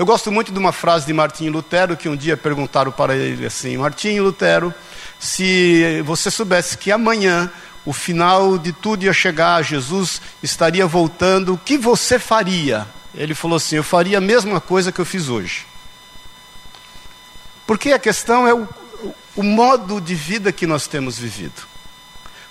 Eu 0.00 0.06
gosto 0.06 0.32
muito 0.32 0.50
de 0.50 0.58
uma 0.58 0.72
frase 0.72 1.04
de 1.04 1.12
Martinho 1.12 1.52
Lutero 1.52 1.94
que 1.94 2.08
um 2.08 2.16
dia 2.16 2.34
perguntaram 2.34 2.90
para 2.90 3.14
ele 3.14 3.44
assim: 3.44 3.76
Martinho 3.76 4.22
Lutero, 4.22 4.72
se 5.18 6.00
você 6.06 6.30
soubesse 6.30 6.78
que 6.78 6.90
amanhã 6.90 7.52
o 7.84 7.92
final 7.92 8.56
de 8.56 8.72
tudo 8.72 9.04
ia 9.04 9.12
chegar, 9.12 9.60
Jesus 9.62 10.22
estaria 10.42 10.86
voltando, 10.86 11.52
o 11.52 11.58
que 11.58 11.76
você 11.76 12.18
faria? 12.18 12.88
Ele 13.14 13.34
falou 13.34 13.58
assim: 13.58 13.76
Eu 13.76 13.84
faria 13.84 14.16
a 14.16 14.22
mesma 14.22 14.58
coisa 14.58 14.90
que 14.90 15.02
eu 15.02 15.04
fiz 15.04 15.28
hoje. 15.28 15.66
Porque 17.66 17.92
a 17.92 17.98
questão 17.98 18.48
é 18.48 18.54
o, 18.54 18.66
o 19.36 19.42
modo 19.42 20.00
de 20.00 20.14
vida 20.14 20.50
que 20.50 20.66
nós 20.66 20.86
temos 20.86 21.18
vivido. 21.18 21.68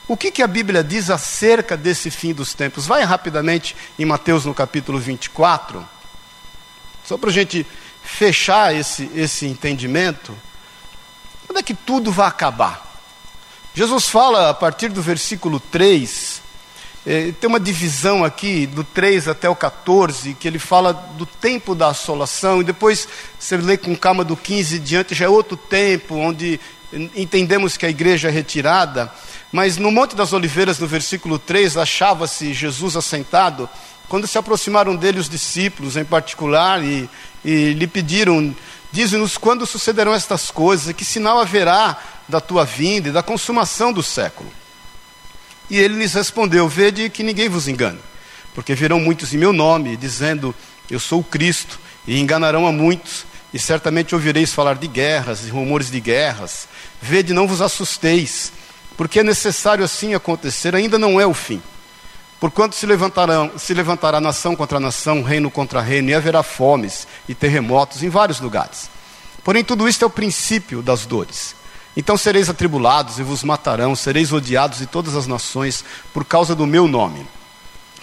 O 0.07 0.15
que, 0.15 0.29
que 0.29 0.43
a 0.43 0.47
Bíblia 0.47 0.83
diz 0.83 1.09
acerca 1.09 1.75
desse 1.75 2.11
fim 2.11 2.31
dos 2.31 2.53
tempos? 2.53 2.85
Vai 2.85 3.03
rapidamente 3.03 3.75
em 3.97 4.05
Mateus 4.05 4.45
no 4.45 4.53
capítulo 4.53 4.99
24, 4.99 5.83
só 7.09 7.17
para 7.17 7.31
a 7.31 7.33
gente 7.33 7.65
fechar 8.03 8.75
esse, 8.75 9.09
esse 9.15 9.47
entendimento. 9.47 10.31
Quando 11.47 11.57
é 11.57 11.63
que 11.63 11.73
tudo 11.73 12.11
vai 12.11 12.27
acabar? 12.27 12.87
Jesus 13.73 14.07
fala 14.07 14.51
a 14.51 14.53
partir 14.53 14.89
do 14.89 15.01
versículo 15.01 15.59
3, 15.59 16.39
eh, 17.07 17.33
tem 17.41 17.47
uma 17.47 17.59
divisão 17.59 18.23
aqui, 18.23 18.67
do 18.67 18.83
3 18.83 19.27
até 19.27 19.49
o 19.49 19.55
14, 19.55 20.35
que 20.35 20.47
ele 20.47 20.59
fala 20.59 20.93
do 20.93 21.25
tempo 21.25 21.73
da 21.73 21.87
assolação, 21.87 22.61
e 22.61 22.63
depois 22.63 23.07
você 23.39 23.57
lê 23.57 23.75
com 23.75 23.95
calma 23.95 24.23
do 24.23 24.37
15 24.37 24.77
diante, 24.77 25.15
já 25.15 25.25
é 25.25 25.29
outro 25.29 25.57
tempo, 25.57 26.13
onde 26.13 26.59
entendemos 27.15 27.75
que 27.75 27.87
a 27.87 27.89
igreja 27.89 28.27
é 28.27 28.31
retirada. 28.31 29.11
Mas 29.51 29.77
no 29.77 29.91
Monte 29.91 30.15
das 30.15 30.31
Oliveiras, 30.31 30.77
no 30.77 30.85
versículo 30.85 31.39
3, 31.39 31.75
achava-se 31.75 32.53
Jesus 32.53 32.95
assentado, 32.95 33.67
quando 34.09 34.27
se 34.27 34.37
aproximaram 34.37 34.95
dele 34.95 35.19
os 35.19 35.29
discípulos 35.29 35.95
em 35.95 36.03
particular 36.03 36.83
e, 36.83 37.09
e 37.45 37.73
lhe 37.73 37.87
pediram: 37.87 38.53
Dize-nos 38.91 39.37
quando 39.37 39.65
sucederão 39.65 40.13
estas 40.13 40.51
coisas, 40.51 40.93
que 40.93 41.05
sinal 41.05 41.39
haverá 41.39 41.97
da 42.27 42.41
tua 42.41 42.65
vinda 42.65 43.09
e 43.09 43.11
da 43.11 43.23
consumação 43.23 43.93
do 43.93 44.03
século. 44.03 44.51
E 45.69 45.77
ele 45.77 45.95
lhes 45.99 46.13
respondeu: 46.13 46.67
Vede 46.67 47.09
que 47.09 47.23
ninguém 47.23 47.47
vos 47.47 47.67
engane, 47.67 47.99
porque 48.53 48.75
virão 48.75 48.99
muitos 48.99 49.33
em 49.33 49.37
meu 49.37 49.53
nome, 49.53 49.95
dizendo: 49.95 50.53
Eu 50.91 50.99
sou 50.99 51.21
o 51.21 51.23
Cristo, 51.23 51.79
e 52.05 52.19
enganarão 52.19 52.67
a 52.67 52.71
muitos, 52.71 53.25
e 53.53 53.59
certamente 53.59 54.13
ouvireis 54.13 54.53
falar 54.53 54.75
de 54.75 54.87
guerras 54.87 55.45
e 55.45 55.49
rumores 55.49 55.89
de 55.89 55.99
guerras. 56.01 56.67
Vede, 57.01 57.33
não 57.33 57.47
vos 57.47 57.61
assusteis 57.61 58.51
porque 58.99 59.21
é 59.21 59.23
necessário 59.23 59.81
assim 59.81 60.13
acontecer, 60.13 60.75
ainda 60.75 60.99
não 60.99 61.21
é 61.21 61.25
o 61.25 61.33
fim. 61.33 61.61
Porquanto 62.39 62.75
se, 62.75 62.85
levantarão, 62.85 63.51
se 63.57 63.73
levantará 63.73 64.21
nação 64.21 64.55
contra 64.55 64.79
nação, 64.79 65.21
reino 65.21 65.51
contra 65.51 65.81
reino, 65.81 66.09
e 66.09 66.13
haverá 66.13 66.41
fomes 66.41 67.05
e 67.27 67.35
terremotos 67.35 68.01
em 68.01 68.09
vários 68.09 68.39
lugares. 68.39 68.89
Porém, 69.43 69.63
tudo 69.63 69.89
isto 69.89 70.03
é 70.03 70.07
o 70.07 70.11
princípio 70.11 70.81
das 70.81 71.05
dores. 71.05 71.55
Então 71.97 72.15
sereis 72.15 72.49
atribulados 72.49 73.19
e 73.19 73.23
vos 73.23 73.43
matarão, 73.43 73.93
sereis 73.95 74.31
odiados 74.31 74.79
de 74.79 74.85
todas 74.85 75.15
as 75.15 75.27
nações 75.27 75.83
por 76.13 76.23
causa 76.23 76.55
do 76.55 76.65
meu 76.65 76.87
nome. 76.87 77.27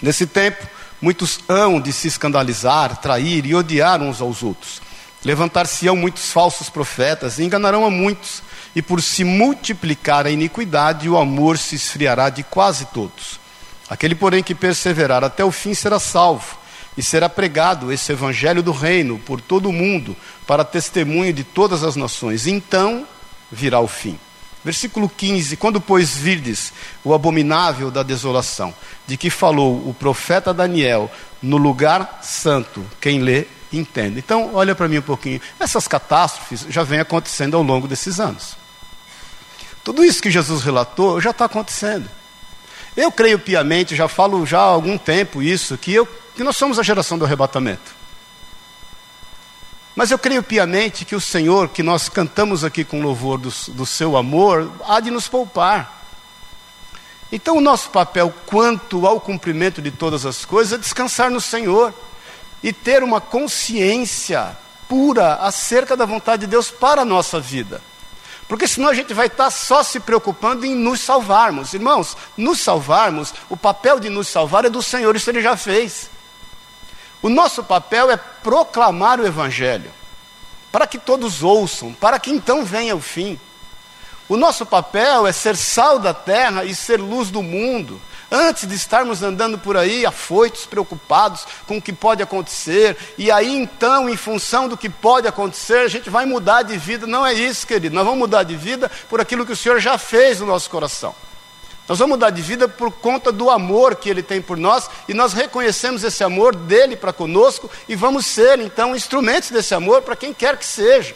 Nesse 0.02 0.26
tempo, 0.26 0.66
muitos 1.00 1.40
hão 1.48 1.80
de 1.80 1.92
se 1.92 2.08
escandalizar, 2.08 2.96
trair 2.98 3.46
e 3.46 3.54
odiar 3.54 4.02
uns 4.02 4.20
aos 4.20 4.42
outros. 4.42 4.82
Levantar-se-ão 5.24 5.96
muitos 5.96 6.30
falsos 6.30 6.68
profetas 6.68 7.38
e 7.38 7.44
enganarão 7.44 7.86
a 7.86 7.90
muitos 7.90 8.42
e 8.74 8.82
por 8.82 9.00
se 9.00 9.24
multiplicar 9.24 10.26
a 10.26 10.30
iniquidade, 10.30 11.08
o 11.08 11.16
amor 11.16 11.56
se 11.56 11.74
esfriará 11.74 12.28
de 12.28 12.42
quase 12.42 12.84
todos. 12.86 13.45
Aquele, 13.88 14.14
porém, 14.14 14.42
que 14.42 14.54
perseverar 14.54 15.22
até 15.22 15.44
o 15.44 15.52
fim 15.52 15.74
será 15.74 15.98
salvo, 15.98 16.58
e 16.96 17.02
será 17.02 17.28
pregado 17.28 17.92
esse 17.92 18.10
evangelho 18.10 18.62
do 18.62 18.72
reino 18.72 19.18
por 19.18 19.40
todo 19.40 19.68
o 19.68 19.72
mundo, 19.72 20.16
para 20.46 20.64
testemunho 20.64 21.32
de 21.32 21.44
todas 21.44 21.84
as 21.84 21.94
nações. 21.94 22.46
Então 22.46 23.06
virá 23.52 23.80
o 23.80 23.86
fim. 23.86 24.18
Versículo 24.64 25.08
15: 25.08 25.56
Quando, 25.56 25.80
pois, 25.80 26.16
virdes 26.16 26.72
o 27.04 27.14
abominável 27.14 27.90
da 27.90 28.02
desolação, 28.02 28.74
de 29.06 29.16
que 29.16 29.30
falou 29.30 29.88
o 29.88 29.94
profeta 29.94 30.52
Daniel 30.52 31.10
no 31.42 31.56
lugar 31.56 32.20
santo, 32.22 32.84
quem 33.00 33.20
lê, 33.20 33.46
entende. 33.72 34.18
Então, 34.18 34.54
olha 34.54 34.74
para 34.74 34.88
mim 34.88 34.98
um 34.98 35.02
pouquinho. 35.02 35.40
Essas 35.60 35.86
catástrofes 35.86 36.66
já 36.68 36.82
vêm 36.82 37.00
acontecendo 37.00 37.56
ao 37.56 37.62
longo 37.62 37.86
desses 37.86 38.18
anos. 38.18 38.56
Tudo 39.84 40.02
isso 40.02 40.20
que 40.20 40.30
Jesus 40.30 40.64
relatou 40.64 41.20
já 41.20 41.30
está 41.30 41.44
acontecendo. 41.44 42.08
Eu 42.96 43.12
creio 43.12 43.38
piamente, 43.38 43.94
já 43.94 44.08
falo 44.08 44.46
já 44.46 44.58
há 44.58 44.62
algum 44.62 44.96
tempo 44.96 45.42
isso, 45.42 45.76
que, 45.76 45.92
eu, 45.92 46.06
que 46.34 46.42
nós 46.42 46.56
somos 46.56 46.78
a 46.78 46.82
geração 46.82 47.18
do 47.18 47.24
arrebatamento. 47.24 47.94
Mas 49.94 50.10
eu 50.10 50.18
creio 50.18 50.42
piamente 50.42 51.04
que 51.04 51.14
o 51.14 51.20
Senhor, 51.20 51.68
que 51.68 51.82
nós 51.82 52.08
cantamos 52.08 52.64
aqui 52.64 52.84
com 52.84 53.02
louvor 53.02 53.38
do, 53.38 53.50
do 53.68 53.84
seu 53.84 54.16
amor, 54.16 54.70
há 54.86 55.00
de 55.00 55.10
nos 55.10 55.28
poupar. 55.28 56.04
Então, 57.30 57.56
o 57.56 57.60
nosso 57.60 57.90
papel 57.90 58.32
quanto 58.46 59.06
ao 59.06 59.20
cumprimento 59.20 59.82
de 59.82 59.90
todas 59.90 60.24
as 60.24 60.44
coisas 60.44 60.74
é 60.74 60.78
descansar 60.78 61.30
no 61.30 61.40
Senhor 61.40 61.92
e 62.62 62.72
ter 62.72 63.02
uma 63.02 63.20
consciência 63.20 64.56
pura 64.88 65.34
acerca 65.36 65.96
da 65.96 66.04
vontade 66.04 66.42
de 66.42 66.46
Deus 66.46 66.70
para 66.70 67.02
a 67.02 67.04
nossa 67.04 67.40
vida. 67.40 67.82
Porque 68.48 68.68
senão 68.68 68.88
a 68.88 68.94
gente 68.94 69.12
vai 69.12 69.26
estar 69.26 69.50
só 69.50 69.82
se 69.82 69.98
preocupando 69.98 70.64
em 70.64 70.74
nos 70.74 71.00
salvarmos. 71.00 71.74
Irmãos, 71.74 72.16
nos 72.36 72.60
salvarmos, 72.60 73.34
o 73.48 73.56
papel 73.56 73.98
de 73.98 74.08
nos 74.08 74.28
salvar 74.28 74.64
é 74.64 74.70
do 74.70 74.82
Senhor, 74.82 75.16
isso 75.16 75.28
ele 75.28 75.42
já 75.42 75.56
fez. 75.56 76.10
O 77.20 77.28
nosso 77.28 77.64
papel 77.64 78.10
é 78.10 78.16
proclamar 78.16 79.18
o 79.18 79.26
Evangelho, 79.26 79.90
para 80.70 80.86
que 80.86 80.98
todos 80.98 81.42
ouçam, 81.42 81.92
para 81.92 82.20
que 82.20 82.30
então 82.30 82.64
venha 82.64 82.94
o 82.94 83.00
fim. 83.00 83.40
O 84.28 84.36
nosso 84.36 84.64
papel 84.64 85.26
é 85.26 85.32
ser 85.32 85.56
sal 85.56 85.98
da 85.98 86.14
terra 86.14 86.64
e 86.64 86.74
ser 86.74 87.00
luz 87.00 87.30
do 87.30 87.42
mundo. 87.42 88.00
Antes 88.30 88.68
de 88.68 88.74
estarmos 88.74 89.22
andando 89.22 89.56
por 89.56 89.76
aí 89.76 90.04
afoitos, 90.04 90.66
preocupados 90.66 91.46
com 91.66 91.76
o 91.76 91.82
que 91.82 91.92
pode 91.92 92.22
acontecer, 92.22 92.96
e 93.16 93.30
aí 93.30 93.54
então, 93.54 94.08
em 94.08 94.16
função 94.16 94.68
do 94.68 94.76
que 94.76 94.90
pode 94.90 95.28
acontecer, 95.28 95.78
a 95.78 95.88
gente 95.88 96.10
vai 96.10 96.26
mudar 96.26 96.62
de 96.62 96.76
vida. 96.76 97.06
Não 97.06 97.24
é 97.24 97.32
isso, 97.32 97.64
querido. 97.66 97.94
Nós 97.94 98.04
vamos 98.04 98.18
mudar 98.18 98.42
de 98.42 98.56
vida 98.56 98.90
por 99.08 99.20
aquilo 99.20 99.46
que 99.46 99.52
o 99.52 99.56
Senhor 99.56 99.78
já 99.78 99.96
fez 99.96 100.40
no 100.40 100.46
nosso 100.46 100.68
coração. 100.68 101.14
Nós 101.88 102.00
vamos 102.00 102.16
mudar 102.16 102.30
de 102.30 102.42
vida 102.42 102.68
por 102.68 102.90
conta 102.90 103.30
do 103.30 103.48
amor 103.48 103.94
que 103.94 104.10
Ele 104.10 104.24
tem 104.24 104.42
por 104.42 104.56
nós, 104.56 104.90
e 105.06 105.14
nós 105.14 105.32
reconhecemos 105.32 106.02
esse 106.02 106.24
amor 106.24 106.56
dele 106.56 106.96
para 106.96 107.12
conosco, 107.12 107.70
e 107.88 107.94
vamos 107.94 108.26
ser 108.26 108.58
então 108.58 108.96
instrumentos 108.96 109.52
desse 109.52 109.72
amor 109.72 110.02
para 110.02 110.16
quem 110.16 110.34
quer 110.34 110.56
que 110.56 110.66
seja. 110.66 111.14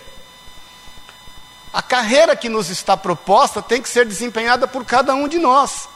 A 1.73 1.83
carreira 1.83 2.37
que 2.37 2.49
nos 2.49 2.71
está 2.71 2.97
proposta 2.97 3.61
tem 3.61 3.83
que 3.83 3.89
ser 3.89 4.07
desempenhada 4.07 4.69
por 4.69 4.85
cada 4.85 5.13
um 5.13 5.27
de 5.27 5.39
nós. 5.39 5.89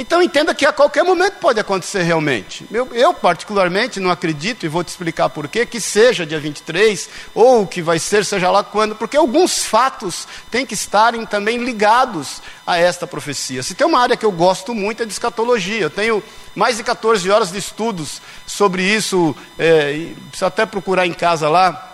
Então 0.00 0.22
entenda 0.22 0.54
que 0.54 0.64
a 0.64 0.72
qualquer 0.72 1.04
momento 1.04 1.34
pode 1.34 1.60
acontecer 1.60 2.00
realmente. 2.00 2.66
Eu, 2.72 2.88
eu, 2.94 3.12
particularmente 3.12 4.00
não 4.00 4.10
acredito, 4.10 4.64
e 4.64 4.68
vou 4.68 4.82
te 4.82 4.88
explicar 4.88 5.28
por 5.28 5.46
quê, 5.46 5.66
que 5.66 5.78
seja 5.78 6.24
dia 6.24 6.40
23, 6.40 7.06
ou 7.34 7.66
que 7.66 7.82
vai 7.82 7.98
ser, 7.98 8.24
seja 8.24 8.50
lá 8.50 8.64
quando, 8.64 8.96
porque 8.96 9.14
alguns 9.14 9.62
fatos 9.62 10.26
têm 10.50 10.64
que 10.64 10.72
estarem 10.72 11.26
também 11.26 11.58
ligados 11.58 12.40
a 12.66 12.78
esta 12.78 13.06
profecia. 13.06 13.62
Se 13.62 13.74
tem 13.74 13.86
uma 13.86 14.00
área 14.00 14.16
que 14.16 14.24
eu 14.24 14.32
gosto 14.32 14.74
muito 14.74 15.02
é 15.02 15.06
de 15.06 15.12
escatologia. 15.12 15.82
Eu 15.82 15.90
tenho 15.90 16.22
mais 16.54 16.78
de 16.78 16.82
14 16.82 17.30
horas 17.30 17.52
de 17.52 17.58
estudos 17.58 18.22
sobre 18.46 18.82
isso, 18.82 19.36
é, 19.58 20.14
precisa 20.30 20.46
até 20.46 20.64
procurar 20.64 21.06
em 21.06 21.12
casa 21.12 21.46
lá 21.46 21.89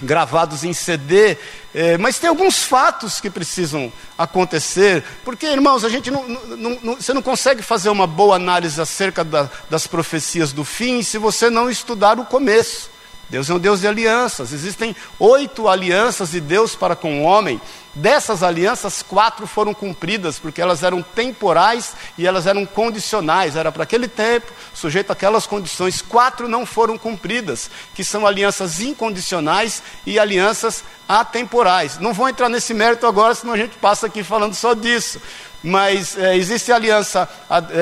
gravados 0.00 0.64
em 0.64 0.72
CD, 0.72 1.36
é, 1.74 1.96
mas 1.98 2.18
tem 2.18 2.28
alguns 2.28 2.62
fatos 2.62 3.20
que 3.20 3.30
precisam 3.30 3.92
acontecer, 4.16 5.02
porque, 5.24 5.46
irmãos, 5.46 5.84
a 5.84 5.88
gente 5.88 6.10
não, 6.10 6.28
não, 6.28 6.78
não, 6.82 6.94
você 6.96 7.12
não 7.12 7.22
consegue 7.22 7.62
fazer 7.62 7.88
uma 7.88 8.06
boa 8.06 8.36
análise 8.36 8.80
acerca 8.80 9.24
da, 9.24 9.48
das 9.70 9.86
profecias 9.86 10.52
do 10.52 10.64
fim 10.64 11.02
se 11.02 11.18
você 11.18 11.50
não 11.50 11.70
estudar 11.70 12.18
o 12.18 12.24
começo. 12.24 12.90
Deus 13.28 13.50
é 13.50 13.54
um 13.54 13.58
Deus 13.58 13.80
de 13.80 13.88
alianças. 13.88 14.52
Existem 14.52 14.94
oito 15.18 15.68
alianças 15.68 16.30
de 16.30 16.40
Deus 16.40 16.76
para 16.76 16.94
com 16.94 17.22
o 17.22 17.24
homem. 17.24 17.60
Dessas 17.96 18.42
alianças, 18.42 19.00
quatro 19.00 19.46
foram 19.46 19.72
cumpridas, 19.72 20.38
porque 20.38 20.60
elas 20.60 20.82
eram 20.82 21.00
temporais 21.00 21.94
e 22.18 22.26
elas 22.26 22.46
eram 22.46 22.66
condicionais. 22.66 23.56
Era 23.56 23.72
para 23.72 23.84
aquele 23.84 24.06
tempo, 24.06 24.52
sujeito 24.74 25.10
àquelas 25.10 25.46
condições. 25.46 26.02
Quatro 26.02 26.46
não 26.46 26.66
foram 26.66 26.98
cumpridas, 26.98 27.70
que 27.94 28.04
são 28.04 28.26
alianças 28.26 28.80
incondicionais 28.80 29.82
e 30.04 30.18
alianças 30.18 30.84
atemporais. 31.08 31.98
Não 31.98 32.12
vou 32.12 32.28
entrar 32.28 32.50
nesse 32.50 32.74
mérito 32.74 33.06
agora, 33.06 33.34
senão 33.34 33.54
a 33.54 33.56
gente 33.56 33.78
passa 33.78 34.08
aqui 34.08 34.22
falando 34.22 34.54
só 34.54 34.74
disso 34.74 35.18
mas 35.66 36.16
é, 36.16 36.36
existe 36.36 36.70
a 36.70 36.76
aliança 36.76 37.28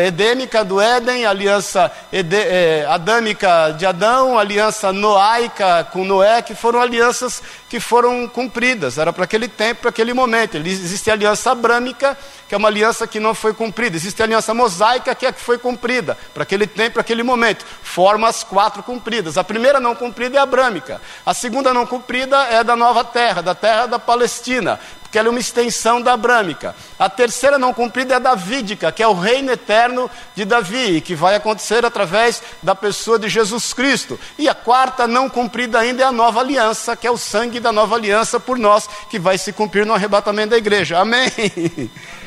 edêmica 0.06 0.64
do 0.64 0.80
Éden, 0.80 1.26
aliança 1.26 1.92
é, 2.10 2.86
adâmica 2.88 3.74
de 3.76 3.84
Adão, 3.84 4.38
aliança 4.38 4.90
noaica 4.92 5.84
com 5.92 6.04
Noé, 6.04 6.40
que 6.40 6.54
foram 6.54 6.80
alianças 6.80 7.42
que 7.68 7.78
foram 7.78 8.26
cumpridas. 8.26 8.96
Era 8.96 9.12
para 9.12 9.24
aquele 9.24 9.48
tempo, 9.48 9.82
para 9.82 9.90
aquele 9.90 10.03
aquele 10.04 10.12
momento. 10.12 10.56
Existe 10.58 11.10
a 11.10 11.14
aliança 11.14 11.50
abrâmica, 11.50 12.16
que 12.46 12.54
é 12.54 12.58
uma 12.58 12.68
aliança 12.68 13.06
que 13.06 13.18
não 13.18 13.34
foi 13.34 13.54
cumprida. 13.54 13.96
Existe 13.96 14.20
a 14.20 14.26
aliança 14.26 14.52
mosaica, 14.52 15.14
que 15.14 15.24
é 15.24 15.30
a 15.30 15.32
que 15.32 15.40
foi 15.40 15.58
cumprida, 15.58 16.16
para 16.34 16.42
aquele 16.42 16.66
tempo, 16.66 16.92
para 16.92 17.00
aquele 17.00 17.22
momento. 17.22 17.64
Forma 17.82 18.28
as 18.28 18.44
quatro 18.44 18.82
cumpridas. 18.82 19.38
A 19.38 19.42
primeira 19.42 19.80
não 19.80 19.94
cumprida 19.94 20.36
é 20.36 20.40
a 20.40 20.42
abrâmica. 20.42 21.00
A 21.24 21.32
segunda 21.32 21.72
não 21.72 21.86
cumprida 21.86 22.36
é 22.44 22.62
da 22.62 22.76
nova 22.76 23.02
terra, 23.02 23.40
da 23.40 23.54
terra 23.54 23.86
da 23.86 23.98
Palestina 23.98 24.78
que 25.14 25.18
ela 25.20 25.28
é 25.28 25.30
uma 25.30 25.38
extensão 25.38 26.02
da 26.02 26.14
abrâmica. 26.14 26.74
A 26.98 27.08
terceira 27.08 27.56
não 27.56 27.72
cumprida 27.72 28.14
é 28.14 28.16
a 28.16 28.18
davídica, 28.18 28.90
que 28.90 29.00
é 29.00 29.06
o 29.06 29.14
reino 29.14 29.52
eterno 29.52 30.10
de 30.34 30.44
Davi, 30.44 31.00
que 31.00 31.14
vai 31.14 31.36
acontecer 31.36 31.84
através 31.84 32.42
da 32.60 32.74
pessoa 32.74 33.16
de 33.16 33.28
Jesus 33.28 33.72
Cristo. 33.72 34.18
E 34.36 34.48
a 34.48 34.54
quarta 34.56 35.06
não 35.06 35.30
cumprida 35.30 35.78
ainda 35.78 36.02
é 36.02 36.06
a 36.06 36.10
nova 36.10 36.40
aliança, 36.40 36.96
que 36.96 37.06
é 37.06 37.10
o 37.12 37.16
sangue 37.16 37.60
da 37.60 37.70
nova 37.70 37.94
aliança 37.94 38.40
por 38.40 38.58
nós, 38.58 38.88
que 39.08 39.20
vai 39.20 39.38
se 39.38 39.52
cumprir 39.52 39.86
no 39.86 39.94
arrebatamento 39.94 40.50
da 40.50 40.58
igreja. 40.58 40.98
Amém. 40.98 41.30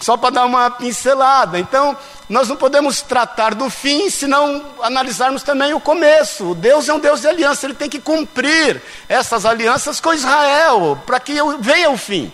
Só 0.00 0.16
para 0.16 0.30
dar 0.30 0.44
uma 0.44 0.70
pincelada. 0.70 1.58
Então, 1.58 1.96
nós 2.28 2.48
não 2.48 2.56
podemos 2.56 3.02
tratar 3.02 3.54
do 3.54 3.70
fim 3.70 4.10
se 4.10 4.26
não 4.26 4.64
analisarmos 4.82 5.42
também 5.42 5.72
o 5.72 5.80
começo. 5.80 6.54
Deus 6.54 6.88
é 6.88 6.94
um 6.94 6.98
Deus 6.98 7.20
de 7.20 7.28
aliança, 7.28 7.66
ele 7.66 7.74
tem 7.74 7.88
que 7.88 8.00
cumprir 8.00 8.82
essas 9.08 9.46
alianças 9.46 10.00
com 10.00 10.12
Israel 10.12 11.00
para 11.06 11.20
que 11.20 11.34
venha 11.60 11.90
o 11.90 11.96
fim. 11.96 12.32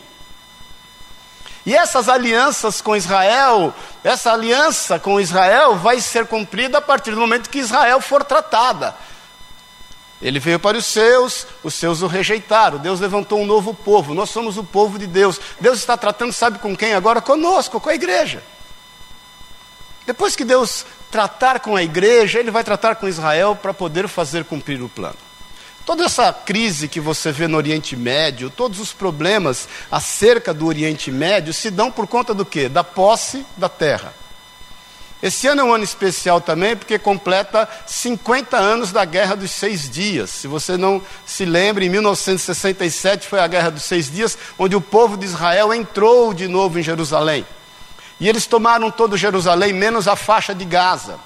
E 1.65 1.77
essas 1.77 2.09
alianças 2.09 2.81
com 2.81 2.97
Israel, 2.97 3.73
essa 4.03 4.33
aliança 4.33 4.99
com 4.99 5.21
Israel 5.21 5.77
vai 5.77 6.01
ser 6.01 6.27
cumprida 6.27 6.79
a 6.79 6.83
partir 6.83 7.13
do 7.13 7.21
momento 7.21 7.49
que 7.49 7.61
Israel 7.61 8.01
for 8.01 8.25
tratada. 8.25 8.95
Ele 10.23 10.39
veio 10.39 10.61
para 10.61 10.79
os 10.79 10.87
seus, 10.87 11.47
os 11.65 11.75
seus 11.75 12.01
o 12.01 12.07
rejeitaram. 12.07 12.79
Deus 12.79 13.01
levantou 13.01 13.41
um 13.41 13.47
novo 13.47 13.75
povo. 13.75 14.15
Nós 14.15 14.31
somos 14.31 14.57
o 14.57 14.63
povo 14.63 14.97
de 14.97 15.07
Deus. 15.07 15.41
Deus 15.61 15.79
está 15.79 15.97
tratando, 15.97 16.33
sabe 16.33 16.61
com 16.61 16.77
quem 16.77 16.95
agora? 16.95 17.21
Conosco, 17.21 17.81
com 17.81 17.91
a 17.91 17.95
igreja. 17.95 18.43
Depois 20.07 20.37
que 20.37 20.45
Deus 20.45 20.87
tratar 21.11 21.59
com 21.59 21.75
a 21.75 21.83
igreja, 21.83 22.39
Ele 22.39 22.53
vai 22.53 22.63
tratar 22.63 22.95
com 22.95 23.09
Israel 23.09 23.59
para 23.61 23.75
poder 23.75 24.07
fazer 24.07 24.45
cumprir 24.45 24.81
o 24.81 24.89
plano. 24.89 25.17
Toda 25.85 26.05
essa 26.05 26.33
crise 26.33 26.87
que 26.87 27.01
você 27.01 27.33
vê 27.33 27.49
no 27.49 27.57
Oriente 27.57 27.97
Médio, 27.97 28.49
todos 28.49 28.79
os 28.79 28.93
problemas 28.93 29.69
acerca 29.91 30.55
do 30.55 30.67
Oriente 30.67 31.11
Médio 31.11 31.53
se 31.53 31.69
dão 31.71 31.91
por 31.91 32.07
conta 32.07 32.33
do 32.33 32.47
quê? 32.47 32.69
Da 32.69 32.85
posse 32.85 33.45
da 33.57 33.69
terra. 33.69 34.15
Esse 35.23 35.47
ano 35.47 35.61
é 35.61 35.65
um 35.65 35.73
ano 35.73 35.85
especial 35.85 36.41
também, 36.41 36.77
porque 36.77 36.99
completa 36.99 37.69
50 37.87 38.57
anos 38.57 38.91
da 38.91 39.05
Guerra 39.05 39.37
dos 39.37 39.53
Seis 39.53 39.89
Dias. 39.89 40.31
Se 40.31 40.49
você 40.49 40.77
não 40.77 41.01
se 41.25 41.45
lembra, 41.45 41.85
em 41.85 41.89
1967 41.89 43.29
foi 43.29 43.39
a 43.39 43.47
Guerra 43.47 43.71
dos 43.71 43.85
Seis 43.85 44.11
Dias, 44.11 44.37
onde 44.59 44.75
o 44.75 44.81
povo 44.81 45.17
de 45.17 45.25
Israel 45.25 45.73
entrou 45.73 46.35
de 46.35 46.49
novo 46.49 46.79
em 46.79 46.83
Jerusalém. 46.83 47.47
E 48.19 48.29
eles 48.29 48.47
tomaram 48.47 48.91
todo 48.91 49.17
Jerusalém, 49.17 49.73
menos 49.73 50.09
a 50.09 50.17
faixa 50.17 50.55
de 50.55 50.65
Gaza 50.65 51.19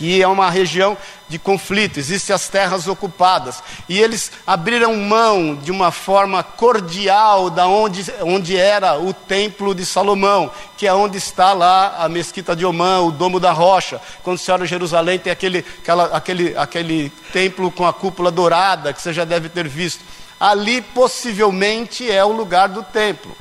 que 0.00 0.22
é 0.22 0.26
uma 0.26 0.48
região 0.48 0.96
de 1.28 1.38
conflito, 1.38 1.98
existem 1.98 2.34
as 2.34 2.48
terras 2.48 2.88
ocupadas. 2.88 3.62
E 3.86 4.00
eles 4.00 4.32
abriram 4.46 4.96
mão 4.96 5.54
de 5.54 5.70
uma 5.70 5.90
forma 5.90 6.42
cordial 6.42 7.50
da 7.50 7.66
onde, 7.66 8.10
onde 8.22 8.56
era 8.56 8.98
o 8.98 9.12
templo 9.12 9.74
de 9.74 9.84
Salomão, 9.84 10.50
que 10.78 10.86
é 10.86 10.94
onde 10.94 11.18
está 11.18 11.52
lá 11.52 11.96
a 11.98 12.08
mesquita 12.08 12.56
de 12.56 12.64
Omã, 12.64 13.00
o 13.00 13.12
domo 13.12 13.38
da 13.38 13.52
rocha. 13.52 14.00
Quando 14.22 14.38
você 14.38 14.50
olha 14.50 14.64
Jerusalém, 14.64 15.18
tem 15.18 15.30
aquele, 15.30 15.66
aquela, 15.82 16.04
aquele, 16.16 16.56
aquele 16.56 17.10
templo 17.30 17.70
com 17.70 17.86
a 17.86 17.92
cúpula 17.92 18.30
dourada, 18.30 18.94
que 18.94 19.02
você 19.02 19.12
já 19.12 19.26
deve 19.26 19.50
ter 19.50 19.68
visto. 19.68 20.02
Ali 20.40 20.80
possivelmente 20.80 22.10
é 22.10 22.24
o 22.24 22.32
lugar 22.32 22.70
do 22.70 22.82
templo. 22.82 23.36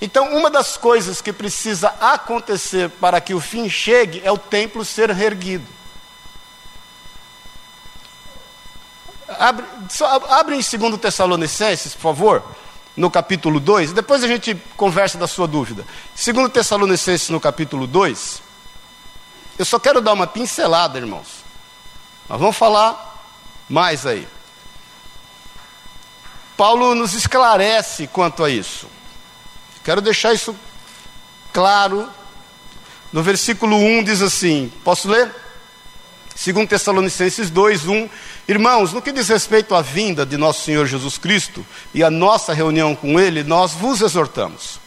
Então, 0.00 0.36
uma 0.36 0.50
das 0.50 0.76
coisas 0.76 1.20
que 1.20 1.32
precisa 1.32 1.88
acontecer 2.00 2.90
para 2.90 3.20
que 3.20 3.32
o 3.34 3.40
fim 3.40 3.68
chegue 3.68 4.20
é 4.24 4.30
o 4.30 4.36
templo 4.36 4.84
ser 4.84 5.10
reerguido. 5.10 5.66
Abre, 9.38 9.64
abre 10.28 10.56
em 10.56 10.78
2 10.78 11.00
Tessalonicenses, 11.00 11.94
por 11.94 12.02
favor, 12.02 12.42
no 12.96 13.10
capítulo 13.10 13.58
2, 13.58 13.92
depois 13.92 14.22
a 14.22 14.28
gente 14.28 14.54
conversa 14.76 15.18
da 15.18 15.26
sua 15.26 15.48
dúvida. 15.48 15.84
2 16.14 16.52
Tessalonicenses, 16.52 17.28
no 17.30 17.40
capítulo 17.40 17.86
2, 17.86 18.42
eu 19.58 19.64
só 19.64 19.78
quero 19.78 20.00
dar 20.00 20.12
uma 20.12 20.26
pincelada, 20.26 20.98
irmãos. 20.98 21.44
Nós 22.28 22.38
vamos 22.38 22.56
falar 22.56 23.24
mais 23.68 24.06
aí. 24.06 24.28
Paulo 26.56 26.94
nos 26.94 27.14
esclarece 27.14 28.06
quanto 28.06 28.44
a 28.44 28.50
isso. 28.50 28.88
Quero 29.86 30.00
deixar 30.00 30.34
isso 30.34 30.52
claro. 31.52 32.08
No 33.12 33.22
versículo 33.22 33.76
1 33.76 34.02
diz 34.02 34.20
assim: 34.20 34.72
Posso 34.82 35.08
ler? 35.08 35.32
2 36.34 36.68
Tessalonicenses 36.68 37.50
2, 37.50 37.86
1. 37.86 38.10
Irmãos, 38.48 38.92
no 38.92 39.00
que 39.00 39.12
diz 39.12 39.28
respeito 39.28 39.76
à 39.76 39.82
vinda 39.82 40.26
de 40.26 40.36
nosso 40.36 40.64
Senhor 40.64 40.86
Jesus 40.86 41.18
Cristo 41.18 41.64
e 41.94 42.02
à 42.02 42.10
nossa 42.10 42.52
reunião 42.52 42.96
com 42.96 43.20
Ele, 43.20 43.44
nós 43.44 43.74
vos 43.74 44.00
exortamos. 44.00 44.80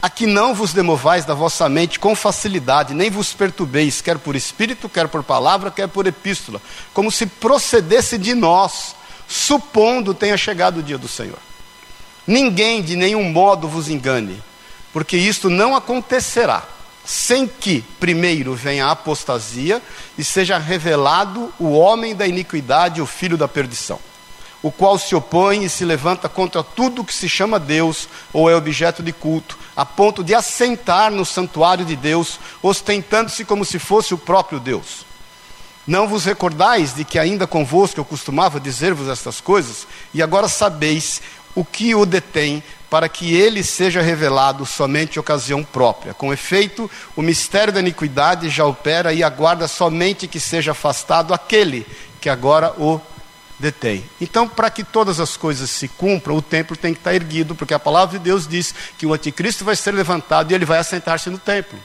A 0.00 0.08
que 0.08 0.24
não 0.24 0.54
vos 0.54 0.72
demovais 0.72 1.24
da 1.24 1.34
vossa 1.34 1.68
mente 1.68 1.98
com 1.98 2.14
facilidade, 2.14 2.94
nem 2.94 3.10
vos 3.10 3.32
perturbeis, 3.32 4.00
quer 4.00 4.18
por 4.18 4.36
espírito, 4.36 4.88
quer 4.88 5.08
por 5.08 5.24
palavra, 5.24 5.68
quer 5.68 5.88
por 5.88 6.06
epístola, 6.06 6.62
como 6.94 7.10
se 7.10 7.26
procedesse 7.26 8.16
de 8.16 8.34
nós, 8.34 8.94
supondo 9.26 10.14
tenha 10.14 10.36
chegado 10.36 10.78
o 10.78 10.82
dia 10.82 10.96
do 10.96 11.08
Senhor. 11.08 11.49
Ninguém 12.26 12.82
de 12.82 12.96
nenhum 12.96 13.24
modo 13.24 13.68
vos 13.68 13.88
engane, 13.88 14.42
porque 14.92 15.16
isto 15.16 15.48
não 15.48 15.74
acontecerá 15.74 16.64
sem 17.04 17.46
que 17.46 17.82
primeiro 17.98 18.54
venha 18.54 18.86
a 18.86 18.92
apostasia 18.92 19.82
e 20.16 20.22
seja 20.22 20.58
revelado 20.58 21.52
o 21.58 21.72
homem 21.72 22.14
da 22.14 22.26
iniquidade, 22.26 23.00
o 23.00 23.06
filho 23.06 23.36
da 23.36 23.48
perdição, 23.48 23.98
o 24.62 24.70
qual 24.70 24.98
se 24.98 25.14
opõe 25.14 25.64
e 25.64 25.68
se 25.68 25.84
levanta 25.84 26.28
contra 26.28 26.62
tudo 26.62 27.04
que 27.04 27.14
se 27.14 27.28
chama 27.28 27.58
Deus 27.58 28.08
ou 28.32 28.50
é 28.50 28.54
objeto 28.54 29.02
de 29.02 29.12
culto, 29.12 29.58
a 29.74 29.84
ponto 29.84 30.22
de 30.22 30.34
assentar 30.34 31.10
no 31.10 31.24
santuário 31.24 31.84
de 31.84 31.96
Deus, 31.96 32.38
ostentando-se 32.62 33.44
como 33.44 33.64
se 33.64 33.78
fosse 33.78 34.12
o 34.12 34.18
próprio 34.18 34.60
Deus. 34.60 35.06
Não 35.86 36.06
vos 36.06 36.24
recordais 36.26 36.94
de 36.94 37.04
que 37.04 37.18
ainda 37.18 37.46
convosco 37.46 37.98
eu 37.98 38.04
costumava 38.04 38.60
dizer-vos 38.60 39.08
estas 39.08 39.40
coisas, 39.40 39.86
e 40.12 40.22
agora 40.22 40.46
sabeis 40.46 41.22
o 41.54 41.64
que 41.64 41.94
o 41.94 42.06
detém 42.06 42.62
para 42.90 43.08
que 43.08 43.34
ele 43.34 43.62
seja 43.62 44.02
revelado 44.02 44.66
somente 44.66 45.18
ocasião 45.18 45.62
própria. 45.62 46.12
Com 46.12 46.32
efeito, 46.32 46.90
o 47.14 47.22
mistério 47.22 47.72
da 47.72 47.80
iniquidade 47.80 48.48
já 48.50 48.64
opera 48.64 49.12
e 49.12 49.22
aguarda 49.22 49.68
somente 49.68 50.26
que 50.26 50.40
seja 50.40 50.72
afastado 50.72 51.32
aquele 51.32 51.86
que 52.20 52.28
agora 52.28 52.72
o 52.76 53.00
detém. 53.60 54.04
Então, 54.20 54.48
para 54.48 54.70
que 54.70 54.82
todas 54.82 55.20
as 55.20 55.36
coisas 55.36 55.70
se 55.70 55.86
cumpram, 55.86 56.36
o 56.36 56.42
templo 56.42 56.76
tem 56.76 56.92
que 56.92 57.00
estar 57.00 57.14
erguido, 57.14 57.54
porque 57.54 57.74
a 57.74 57.78
palavra 57.78 58.18
de 58.18 58.24
Deus 58.24 58.48
diz 58.48 58.74
que 58.98 59.06
o 59.06 59.12
anticristo 59.12 59.64
vai 59.64 59.76
ser 59.76 59.92
levantado 59.92 60.50
e 60.50 60.54
ele 60.54 60.64
vai 60.64 60.78
assentar-se 60.78 61.30
no 61.30 61.38
templo. 61.38 61.78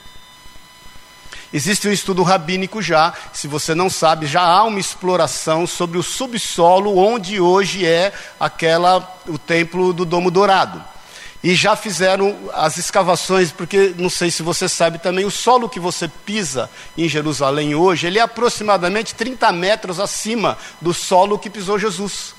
Existe 1.54 1.88
um 1.88 1.92
estudo 1.92 2.24
rabínico 2.24 2.82
já, 2.82 3.14
se 3.34 3.48
você 3.48 3.74
não 3.74 3.90
sabe, 3.90 4.26
já 4.26 4.42
há 4.42 4.64
uma 4.64 4.80
exploração 4.80 5.66
sobre 5.66 5.98
o 5.98 6.04
subsolo 6.04 6.98
onde 6.98 7.40
hoje 7.40 7.86
é 7.86 8.14
aquela 8.40 9.18
o 9.28 9.38
templo 9.38 9.94
do 9.94 10.06
Domo 10.06 10.30
Dourado. 10.30 10.84
E 11.44 11.54
já 11.54 11.76
fizeram 11.76 12.36
as 12.54 12.78
escavações, 12.78 13.52
porque 13.52 13.94
não 13.98 14.10
sei 14.10 14.32
se 14.32 14.42
você 14.42 14.68
sabe 14.68 14.98
também, 14.98 15.26
o 15.26 15.32
solo 15.32 15.70
que 15.70 15.80
você 15.80 16.08
pisa 16.08 16.70
em 16.98 17.08
Jerusalém 17.08 17.76
hoje, 17.76 18.08
ele 18.08 18.18
é 18.18 18.22
aproximadamente 18.22 19.14
30 19.14 19.52
metros 19.52 20.00
acima 20.00 20.58
do 20.82 20.94
solo 20.94 21.38
que 21.38 21.50
pisou 21.50 21.78
Jesus 21.78 22.35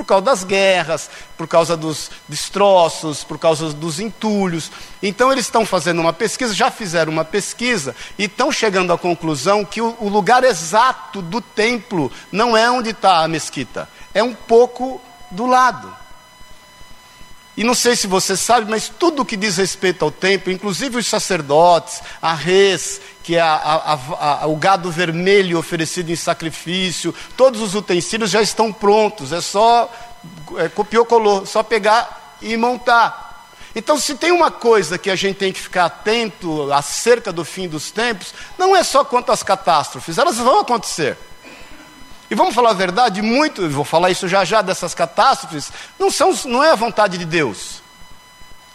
por 0.00 0.06
causa 0.06 0.24
das 0.24 0.44
guerras, 0.44 1.10
por 1.36 1.46
causa 1.46 1.76
dos 1.76 2.10
destroços, 2.26 3.22
por 3.22 3.38
causa 3.38 3.70
dos 3.74 4.00
entulhos. 4.00 4.72
Então 5.02 5.30
eles 5.30 5.44
estão 5.44 5.66
fazendo 5.66 6.00
uma 6.00 6.12
pesquisa, 6.12 6.54
já 6.54 6.70
fizeram 6.70 7.12
uma 7.12 7.24
pesquisa 7.24 7.94
e 8.18 8.24
estão 8.24 8.50
chegando 8.50 8.92
à 8.92 8.98
conclusão 8.98 9.62
que 9.62 9.82
o, 9.82 9.94
o 10.00 10.08
lugar 10.08 10.42
exato 10.42 11.20
do 11.20 11.40
templo 11.40 12.10
não 12.32 12.56
é 12.56 12.70
onde 12.70 12.90
está 12.90 13.22
a 13.22 13.28
mesquita, 13.28 13.88
é 14.14 14.22
um 14.22 14.34
pouco 14.34 15.00
do 15.30 15.46
lado. 15.46 15.94
E 17.60 17.64
não 17.64 17.74
sei 17.74 17.94
se 17.94 18.06
você 18.06 18.38
sabe, 18.38 18.70
mas 18.70 18.88
tudo 18.88 19.22
que 19.22 19.36
diz 19.36 19.58
respeito 19.58 20.02
ao 20.02 20.10
templo, 20.10 20.50
inclusive 20.50 20.96
os 20.96 21.06
sacerdotes, 21.06 22.00
a 22.22 22.32
res, 22.32 23.02
que 23.22 23.36
é 23.36 23.40
a, 23.42 23.52
a, 23.54 24.44
a, 24.44 24.46
o 24.46 24.56
gado 24.56 24.90
vermelho 24.90 25.58
oferecido 25.58 26.10
em 26.10 26.16
sacrifício, 26.16 27.14
todos 27.36 27.60
os 27.60 27.74
utensílios 27.74 28.30
já 28.30 28.40
estão 28.40 28.72
prontos, 28.72 29.30
é 29.30 29.42
só 29.42 29.92
é, 30.56 30.70
copiou, 30.70 31.04
colou, 31.04 31.44
só 31.44 31.62
pegar 31.62 32.38
e 32.40 32.56
montar. 32.56 33.50
Então, 33.76 33.98
se 33.98 34.14
tem 34.14 34.32
uma 34.32 34.50
coisa 34.50 34.96
que 34.96 35.10
a 35.10 35.14
gente 35.14 35.36
tem 35.36 35.52
que 35.52 35.60
ficar 35.60 35.84
atento 35.84 36.72
acerca 36.72 37.30
do 37.30 37.44
fim 37.44 37.68
dos 37.68 37.90
tempos, 37.90 38.32
não 38.56 38.74
é 38.74 38.82
só 38.82 39.04
quanto 39.04 39.32
às 39.32 39.42
catástrofes, 39.42 40.16
elas 40.16 40.38
vão 40.38 40.60
acontecer. 40.60 41.14
E 42.30 42.34
vamos 42.34 42.54
falar 42.54 42.70
a 42.70 42.74
verdade, 42.74 43.20
muito, 43.20 43.68
vou 43.68 43.84
falar 43.84 44.10
isso 44.10 44.28
já 44.28 44.44
já 44.44 44.62
dessas 44.62 44.94
catástrofes, 44.94 45.72
não, 45.98 46.12
são, 46.12 46.32
não 46.44 46.62
é 46.62 46.70
a 46.70 46.76
vontade 46.76 47.18
de 47.18 47.24
Deus. 47.24 47.82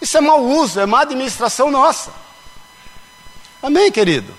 Isso 0.01 0.17
é 0.17 0.21
mau 0.21 0.43
uso, 0.43 0.79
é 0.79 0.85
má 0.85 1.01
administração 1.01 1.71
nossa. 1.71 2.11
Amém, 3.63 3.89
querido? 3.91 4.35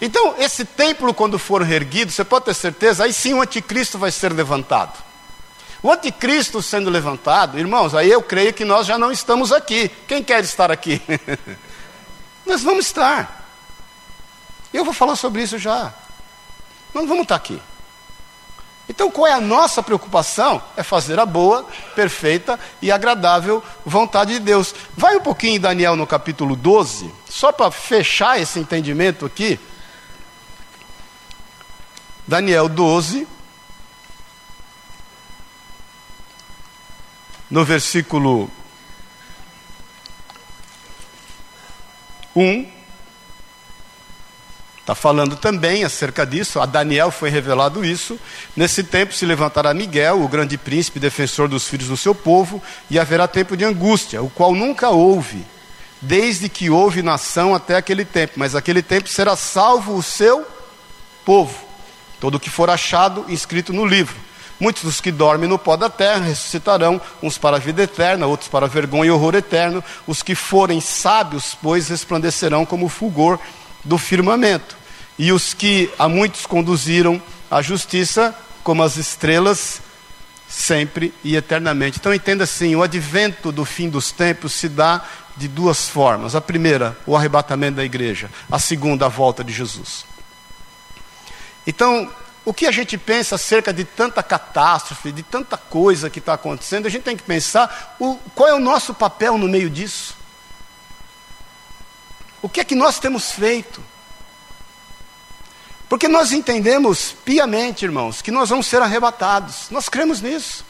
Então, 0.00 0.36
esse 0.38 0.64
templo, 0.64 1.12
quando 1.12 1.36
for 1.36 1.62
reerguido, 1.62 2.12
você 2.12 2.24
pode 2.24 2.44
ter 2.44 2.54
certeza, 2.54 3.04
aí 3.04 3.12
sim 3.12 3.34
o 3.34 3.42
anticristo 3.42 3.98
vai 3.98 4.12
ser 4.12 4.32
levantado. 4.32 4.96
O 5.82 5.90
anticristo 5.90 6.62
sendo 6.62 6.90
levantado, 6.90 7.58
irmãos, 7.58 7.94
aí 7.94 8.10
eu 8.10 8.22
creio 8.22 8.52
que 8.52 8.64
nós 8.64 8.86
já 8.86 8.96
não 8.96 9.10
estamos 9.10 9.52
aqui. 9.52 9.88
Quem 10.06 10.22
quer 10.22 10.44
estar 10.44 10.70
aqui? 10.70 11.02
nós 12.46 12.62
vamos 12.62 12.86
estar. 12.86 13.46
Eu 14.72 14.84
vou 14.84 14.94
falar 14.94 15.16
sobre 15.16 15.42
isso 15.42 15.58
já. 15.58 15.92
Nós 16.94 17.06
vamos 17.06 17.22
estar 17.22 17.36
aqui. 17.36 17.60
Então, 18.88 19.10
qual 19.10 19.26
é 19.26 19.32
a 19.32 19.40
nossa 19.40 19.82
preocupação? 19.82 20.62
É 20.76 20.82
fazer 20.82 21.18
a 21.18 21.26
boa, 21.26 21.66
perfeita 21.94 22.58
e 22.80 22.90
agradável 22.90 23.62
vontade 23.84 24.32
de 24.34 24.40
Deus. 24.40 24.74
Vai 24.96 25.16
um 25.16 25.20
pouquinho 25.20 25.56
em 25.56 25.60
Daniel 25.60 25.94
no 25.94 26.06
capítulo 26.06 26.56
12, 26.56 27.12
só 27.28 27.52
para 27.52 27.70
fechar 27.70 28.40
esse 28.40 28.58
entendimento 28.58 29.26
aqui. 29.26 29.60
Daniel 32.26 32.68
12, 32.68 33.28
no 37.50 37.64
versículo 37.64 38.50
1. 42.34 42.77
Está 44.88 44.94
falando 44.94 45.36
também 45.36 45.84
acerca 45.84 46.24
disso, 46.24 46.58
a 46.58 46.64
Daniel 46.64 47.10
foi 47.10 47.28
revelado 47.28 47.84
isso. 47.84 48.18
Nesse 48.56 48.82
tempo 48.82 49.12
se 49.12 49.26
levantará 49.26 49.74
Miguel, 49.74 50.22
o 50.22 50.28
grande 50.28 50.56
príncipe, 50.56 50.98
defensor 50.98 51.46
dos 51.46 51.68
filhos 51.68 51.88
do 51.88 51.96
seu 51.98 52.14
povo, 52.14 52.62
e 52.88 52.98
haverá 52.98 53.28
tempo 53.28 53.54
de 53.54 53.66
angústia, 53.66 54.22
o 54.22 54.30
qual 54.30 54.54
nunca 54.54 54.88
houve, 54.88 55.44
desde 56.00 56.48
que 56.48 56.70
houve 56.70 57.02
nação 57.02 57.54
até 57.54 57.76
aquele 57.76 58.02
tempo. 58.02 58.36
Mas 58.36 58.54
aquele 58.54 58.80
tempo 58.80 59.10
será 59.10 59.36
salvo 59.36 59.94
o 59.94 60.02
seu 60.02 60.46
povo 61.22 61.54
todo 62.18 62.36
o 62.36 62.40
que 62.40 62.48
for 62.48 62.70
achado 62.70 63.26
inscrito 63.28 63.74
no 63.74 63.84
livro. 63.84 64.16
Muitos 64.58 64.84
dos 64.84 65.02
que 65.02 65.12
dormem 65.12 65.50
no 65.50 65.58
pó 65.58 65.76
da 65.76 65.90
terra 65.90 66.24
ressuscitarão, 66.24 66.98
uns 67.22 67.36
para 67.36 67.58
a 67.58 67.60
vida 67.60 67.82
eterna, 67.82 68.26
outros 68.26 68.48
para 68.48 68.66
vergonha 68.66 69.08
e 69.08 69.10
horror 69.10 69.34
eterno. 69.34 69.84
Os 70.06 70.22
que 70.22 70.34
forem 70.34 70.80
sábios, 70.80 71.54
pois, 71.62 71.88
resplandecerão 71.88 72.64
como 72.64 72.88
fulgor 72.88 73.38
do 73.84 73.98
firmamento. 73.98 74.76
E 75.18 75.32
os 75.32 75.52
que 75.52 75.90
a 75.98 76.08
muitos 76.08 76.46
conduziram 76.46 77.20
à 77.50 77.60
justiça, 77.60 78.34
como 78.62 78.82
as 78.82 78.96
estrelas, 78.96 79.80
sempre 80.48 81.12
e 81.22 81.36
eternamente. 81.36 81.98
Então 81.98 82.14
entenda 82.14 82.44
assim: 82.44 82.74
o 82.74 82.82
advento 82.82 83.50
do 83.52 83.64
fim 83.64 83.88
dos 83.88 84.12
tempos 84.12 84.52
se 84.52 84.68
dá 84.68 85.04
de 85.36 85.48
duas 85.48 85.88
formas. 85.88 86.34
A 86.34 86.40
primeira, 86.40 86.96
o 87.06 87.16
arrebatamento 87.16 87.76
da 87.76 87.84
igreja. 87.84 88.30
A 88.50 88.58
segunda, 88.58 89.06
a 89.06 89.08
volta 89.08 89.44
de 89.44 89.52
Jesus. 89.52 90.04
Então, 91.66 92.10
o 92.44 92.52
que 92.52 92.66
a 92.66 92.72
gente 92.72 92.96
pensa 92.96 93.34
acerca 93.34 93.72
de 93.72 93.84
tanta 93.84 94.22
catástrofe, 94.22 95.12
de 95.12 95.22
tanta 95.22 95.56
coisa 95.56 96.08
que 96.08 96.18
está 96.18 96.32
acontecendo, 96.32 96.86
a 96.86 96.90
gente 96.90 97.02
tem 97.02 97.16
que 97.16 97.22
pensar 97.22 97.96
o, 98.00 98.16
qual 98.34 98.48
é 98.48 98.54
o 98.54 98.58
nosso 98.58 98.94
papel 98.94 99.36
no 99.36 99.46
meio 99.46 99.68
disso. 99.68 100.16
O 102.40 102.48
que 102.48 102.60
é 102.60 102.64
que 102.64 102.74
nós 102.74 102.98
temos 102.98 103.32
feito? 103.32 103.82
Porque 105.88 106.06
nós 106.06 106.32
entendemos 106.32 107.16
piamente, 107.24 107.84
irmãos, 107.84 108.20
que 108.20 108.30
nós 108.30 108.50
vamos 108.50 108.66
ser 108.66 108.82
arrebatados. 108.82 109.70
Nós 109.70 109.88
cremos 109.88 110.20
nisso. 110.20 110.64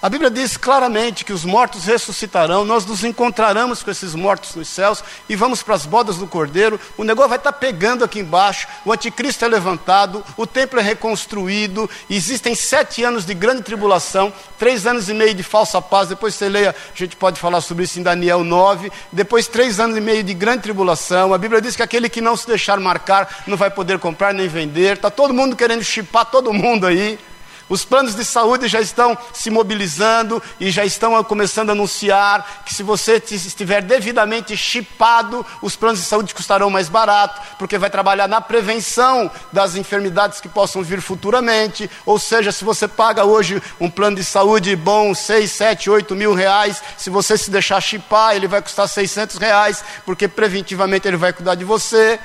A 0.00 0.08
Bíblia 0.08 0.30
diz 0.30 0.56
claramente 0.56 1.24
que 1.24 1.32
os 1.32 1.44
mortos 1.44 1.84
ressuscitarão, 1.84 2.64
nós 2.64 2.86
nos 2.86 3.02
encontraremos 3.02 3.82
com 3.82 3.90
esses 3.90 4.14
mortos 4.14 4.54
nos 4.54 4.68
céus 4.68 5.02
e 5.28 5.34
vamos 5.34 5.60
para 5.60 5.74
as 5.74 5.84
bodas 5.84 6.18
do 6.18 6.26
Cordeiro. 6.28 6.78
O 6.96 7.02
negócio 7.02 7.30
vai 7.30 7.38
estar 7.38 7.52
pegando 7.52 8.04
aqui 8.04 8.20
embaixo, 8.20 8.68
o 8.84 8.92
anticristo 8.92 9.44
é 9.44 9.48
levantado, 9.48 10.24
o 10.36 10.46
templo 10.46 10.78
é 10.78 10.84
reconstruído, 10.84 11.90
existem 12.08 12.54
sete 12.54 13.02
anos 13.02 13.26
de 13.26 13.34
grande 13.34 13.62
tribulação, 13.62 14.32
três 14.56 14.86
anos 14.86 15.08
e 15.08 15.14
meio 15.14 15.34
de 15.34 15.42
falsa 15.42 15.82
paz. 15.82 16.08
Depois 16.08 16.36
você 16.36 16.48
leia, 16.48 16.70
a 16.70 16.96
gente 16.96 17.16
pode 17.16 17.40
falar 17.40 17.60
sobre 17.60 17.82
isso 17.82 17.98
em 17.98 18.02
Daniel 18.04 18.44
9. 18.44 18.92
Depois, 19.10 19.48
três 19.48 19.80
anos 19.80 19.96
e 19.96 20.00
meio 20.00 20.22
de 20.22 20.32
grande 20.32 20.62
tribulação. 20.62 21.34
A 21.34 21.38
Bíblia 21.38 21.60
diz 21.60 21.74
que 21.74 21.82
aquele 21.82 22.08
que 22.08 22.20
não 22.20 22.36
se 22.36 22.46
deixar 22.46 22.78
marcar 22.78 23.42
não 23.48 23.56
vai 23.56 23.68
poder 23.68 23.98
comprar 23.98 24.32
nem 24.32 24.46
vender. 24.46 24.94
Está 24.94 25.10
todo 25.10 25.34
mundo 25.34 25.56
querendo 25.56 25.82
chipar 25.82 26.26
todo 26.26 26.52
mundo 26.52 26.86
aí. 26.86 27.18
Os 27.68 27.84
planos 27.84 28.14
de 28.14 28.24
saúde 28.24 28.66
já 28.66 28.80
estão 28.80 29.16
se 29.32 29.50
mobilizando 29.50 30.42
e 30.58 30.70
já 30.70 30.84
estão 30.84 31.22
começando 31.24 31.70
a 31.70 31.72
anunciar 31.72 32.62
que 32.64 32.74
se 32.74 32.82
você 32.82 33.22
estiver 33.30 33.82
devidamente 33.82 34.56
chipado, 34.56 35.44
os 35.60 35.76
planos 35.76 36.00
de 36.00 36.06
saúde 36.06 36.34
custarão 36.34 36.70
mais 36.70 36.88
barato, 36.88 37.40
porque 37.58 37.76
vai 37.76 37.90
trabalhar 37.90 38.26
na 38.26 38.40
prevenção 38.40 39.30
das 39.52 39.74
enfermidades 39.74 40.40
que 40.40 40.48
possam 40.48 40.82
vir 40.82 41.02
futuramente. 41.02 41.90
Ou 42.06 42.18
seja, 42.18 42.52
se 42.52 42.64
você 42.64 42.88
paga 42.88 43.24
hoje 43.24 43.62
um 43.78 43.90
plano 43.90 44.16
de 44.16 44.24
saúde 44.24 44.74
bom, 44.74 45.14
6, 45.14 45.50
7, 45.50 45.90
8 45.90 46.16
mil 46.16 46.34
reais, 46.34 46.82
se 46.96 47.10
você 47.10 47.36
se 47.36 47.50
deixar 47.50 47.80
chipar, 47.80 48.34
ele 48.34 48.48
vai 48.48 48.62
custar 48.62 48.88
600 48.88 49.36
reais, 49.36 49.84
porque 50.06 50.26
preventivamente 50.26 51.06
ele 51.06 51.16
vai 51.16 51.32
cuidar 51.32 51.54
de 51.54 51.64
você. 51.64 52.18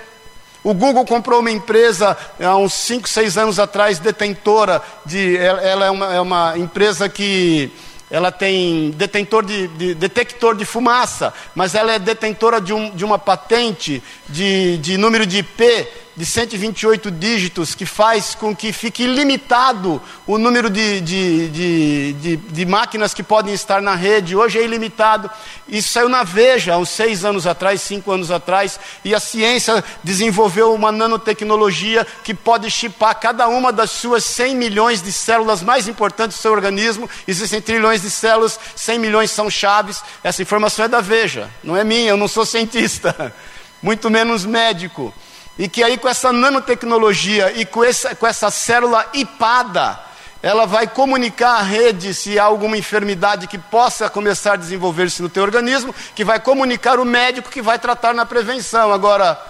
O 0.64 0.74
Google 0.74 1.06
comprou 1.06 1.42
uma 1.42 1.52
empresa 1.52 2.16
há 2.40 2.56
uns 2.56 2.74
5, 2.74 3.10
6 3.10 3.38
anos 3.38 3.60
atrás, 3.60 4.00
detentora 4.00 4.82
de. 5.06 5.36
Ela 5.38 5.86
é 5.86 5.92
uma, 5.92 6.14
é 6.16 6.22
uma 6.22 6.58
empresa 6.58 7.10
que 7.10 7.70
ela 8.10 8.32
tem 8.32 8.92
detentor 8.92 9.44
de, 9.44 9.68
de, 9.70 9.96
detector 9.96 10.56
de 10.56 10.64
fumaça, 10.66 11.34
mas 11.56 11.74
ela 11.74 11.94
é 11.94 12.00
detentora 12.00 12.62
de, 12.62 12.72
um, 12.72 12.92
de 12.92 13.04
uma 13.04 13.18
patente 13.18 14.04
de, 14.30 14.78
de 14.78 14.98
número 14.98 15.26
de 15.26 15.40
IP 15.40 15.88
de 16.16 16.26
128 16.26 17.10
dígitos 17.10 17.74
que 17.74 17.86
faz 17.86 18.36
com 18.36 18.56
que 18.56 18.72
fique 18.72 19.08
limitado 19.08 20.02
o 20.28 20.38
número 20.38 20.70
de, 20.70 21.02
de, 21.02 21.50
de, 21.50 22.14
de, 22.14 22.38
de 22.38 22.66
máquinas 22.66 23.14
que 23.14 23.24
podem 23.24 23.54
estar 23.54 23.82
na 23.82 23.96
rede. 23.96 24.36
Hoje 24.36 24.60
é 24.60 24.64
ilimitado. 24.64 25.30
Isso 25.68 25.92
saiu 25.92 26.08
na 26.08 26.24
Veja 26.24 26.76
há 26.76 26.78
uns 26.78 26.90
seis 26.90 27.26
anos 27.26 27.48
atrás, 27.48 27.82
cinco 27.82 28.12
anos 28.12 28.30
atrás, 28.30 28.80
e 29.04 29.16
a 29.16 29.20
ciência 29.20 29.84
desenvolveu 30.04 30.74
uma 30.74 30.92
nanotecnologia 30.92 32.06
que 32.24 32.34
pode 32.34 32.70
chipar 32.70 33.20
cada 33.20 33.48
uma 33.48 33.72
das 33.72 33.90
suas 33.92 34.24
100 34.24 34.56
milhões 34.56 35.02
de 35.02 35.12
células 35.12 35.64
mais 35.64 35.88
importantes 35.88 36.38
do 36.38 36.42
seu 36.42 36.52
organismo. 36.52 37.10
Existem 37.28 37.60
trilhões 37.60 38.04
de 38.04 38.12
células, 38.12 38.60
100 38.76 39.00
milhões 39.00 39.32
são 39.32 39.50
chaves. 39.50 40.02
Essa 40.24 40.44
informação 40.44 40.86
é 40.86 40.88
da 40.88 41.02
Veja, 41.02 41.50
não 41.64 41.76
é 41.76 41.84
minha, 41.84 42.10
eu 42.10 42.18
não 42.18 42.28
sou 42.28 42.46
cientista, 42.46 43.34
muito 43.82 44.10
menos 44.12 44.46
médico. 44.46 45.14
E 45.58 45.70
que 45.70 45.84
aí 45.84 45.98
com 45.98 46.10
essa 46.10 46.34
nanotecnologia 46.34 47.54
e 47.56 47.66
com 47.66 47.84
essa, 47.84 48.16
com 48.16 48.26
essa 48.26 48.50
célula 48.50 49.06
ipada, 49.14 50.00
ela 50.42 50.66
vai 50.66 50.88
comunicar 50.88 51.60
à 51.60 51.62
rede 51.62 52.14
se 52.14 52.38
há 52.38 52.44
alguma 52.44 52.78
enfermidade 52.78 53.48
que 53.48 53.58
possa 53.58 54.10
começar 54.10 54.54
a 54.54 54.58
desenvolver-se 54.58 55.22
no 55.22 55.30
teu 55.30 55.42
organismo, 55.42 55.96
que 56.14 56.26
vai 56.26 56.40
comunicar 56.40 57.00
o 57.00 57.06
médico 57.06 57.50
que 57.50 57.62
vai 57.62 57.80
tratar 57.80 58.14
na 58.14 58.26
prevenção. 58.26 58.92
Agora, 58.92 59.42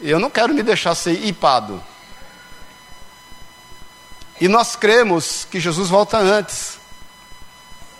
eu 0.00 0.18
não 0.18 0.28
quero 0.28 0.52
me 0.52 0.62
deixar 0.62 0.94
ser 0.94 1.24
ipado. 1.24 1.82
E 4.40 4.48
nós 4.48 4.76
cremos 4.76 5.46
que 5.50 5.58
Jesus 5.58 5.88
volta 5.88 6.18
antes. 6.18 6.78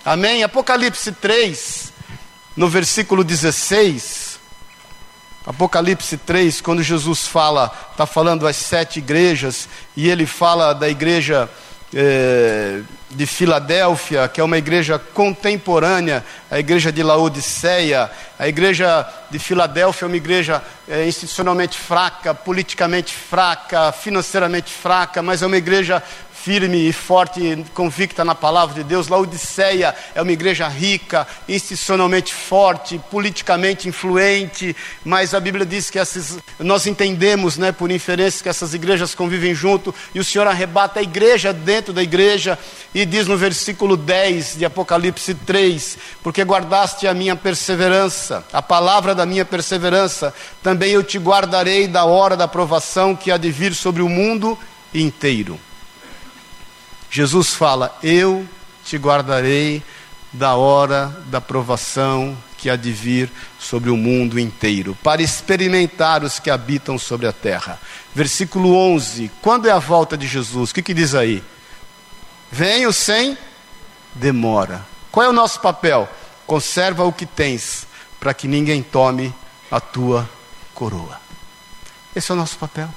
Amém? 0.04 0.42
Apocalipse 0.42 1.11
3, 1.12 1.92
no 2.54 2.68
versículo 2.68 3.25
16. 3.25 4.27
Apocalipse 5.49 6.19
3, 6.19 6.61
quando 6.61 6.83
Jesus 6.83 7.26
fala, 7.26 7.73
está 7.90 8.05
falando 8.05 8.47
às 8.47 8.55
sete 8.57 8.99
igrejas, 8.99 9.67
e 9.97 10.07
ele 10.07 10.26
fala 10.26 10.75
da 10.75 10.90
igreja 10.90 11.49
é, 11.95 12.83
de 13.11 13.25
Filadélfia, 13.25 14.28
que 14.28 14.43
é 14.43 14.45
uma 14.45 14.59
igreja 14.59 14.99
contemporânea, 14.99 16.23
a 16.50 16.59
igreja 16.59 16.93
de 16.93 17.02
Laodiceia, 17.02 18.11
a 18.38 18.47
igreja 18.47 19.09
de 19.31 19.38
Filadélfia 19.38 20.05
é 20.05 20.09
uma 20.09 20.17
igreja 20.19 20.62
é, 20.87 21.07
institucionalmente 21.07 21.78
fraca, 21.78 22.35
politicamente 22.35 23.14
fraca, 23.14 23.90
financeiramente 23.90 24.71
fraca, 24.71 25.23
mas 25.23 25.40
é 25.40 25.47
uma 25.47 25.57
igreja 25.57 26.02
firme 26.49 26.88
e 26.88 26.95
forte, 26.95 27.62
convicta 27.75 28.25
na 28.25 28.35
palavra 28.35 28.76
de 28.76 28.83
Deus. 28.83 29.09
Laodiceia 29.09 29.95
é 30.14 30.23
uma 30.23 30.33
igreja 30.33 30.67
rica, 30.67 31.28
institucionalmente 31.47 32.33
forte, 32.33 32.99
politicamente 33.11 33.87
influente, 33.87 34.75
mas 35.05 35.35
a 35.35 35.40
Bíblia 35.40 35.67
diz 35.67 35.90
que 35.90 35.99
essas, 35.99 36.38
nós 36.59 36.87
entendemos, 36.87 37.59
né, 37.59 37.71
por 37.71 37.90
inferência, 37.90 38.43
que 38.43 38.49
essas 38.49 38.73
igrejas 38.73 39.14
convivem 39.14 39.55
junto, 39.55 39.95
e 40.14 40.21
o 40.21 40.25
Senhor 40.25 40.47
arrebata 40.47 41.00
a 41.00 41.02
igreja 41.02 41.52
dentro 41.52 41.93
da 41.93 42.02
igreja, 42.02 42.59
e 42.95 43.05
diz 43.05 43.26
no 43.26 43.37
versículo 43.37 43.95
10 43.95 44.57
de 44.57 44.64
Apocalipse 44.64 45.35
3: 45.35 45.99
Porque 46.23 46.43
guardaste 46.45 47.07
a 47.07 47.12
minha 47.12 47.37
perseverança, 47.37 48.43
a 48.55 48.62
palavra 48.62 49.14
da 49.14 49.26
minha 49.26 49.45
perseverança, 49.45 50.33
também 50.62 50.93
eu 50.93 51.05
te 51.05 51.19
guardarei 51.19 51.87
da 51.87 52.07
hora 52.07 52.38
da 52.38 52.49
provação 52.49 53.14
que 53.14 53.31
há 53.31 53.37
de 53.37 53.50
vir 53.50 53.75
sobre 53.75 54.00
o 54.00 54.09
mundo 54.09 54.59
inteiro. 54.95 55.67
Jesus 57.11 57.55
fala: 57.55 57.97
Eu 58.03 58.47
te 58.85 58.97
guardarei 58.97 59.83
da 60.33 60.55
hora 60.55 61.07
da 61.27 61.41
provação 61.41 62.37
que 62.57 62.69
há 62.69 62.77
de 62.77 62.93
vir 62.93 63.31
sobre 63.59 63.88
o 63.88 63.97
mundo 63.97 64.38
inteiro, 64.38 64.97
para 65.03 65.23
experimentar 65.23 66.25
os 66.25 66.38
que 66.38 66.50
habitam 66.50 66.99
sobre 66.99 67.27
a 67.27 67.33
terra. 67.33 67.81
Versículo 68.15 68.75
11: 68.75 69.31
Quando 69.41 69.69
é 69.69 69.71
a 69.71 69.79
volta 69.79 70.17
de 70.17 70.27
Jesus? 70.27 70.71
O 70.71 70.75
que, 70.75 70.83
que 70.83 70.95
diz 70.95 71.15
aí? 71.15 71.43
Venho 72.50 72.93
sem 72.93 73.37
demora. 74.15 74.85
Qual 75.11 75.25
é 75.25 75.29
o 75.29 75.33
nosso 75.33 75.61
papel? 75.61 76.09
Conserva 76.47 77.05
o 77.05 77.12
que 77.12 77.27
tens, 77.27 77.87
para 78.19 78.35
que 78.35 78.49
ninguém 78.49 78.83
tome 78.83 79.35
a 79.71 79.81
tua 79.81 80.29
coroa. 80.75 81.21
Esse 82.15 82.31
é 82.31 82.35
o 82.35 82.38
nosso 82.38 82.57
papel. 82.57 82.88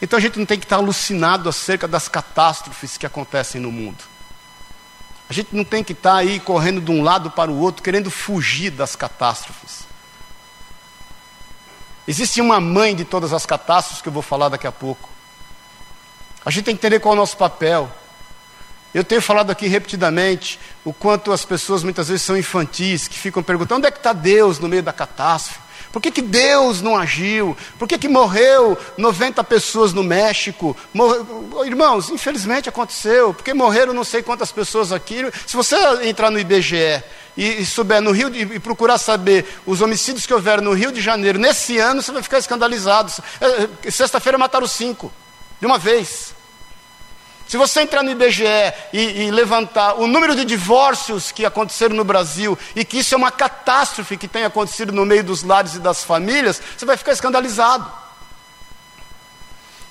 Então 0.00 0.18
a 0.18 0.20
gente 0.20 0.38
não 0.38 0.46
tem 0.46 0.58
que 0.58 0.64
estar 0.64 0.76
alucinado 0.76 1.48
acerca 1.48 1.88
das 1.88 2.08
catástrofes 2.08 2.96
que 2.96 3.06
acontecem 3.06 3.60
no 3.60 3.72
mundo. 3.72 4.04
A 5.28 5.32
gente 5.32 5.48
não 5.52 5.64
tem 5.64 5.82
que 5.82 5.92
estar 5.92 6.16
aí 6.16 6.38
correndo 6.38 6.80
de 6.80 6.90
um 6.90 7.02
lado 7.02 7.30
para 7.30 7.50
o 7.50 7.58
outro, 7.58 7.82
querendo 7.82 8.10
fugir 8.10 8.70
das 8.70 8.94
catástrofes. 8.94 9.86
Existe 12.06 12.40
uma 12.40 12.60
mãe 12.60 12.94
de 12.94 13.04
todas 13.04 13.32
as 13.32 13.44
catástrofes 13.44 14.00
que 14.00 14.08
eu 14.08 14.12
vou 14.12 14.22
falar 14.22 14.48
daqui 14.48 14.66
a 14.66 14.72
pouco. 14.72 15.08
A 16.44 16.50
gente 16.50 16.64
tem 16.64 16.76
que 16.76 16.86
entender 16.86 17.00
qual 17.00 17.14
é 17.14 17.16
o 17.16 17.20
nosso 17.20 17.36
papel. 17.36 17.90
Eu 18.94 19.02
tenho 19.02 19.20
falado 19.20 19.50
aqui 19.50 19.66
repetidamente 19.66 20.60
o 20.84 20.92
quanto 20.92 21.32
as 21.32 21.44
pessoas 21.44 21.82
muitas 21.82 22.06
vezes 22.06 22.22
são 22.22 22.36
infantis, 22.36 23.08
que 23.08 23.18
ficam 23.18 23.42
perguntando 23.42 23.78
onde 23.78 23.88
é 23.88 23.90
que 23.90 23.98
está 23.98 24.12
Deus 24.12 24.60
no 24.60 24.68
meio 24.68 24.82
da 24.82 24.92
catástrofe. 24.92 25.65
Por 25.96 26.02
que, 26.02 26.10
que 26.10 26.20
Deus 26.20 26.82
não 26.82 26.94
agiu? 26.94 27.56
Por 27.78 27.88
que, 27.88 27.96
que 27.96 28.06
morreu 28.06 28.76
90 28.98 29.42
pessoas 29.44 29.94
no 29.94 30.04
México? 30.04 30.76
Irmãos, 31.64 32.10
infelizmente 32.10 32.68
aconteceu, 32.68 33.32
porque 33.32 33.54
morreram 33.54 33.94
não 33.94 34.04
sei 34.04 34.22
quantas 34.22 34.52
pessoas 34.52 34.92
aqui. 34.92 35.22
Se 35.46 35.56
você 35.56 35.74
entrar 36.06 36.30
no 36.30 36.38
IBGE 36.38 37.02
e, 37.34 37.62
e 37.62 37.64
souber 37.64 38.02
no 38.02 38.10
Rio 38.10 38.28
de, 38.28 38.40
e 38.40 38.58
procurar 38.60 38.98
saber 38.98 39.46
os 39.64 39.80
homicídios 39.80 40.26
que 40.26 40.34
houveram 40.34 40.62
no 40.62 40.74
Rio 40.74 40.92
de 40.92 41.00
Janeiro 41.00 41.38
nesse 41.38 41.78
ano, 41.78 42.02
você 42.02 42.12
vai 42.12 42.22
ficar 42.22 42.40
escandalizado. 42.40 43.10
É, 43.40 43.90
sexta-feira 43.90 44.36
mataram 44.36 44.66
cinco, 44.66 45.10
de 45.58 45.64
uma 45.64 45.78
vez. 45.78 46.35
Se 47.46 47.56
você 47.56 47.82
entrar 47.82 48.02
no 48.02 48.10
IBGE 48.10 48.44
e, 48.92 49.24
e, 49.24 49.30
levantar 49.30 49.94
o 49.94 50.06
número 50.06 50.34
de 50.34 50.44
divórcios 50.44 51.30
que 51.30 51.46
aconteceram 51.46 51.94
no 51.94 52.02
Brasil 52.02 52.58
e 52.74 52.84
que 52.84 52.98
isso 52.98 53.14
é 53.14 53.18
uma 53.18 53.30
catástrofe 53.30 54.16
que 54.16 54.26
tem 54.26 54.44
acontecido 54.44 54.92
no 54.92 55.06
meio 55.06 55.22
dos 55.22 55.44
lares 55.44 55.74
e 55.74 55.78
das 55.78 56.02
famílias, 56.02 56.60
você 56.76 56.84
vai 56.84 56.96
ficar 56.96 57.12
escandalizado. 57.12 57.90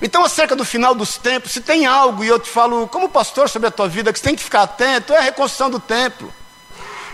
Então, 0.02 0.26
acerca 0.26 0.56
do 0.56 0.66
final 0.66 0.94
dos 0.94 1.18
tempos, 1.18 1.52
se 1.52 1.62
tem 1.62 1.86
algo, 1.86 2.24
e 2.24 2.28
eu 2.28 2.38
te 2.38 2.50
falo 2.50 2.88
como 2.88 3.08
pastor 3.08 3.48
sobre 3.48 3.70
a 3.70 3.72
tua 3.72 3.88
vida, 3.88 4.12
que 4.12 4.20
você 4.20 4.26
tem 4.26 4.36
que 4.36 4.44
ficar 4.44 4.64
atento, 4.64 5.14
é 5.14 5.18
a 5.18 5.22
reconstrução 5.22 5.70
do 5.70 5.80
templo. 5.80 6.34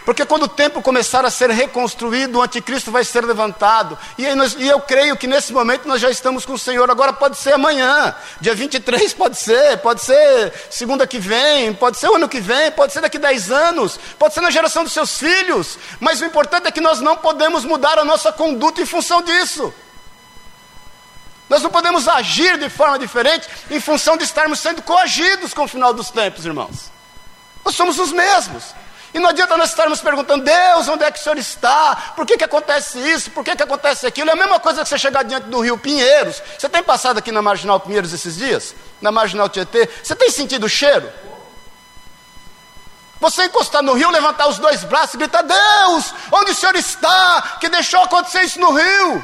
Porque 0.06 0.26
quando 0.26 0.44
o 0.44 0.48
templo 0.48 0.82
começar 0.82 1.24
a 1.26 1.30
ser 1.30 1.52
reconstruído, 1.52 2.40
o 2.40 2.42
anticristo 2.42 2.92
vai 2.92 3.04
ser 3.04 3.24
levantado. 3.24 3.98
E, 4.18 4.34
nós, 4.34 4.56
e, 4.58 4.68
eu 4.68 4.80
creio 4.80 5.16
que 5.16 5.28
nesse 5.28 5.54
momento 5.54 5.88
nós 5.88 6.02
já 6.02 6.10
estamos 6.10 6.44
com 6.44 6.54
o 6.54 6.58
Senhor. 6.58 6.90
Agora 6.90 7.14
pode 7.14 7.38
ser 7.38 7.54
amanhã, 7.54 8.16
dia 8.40 8.56
23 8.56 9.14
pode 9.14 9.38
ser, 9.38 9.78
pode 9.78 10.02
ser 10.02 10.54
segunda 10.72 11.06
que 11.06 11.20
vem, 11.20 11.74
pode 11.74 11.98
ser 11.98 12.10
o 12.10 12.16
ano 12.16 12.28
que 12.28 12.40
vem, 12.40 12.72
pode 12.72 12.94
ser 12.94 13.02
daqui 13.02 13.20
10 13.20 13.52
anos, 13.52 14.00
pode 14.18 14.34
ser 14.34 14.42
na 14.42 14.50
geração 14.50 14.84
dos 14.84 14.92
seus 14.92 15.20
filhos. 15.20 15.78
Mas 16.00 16.20
o 16.20 16.26
importante 16.26 16.68
é 16.68 16.72
que 16.72 16.82
nós 16.82 17.00
não 17.00 17.16
podemos 17.18 17.64
mudar 17.64 18.00
a 18.00 18.04
nossa 18.04 18.32
conduta 18.32 18.82
em 18.82 18.86
função 18.86 19.22
disso. 19.22 19.72
Nós 21.48 21.62
não 21.62 21.70
podemos 21.70 22.08
agir 22.08 22.58
de 22.58 22.70
forma 22.70 22.98
diferente 22.98 23.48
em 23.70 23.80
função 23.80 24.18
de 24.18 24.24
estarmos 24.24 24.60
sendo 24.60 24.82
coagidos 24.82 25.54
com 25.54 25.66
o 25.66 25.68
final 25.68 25.94
dos 25.94 26.10
tempos, 26.10 26.46
irmãos. 26.46 26.90
Nós 27.64 27.76
somos 27.76 28.00
os 28.00 28.12
mesmos. 28.12 28.74
E 29.14 29.20
não 29.20 29.30
adianta 29.30 29.58
nós 29.58 29.70
estarmos 29.70 30.00
perguntando, 30.00 30.46
Deus, 30.46 30.88
onde 30.88 31.04
é 31.04 31.12
que 31.12 31.20
o 31.20 31.22
Senhor 31.22 31.38
está? 31.38 32.14
Por 32.16 32.26
que, 32.26 32.38
que 32.38 32.44
acontece 32.46 32.98
isso? 32.98 33.30
Por 33.32 33.44
que, 33.44 33.56
que 33.56 33.64
acontece 33.64 34.08
aquilo? 34.08 34.30
É 34.30 34.34
a 34.34 34.38
mesma 34.38 34.60
coisa 34.60 34.84
que 34.84 34.90
você 34.90 34.98
chegar 34.98 35.24
diante 35.24 35.48
do 35.48 35.60
rio 35.60 35.78
Pinheiros. 35.78 36.42
Você 36.58 36.70
tem 36.70 36.82
passado 36.82 37.18
aqui 37.18 37.32
na 37.32 37.42
Marginal 37.42 37.80
Pinheiros 37.80 38.14
esses 38.14 38.38
dias? 38.38 38.74
Na 39.02 39.12
Marginal 39.12 39.50
Tietê? 39.50 39.90
Você 40.02 40.16
tem 40.16 40.30
sentido 40.30 40.66
o 40.66 40.70
cheiro? 40.70 41.12
Você 43.20 43.46
encostar 43.46 43.84
no 43.84 43.94
rio, 43.94 44.10
levantar 44.10 44.48
os 44.48 44.58
dois 44.58 44.84
braços 44.84 45.14
e 45.14 45.18
gritar: 45.18 45.44
Deus, 45.44 46.14
onde 46.32 46.52
o 46.52 46.56
Senhor 46.56 46.76
está? 46.76 47.58
Que 47.60 47.70
deixou 47.70 48.02
acontecer 48.02 48.44
isso 48.44 48.60
no 48.60 48.72
rio? 48.72 49.24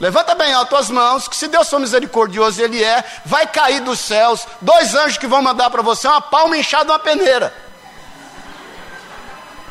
Levanta 0.00 0.34
bem 0.34 0.52
alto 0.52 0.74
as 0.74 0.90
mãos, 0.90 1.28
que 1.28 1.36
se 1.36 1.46
Deus 1.46 1.68
for 1.68 1.78
misericordioso, 1.78 2.60
Ele 2.60 2.82
é, 2.82 3.04
vai 3.24 3.46
cair 3.46 3.80
dos 3.82 4.00
céus, 4.00 4.44
dois 4.60 4.96
anjos 4.96 5.16
que 5.16 5.28
vão 5.28 5.40
mandar 5.40 5.70
para 5.70 5.80
você 5.80 6.08
uma 6.08 6.20
palma 6.20 6.56
inchada 6.56 6.90
uma 6.90 6.98
peneira. 6.98 7.54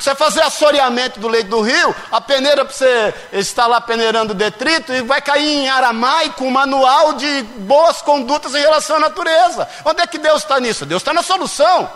Você 0.02 0.16
fazer 0.16 0.42
assoreamento 0.42 1.20
do 1.20 1.28
leito 1.28 1.52
do 1.52 1.62
rio, 1.62 1.96
a 2.12 2.20
peneira 2.20 2.66
para 2.66 2.74
você 2.74 3.14
estar 3.34 3.68
lá 3.68 3.80
peneirando 3.80 4.34
detrito 4.34 4.92
e 4.92 5.04
vai 5.04 5.22
cair 5.22 5.48
em 5.48 5.70
aramaico 5.70 6.44
um 6.44 6.50
manual 6.50 7.14
de 7.14 7.44
boas 7.44 8.02
condutas 8.02 8.56
em 8.56 8.62
relação 8.62 8.96
à 8.96 9.00
natureza. 9.00 9.70
Onde 9.86 10.02
é 10.02 10.08
que 10.08 10.18
Deus 10.18 10.42
está 10.42 10.60
nisso? 10.60 10.88
Deus 10.88 11.04
está 11.04 11.14
na 11.14 11.22
solução. 11.22 11.88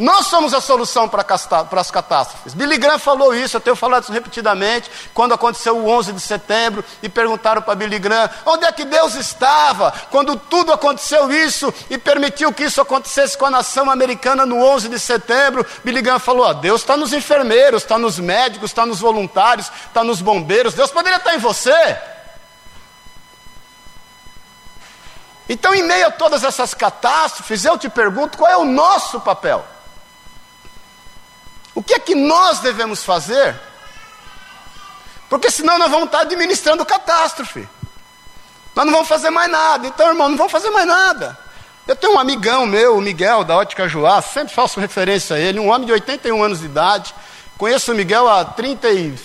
Nós 0.00 0.28
somos 0.28 0.54
a 0.54 0.62
solução 0.62 1.06
para, 1.06 1.26
as 1.78 1.90
catástrofes. 1.90 2.54
Billy 2.54 2.78
Graham 2.78 2.98
falou 2.98 3.34
isso, 3.34 3.58
eu 3.58 3.60
tenho 3.60 3.76
falado 3.76 4.04
isso 4.04 4.12
repetidamente, 4.12 4.90
quando 5.12 5.34
aconteceu 5.34 5.76
o 5.76 5.86
11 5.90 6.14
de 6.14 6.20
setembro, 6.20 6.82
e 7.02 7.08
perguntaram 7.08 7.60
para 7.60 7.74
Billy 7.74 7.98
Graham, 7.98 8.30
onde 8.46 8.64
é 8.64 8.72
que 8.72 8.86
Deus 8.86 9.14
estava 9.14 9.92
quando 10.10 10.36
tudo 10.36 10.72
aconteceu 10.72 11.30
isso 11.30 11.72
e 11.90 11.98
permitiu 11.98 12.50
que 12.50 12.64
isso 12.64 12.80
acontecesse 12.80 13.36
com 13.36 13.44
a 13.44 13.50
nação 13.50 13.90
americana 13.90 14.46
no 14.46 14.64
11 14.64 14.88
de 14.88 14.98
setembro? 14.98 15.66
Billy 15.84 16.00
Graham 16.00 16.18
falou, 16.18 16.48
oh, 16.48 16.54
Deus 16.54 16.80
está 16.80 16.96
nos 16.96 17.12
enfermeiros, 17.12 17.82
está 17.82 17.98
nos 17.98 18.18
médicos, 18.18 18.70
está 18.70 18.86
nos 18.86 19.00
voluntários, 19.00 19.70
está 19.86 20.02
nos 20.02 20.22
bombeiros, 20.22 20.72
Deus 20.72 20.90
poderia 20.90 21.18
estar 21.18 21.34
em 21.34 21.38
você. 21.38 21.98
Então, 25.46 25.74
em 25.74 25.82
meio 25.82 26.06
a 26.06 26.10
todas 26.10 26.42
essas 26.42 26.72
catástrofes, 26.72 27.66
eu 27.66 27.76
te 27.76 27.90
pergunto, 27.90 28.38
qual 28.38 28.50
é 28.50 28.56
o 28.56 28.64
nosso 28.64 29.20
papel? 29.20 29.62
O 31.74 31.82
que 31.82 31.94
é 31.94 31.98
que 31.98 32.14
nós 32.14 32.60
devemos 32.60 33.04
fazer? 33.04 33.58
Porque 35.28 35.50
senão 35.50 35.78
nós 35.78 35.90
vamos 35.90 36.06
estar 36.06 36.20
administrando 36.20 36.84
catástrofe. 36.84 37.68
Nós 38.74 38.84
não 38.84 38.92
vamos 38.92 39.08
fazer 39.08 39.30
mais 39.30 39.50
nada. 39.50 39.86
Então, 39.86 40.08
irmão, 40.08 40.28
não 40.28 40.36
vamos 40.36 40.52
fazer 40.52 40.70
mais 40.70 40.86
nada. 40.86 41.38
Eu 41.86 41.96
tenho 41.96 42.14
um 42.14 42.18
amigão 42.18 42.66
meu, 42.66 42.96
o 42.96 43.00
Miguel, 43.00 43.44
da 43.44 43.56
Ótica 43.56 43.88
Joá, 43.88 44.20
sempre 44.22 44.54
faço 44.54 44.78
referência 44.78 45.36
a 45.36 45.38
ele, 45.38 45.58
um 45.58 45.68
homem 45.68 45.86
de 45.86 45.92
81 45.92 46.42
anos 46.42 46.60
de 46.60 46.66
idade. 46.66 47.14
Conheço 47.56 47.92
o 47.92 47.94
Miguel 47.94 48.28
há 48.28 48.44
30 48.44 48.88
e 48.90 49.18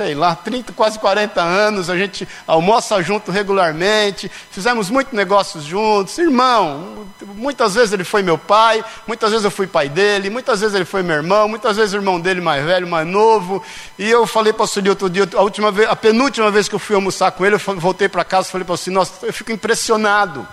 sei 0.00 0.14
lá, 0.14 0.34
30, 0.34 0.72
quase 0.72 0.98
40 0.98 1.42
anos, 1.42 1.90
a 1.90 1.96
gente 1.98 2.26
almoça 2.46 3.02
junto 3.02 3.30
regularmente, 3.30 4.30
fizemos 4.50 4.88
muitos 4.88 5.12
negócios 5.12 5.62
juntos. 5.62 6.16
Irmão, 6.16 7.06
muitas 7.34 7.74
vezes 7.74 7.92
ele 7.92 8.02
foi 8.02 8.22
meu 8.22 8.38
pai, 8.38 8.82
muitas 9.06 9.30
vezes 9.30 9.44
eu 9.44 9.50
fui 9.50 9.66
pai 9.66 9.90
dele, 9.90 10.30
muitas 10.30 10.60
vezes 10.60 10.74
ele 10.74 10.86
foi 10.86 11.02
meu 11.02 11.16
irmão, 11.16 11.46
muitas 11.46 11.76
vezes 11.76 11.92
o 11.92 11.98
irmão 11.98 12.18
dele 12.18 12.40
mais 12.40 12.64
velho, 12.64 12.88
mais 12.88 13.06
novo. 13.06 13.62
E 13.98 14.08
eu 14.08 14.26
falei 14.26 14.54
para 14.54 14.64
o 14.64 14.66
senhor 14.66 14.88
outro 14.88 15.10
dia, 15.10 15.28
a, 15.36 15.42
última 15.42 15.70
vez, 15.70 15.86
a 15.86 15.94
penúltima 15.94 16.50
vez 16.50 16.66
que 16.66 16.74
eu 16.74 16.78
fui 16.78 16.96
almoçar 16.96 17.30
com 17.32 17.44
ele, 17.44 17.56
eu 17.56 17.60
voltei 17.76 18.08
para 18.08 18.24
casa 18.24 18.48
e 18.48 18.52
falei 18.52 18.64
para 18.64 18.72
o 18.72 18.78
senhor, 18.78 18.94
nossa, 18.94 19.26
eu 19.26 19.34
fico 19.34 19.52
impressionado. 19.52 20.48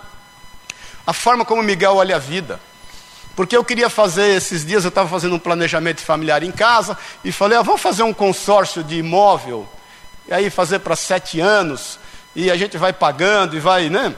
A 1.05 1.13
forma 1.13 1.45
como 1.45 1.61
o 1.61 1.63
Miguel 1.63 1.95
olha 1.95 2.17
a 2.17 2.19
vida. 2.19 2.59
Porque 3.37 3.55
eu 3.55 3.63
queria 3.63 3.87
fazer, 3.87 4.35
esses 4.35 4.65
dias 4.65 4.83
eu 4.83 4.89
estava 4.89 5.07
fazendo 5.07 5.35
um 5.35 5.39
planejamento 5.39 6.01
familiar 6.01 6.41
em 6.41 6.51
casa, 6.51 6.97
e 7.23 7.31
falei, 7.31 7.55
ah, 7.55 7.61
vamos 7.61 7.79
fazer 7.79 8.01
um 8.01 8.11
consórcio 8.11 8.83
de 8.83 8.97
imóvel, 8.97 9.69
e 10.27 10.33
aí 10.33 10.49
fazer 10.49 10.79
para 10.79 10.95
sete 10.95 11.39
anos, 11.39 11.99
e 12.35 12.49
a 12.49 12.57
gente 12.57 12.79
vai 12.79 12.91
pagando 12.91 13.55
e 13.55 13.59
vai, 13.59 13.91
né? 13.91 14.15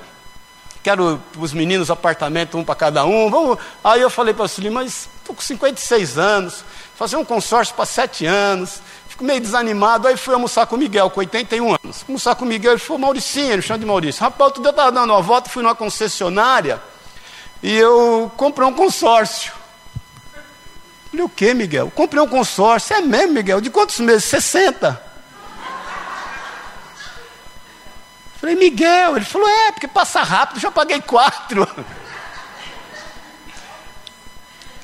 Quero 0.82 1.22
os 1.38 1.52
meninos 1.52 1.92
apartamento, 1.92 2.58
um 2.58 2.64
para 2.64 2.76
cada 2.76 3.04
um. 3.04 3.30
Vamos. 3.30 3.58
Aí 3.84 4.00
eu 4.00 4.10
falei 4.10 4.34
para 4.34 4.46
o 4.46 4.48
Cílio, 4.48 4.72
mas 4.72 5.10
estou 5.18 5.36
com 5.36 5.42
56 5.42 6.18
anos, 6.18 6.64
fazer 6.96 7.18
um 7.18 7.26
consórcio 7.26 7.76
para 7.76 7.86
sete 7.86 8.26
anos, 8.26 8.82
fico 9.10 9.26
meio 9.26 9.42
desanimado. 9.42 10.08
Aí 10.08 10.16
fui 10.16 10.34
almoçar 10.34 10.66
com 10.66 10.78
o 10.78 10.80
Miguel, 10.80 11.10
com 11.10 11.20
81 11.20 11.76
anos. 11.84 12.06
Almoçar 12.08 12.36
com 12.36 12.46
o 12.46 12.48
Miguel, 12.48 12.72
ele 12.72 12.80
falou, 12.80 13.00
Mauricinho, 13.00 13.52
ele 13.52 13.62
chama 13.62 13.80
de 13.80 13.86
Maurício. 13.86 14.22
Rapaz, 14.22 14.48
outro 14.48 14.62
dia 14.62 14.70
eu 14.70 14.72
estava 14.72 14.94
dando 14.94 15.12
uma 15.12 15.22
volta, 15.22 15.50
fui 15.50 15.62
numa 15.62 15.76
concessionária, 15.76 16.82
e 17.62 17.76
eu 17.76 18.32
comprei 18.38 18.68
um 18.68 18.74
consórcio. 18.74 19.54
Falei, 21.12 21.26
o 21.26 21.30
que, 21.30 21.54
Miguel? 21.54 21.92
comprei 21.92 22.22
um 22.22 22.28
consórcio. 22.28 22.96
É 22.96 23.02
mesmo, 23.02 23.34
Miguel? 23.34 23.60
De 23.60 23.70
quantos 23.70 24.00
meses? 24.00 24.26
60. 24.26 25.10
Falei, 28.40 28.56
Miguel, 28.56 29.18
ele 29.18 29.26
falou, 29.26 29.50
é, 29.50 29.72
porque 29.72 29.88
passa 29.88 30.22
rápido, 30.24 30.62
já 30.62 30.72
paguei 30.72 31.02
quatro. 31.02 31.68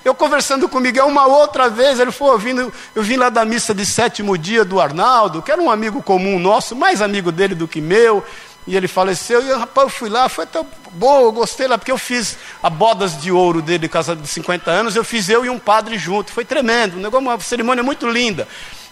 Eu 0.04 0.14
conversando 0.14 0.70
com 0.70 0.78
o 0.78 0.82
Miguel 0.82 1.08
uma 1.08 1.26
outra 1.26 1.68
vez, 1.68 2.00
ele 2.00 2.12
eu 2.20 2.38
vim, 2.38 2.72
eu 2.94 3.02
vim 3.02 3.16
lá 3.16 3.30
da 3.30 3.44
missa 3.44 3.74
de 3.74 3.84
sétimo 3.88 4.38
dia 4.38 4.64
do 4.64 4.80
Arnaldo, 4.80 5.42
que 5.42 5.52
era 5.52 5.60
um 5.60 5.72
amigo 5.72 6.04
comum 6.04 6.38
nosso, 6.38 6.76
mais 6.76 7.02
amigo 7.02 7.32
dele 7.32 7.56
do 7.56 7.68
que 7.68 7.82
meu, 7.82 8.24
e 8.68 8.76
ele 8.76 8.88
faleceu, 8.88 9.46
e 9.46 9.52
rapaz, 9.54 9.88
eu 9.88 9.90
fui 9.90 10.10
lá, 10.10 10.28
foi 10.28 10.46
até 10.46 10.64
boa, 10.94 11.22
eu 11.22 11.32
gostei 11.32 11.68
lá, 11.68 11.78
porque 11.78 11.92
eu 11.92 11.98
fiz 11.98 12.38
a 12.64 12.70
bodas 12.70 13.22
de 13.22 13.32
ouro 13.32 13.62
dele, 13.62 13.88
casa 13.88 14.16
de 14.16 14.28
50 14.28 14.72
anos, 14.72 14.96
eu 14.96 15.04
fiz 15.04 15.30
eu 15.30 15.46
e 15.46 15.50
um 15.50 15.60
padre 15.60 15.98
junto. 15.98 16.32
Foi 16.32 16.44
tremendo, 16.44 16.98
um 16.98 17.02
negócio, 17.02 17.28
uma 17.28 17.40
cerimônia 17.40 17.84
muito 17.84 18.08
linda. 18.10 18.48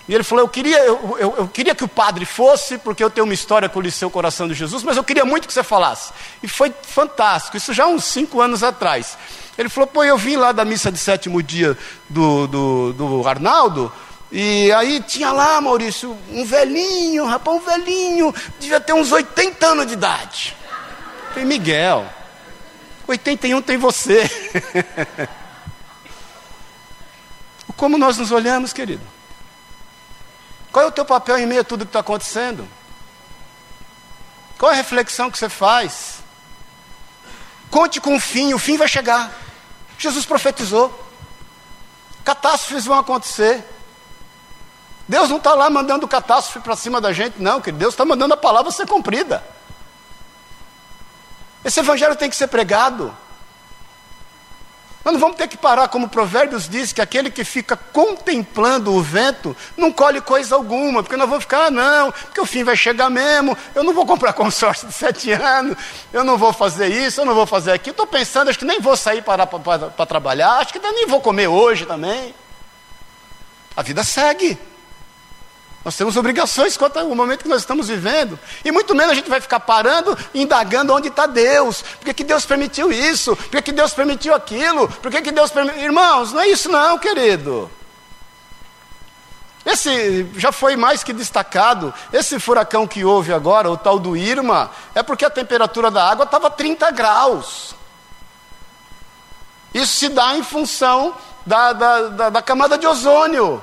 E 0.08 0.14
ele 0.14 0.24
falou: 0.24 0.44
eu 0.44 0.50
queria, 0.50 0.78
eu, 0.80 1.18
eu, 1.20 1.36
eu, 1.40 1.48
queria 1.48 1.74
que 1.74 1.84
o 1.84 1.88
padre 1.88 2.26
fosse, 2.26 2.78
porque 2.78 3.04
eu 3.04 3.10
tenho 3.10 3.26
uma 3.26 3.34
história 3.34 3.70
com 3.70 3.80
o 3.80 3.82
Liceu 3.82 4.12
Coração 4.12 4.48
de 4.48 4.54
Jesus, 4.54 4.84
mas 4.84 4.98
eu 4.98 5.04
queria 5.04 5.26
muito 5.26 5.48
que 5.48 5.54
você 5.54 5.64
falasse. 5.64 6.12
E 6.42 6.48
foi 6.48 6.74
fantástico, 6.84 7.56
isso 7.56 7.74
já 7.74 7.88
uns 7.88 8.04
cinco 8.04 8.42
anos 8.42 8.64
atrás. 8.64 9.18
Ele 9.58 9.70
falou: 9.70 9.88
pô, 9.88 10.04
eu 10.04 10.18
vim 10.18 10.36
lá 10.36 10.52
da 10.52 10.66
missa 10.66 10.92
de 10.92 10.98
sétimo 10.98 11.42
dia 11.42 11.78
do, 12.10 12.48
do, 12.48 12.94
do 12.94 13.28
Arnaldo, 13.28 13.92
e 14.36 14.72
aí 14.72 15.00
tinha 15.00 15.32
lá, 15.32 15.62
Maurício, 15.62 16.18
um 16.32 16.44
velhinho, 16.44 17.24
rapaz, 17.24 17.56
um 17.56 17.60
velhinho, 17.60 18.34
devia 18.60 18.80
ter 18.80 18.92
uns 18.92 19.12
80 19.12 19.64
anos 19.64 19.86
de 19.86 19.94
idade. 19.94 20.58
Falei, 21.30 21.46
Miguel, 21.46 22.04
81 23.06 23.62
tem 23.62 23.78
você. 23.78 24.24
Como 27.78 27.96
nós 27.96 28.18
nos 28.18 28.32
olhamos, 28.32 28.74
querido? 28.74 29.04
Qual 30.72 30.84
é 30.84 30.88
o 30.88 30.92
teu 30.92 31.06
papel 31.06 31.38
em 31.38 31.46
meio 31.46 31.62
a 31.62 31.64
tudo 31.64 31.86
que 31.86 31.90
está 31.90 32.00
acontecendo? 32.00 32.68
Qual 34.58 34.72
é 34.72 34.74
a 34.74 34.78
reflexão 34.78 35.30
que 35.30 35.38
você 35.38 35.48
faz? 35.48 36.24
Conte 37.70 38.02
com 38.02 38.16
o 38.16 38.20
fim, 38.20 38.52
o 38.56 38.58
fim 38.58 38.78
vai 38.78 38.88
chegar. 38.88 39.32
Jesus 40.00 40.26
profetizou. 40.26 40.92
Catástrofes 42.26 42.86
vão 42.86 42.98
acontecer. 42.98 43.64
Deus 45.08 45.30
não 45.30 45.38
está 45.38 45.54
lá 45.54 45.70
mandando 45.70 46.08
catástrofe 46.08 46.60
para 46.60 46.76
cima 46.76 47.02
da 47.02 47.12
gente, 47.12 47.42
não, 47.42 47.60
que 47.60 47.72
Deus 47.72 47.94
está 47.94 48.06
mandando 48.06 48.34
a 48.34 48.38
palavra 48.38 48.72
ser 48.72 48.88
cumprida. 48.88 49.44
Esse 51.64 51.80
evangelho 51.80 52.16
tem 52.16 52.30
que 52.30 52.36
ser 52.36 52.48
pregado. 52.48 53.16
Nós 55.04 55.14
não 55.14 55.20
vamos 55.20 55.36
ter 55.36 55.50
que 55.50 55.58
parar, 55.58 55.90
como 55.90 56.08
Provérbios 56.08 56.70
diz, 56.70 56.94
que 56.94 57.02
aquele 57.02 57.30
que 57.30 57.44
fica 57.44 57.76
contemplando 57.76 58.94
o 58.94 59.02
vento 59.02 59.56
não 59.76 59.92
colhe 59.92 60.22
coisa 60.22 60.56
alguma, 60.56 61.04
porque 61.04 61.18
nós 61.18 61.28
vamos 61.28 61.44
ficar, 61.44 61.66
ah, 61.66 61.72
não, 61.72 62.10
porque 62.10 62.40
o 62.40 62.46
fim 62.46 62.64
vai 62.64 62.78
chegar 62.78 63.10
mesmo, 63.10 63.58
eu 63.76 63.84
não 63.84 63.94
vou 63.94 64.06
comprar 64.06 64.32
consórcio 64.34 64.88
de 64.88 64.94
sete 64.94 65.32
anos, 65.34 65.76
eu 66.14 66.24
não 66.24 66.38
vou 66.38 66.54
fazer 66.54 66.88
isso, 66.88 67.20
eu 67.20 67.26
não 67.26 67.36
vou 67.36 67.46
fazer 67.46 67.74
aquilo, 67.74 67.92
estou 67.92 68.08
pensando, 68.08 68.50
acho 68.50 68.60
que 68.60 68.64
nem 68.64 68.80
vou 68.80 68.96
sair 68.96 69.22
para, 69.22 69.46
para, 69.46 69.90
para 69.90 70.06
trabalhar, 70.06 70.60
acho 70.60 70.72
que 70.72 70.80
nem 70.80 71.06
vou 71.06 71.20
comer 71.20 71.48
hoje 71.48 71.86
também. 71.86 72.34
A 73.76 73.82
vida 73.82 74.06
segue. 74.06 74.58
Nós 75.84 75.98
temos 75.98 76.16
obrigações 76.16 76.78
quanto 76.78 76.98
ao 76.98 77.14
momento 77.14 77.44
que 77.44 77.50
nós 77.50 77.62
estamos 77.62 77.90
vivendo. 77.90 78.40
E 78.64 78.72
muito 78.72 78.96
menos 78.96 79.12
a 79.12 79.16
gente 79.16 79.30
vai 79.30 79.42
ficar 79.42 79.60
parando 79.60 80.18
e 80.34 80.42
indagando 80.42 80.94
onde 80.94 81.10
está 81.10 81.26
Deus. 81.26 81.82
Por 81.82 82.14
que, 82.14 82.24
Deus 82.24 82.46
permitiu 82.46 82.92
isso? 82.92 83.36
Por 83.36 83.50
que, 83.50 83.62
que 83.64 83.72
Deus 83.74 83.94
permitiu 83.94 84.34
aquilo? 84.34 84.88
Por 84.88 85.12
que, 85.12 85.22
que 85.22 85.32
Deus 85.32 85.52
permitiu. 85.52 85.84
Irmãos, 85.84 86.32
não 86.32 86.42
é 86.42 86.48
isso 86.48 86.70
não, 86.70 86.98
querido. 86.98 87.70
Esse 89.66 90.26
já 90.38 90.54
foi 90.54 90.78
mais 90.78 91.04
que 91.04 91.12
destacado. 91.12 91.94
Esse 92.14 92.40
furacão 92.40 92.88
que 92.88 93.04
houve 93.04 93.34
agora, 93.34 93.70
o 93.70 93.76
tal 93.76 94.00
do 94.00 94.16
Irma, 94.16 94.72
é 94.96 95.04
porque 95.04 95.26
a 95.26 95.30
temperatura 95.30 95.92
da 95.92 96.10
água 96.10 96.24
estava 96.24 96.50
30 96.50 96.92
graus. 96.92 97.76
Isso 99.74 99.98
se 99.98 100.10
dá 100.10 100.38
em 100.38 100.44
função 100.44 101.14
da, 101.46 101.74
da, 101.74 102.02
da, 102.08 102.30
da 102.30 102.42
camada 102.42 102.78
de 102.78 102.88
ozônio. 102.88 103.62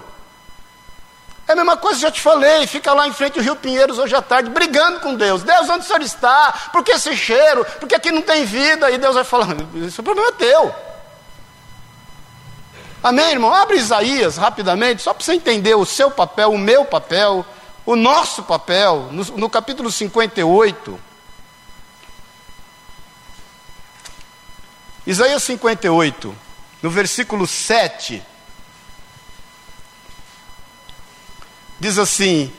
É 1.51 1.53
a 1.53 1.57
mesma 1.57 1.77
coisa 1.77 1.97
que 1.97 2.03
já 2.03 2.13
te 2.13 2.21
falei, 2.21 2.65
fica 2.69 2.93
lá 2.93 3.09
em 3.09 3.13
frente 3.13 3.37
ao 3.37 3.45
Rio 3.45 3.57
Pinheiros 3.57 3.99
hoje 3.99 4.15
à 4.15 4.23
tarde, 4.23 4.49
brigando 4.49 5.01
com 5.01 5.17
Deus. 5.17 5.43
Deus, 5.43 5.69
onde 5.69 5.81
o 5.81 5.83
senhor 5.83 6.01
está? 6.01 6.53
Por 6.71 6.85
que 6.85 6.93
esse 6.93 7.17
cheiro? 7.17 7.67
Porque 7.81 7.97
aqui 7.97 8.13
não 8.13 8.23
tem 8.23 8.45
vida. 8.45 8.89
E 8.89 8.97
Deus 8.99 9.17
vai 9.17 9.25
falando, 9.25 9.67
problema 10.01 10.29
é 10.29 10.33
teu. 10.33 10.73
Amém, 13.03 13.33
irmão? 13.33 13.53
Abre 13.53 13.79
Isaías 13.79 14.37
rapidamente, 14.37 15.03
só 15.03 15.13
para 15.13 15.25
você 15.25 15.33
entender 15.33 15.75
o 15.75 15.85
seu 15.85 16.09
papel, 16.09 16.53
o 16.53 16.59
meu 16.59 16.85
papel, 16.85 17.45
o 17.85 17.97
nosso 17.97 18.45
papel, 18.45 19.09
no, 19.11 19.25
no 19.37 19.51
capítulo 19.51 19.91
58. 19.91 21.01
Isaías 25.05 25.43
58, 25.43 26.33
no 26.81 26.91
versículo 26.91 27.45
7. 27.45 28.23
Diz 31.81 31.99
assim: 31.99 32.53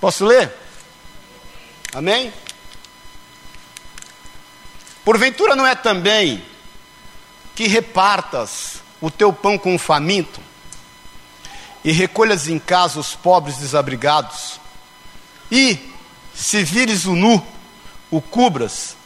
Posso 0.00 0.24
ler? 0.24 0.52
Amém? 1.94 2.32
Porventura 5.04 5.56
não 5.56 5.66
é 5.66 5.74
também 5.74 6.44
que 7.54 7.66
repartas 7.66 8.82
o 9.00 9.10
teu 9.10 9.32
pão 9.32 9.56
com 9.56 9.74
o 9.74 9.78
faminto 9.78 10.40
e 11.82 11.92
recolhas 11.92 12.48
em 12.48 12.58
casa 12.58 13.00
os 13.00 13.14
pobres 13.14 13.56
desabrigados 13.56 14.60
e, 15.50 15.78
se 16.34 16.62
vires 16.64 17.06
o 17.06 17.14
nu, 17.14 17.44
o 18.10 18.20
cubras 18.20 18.96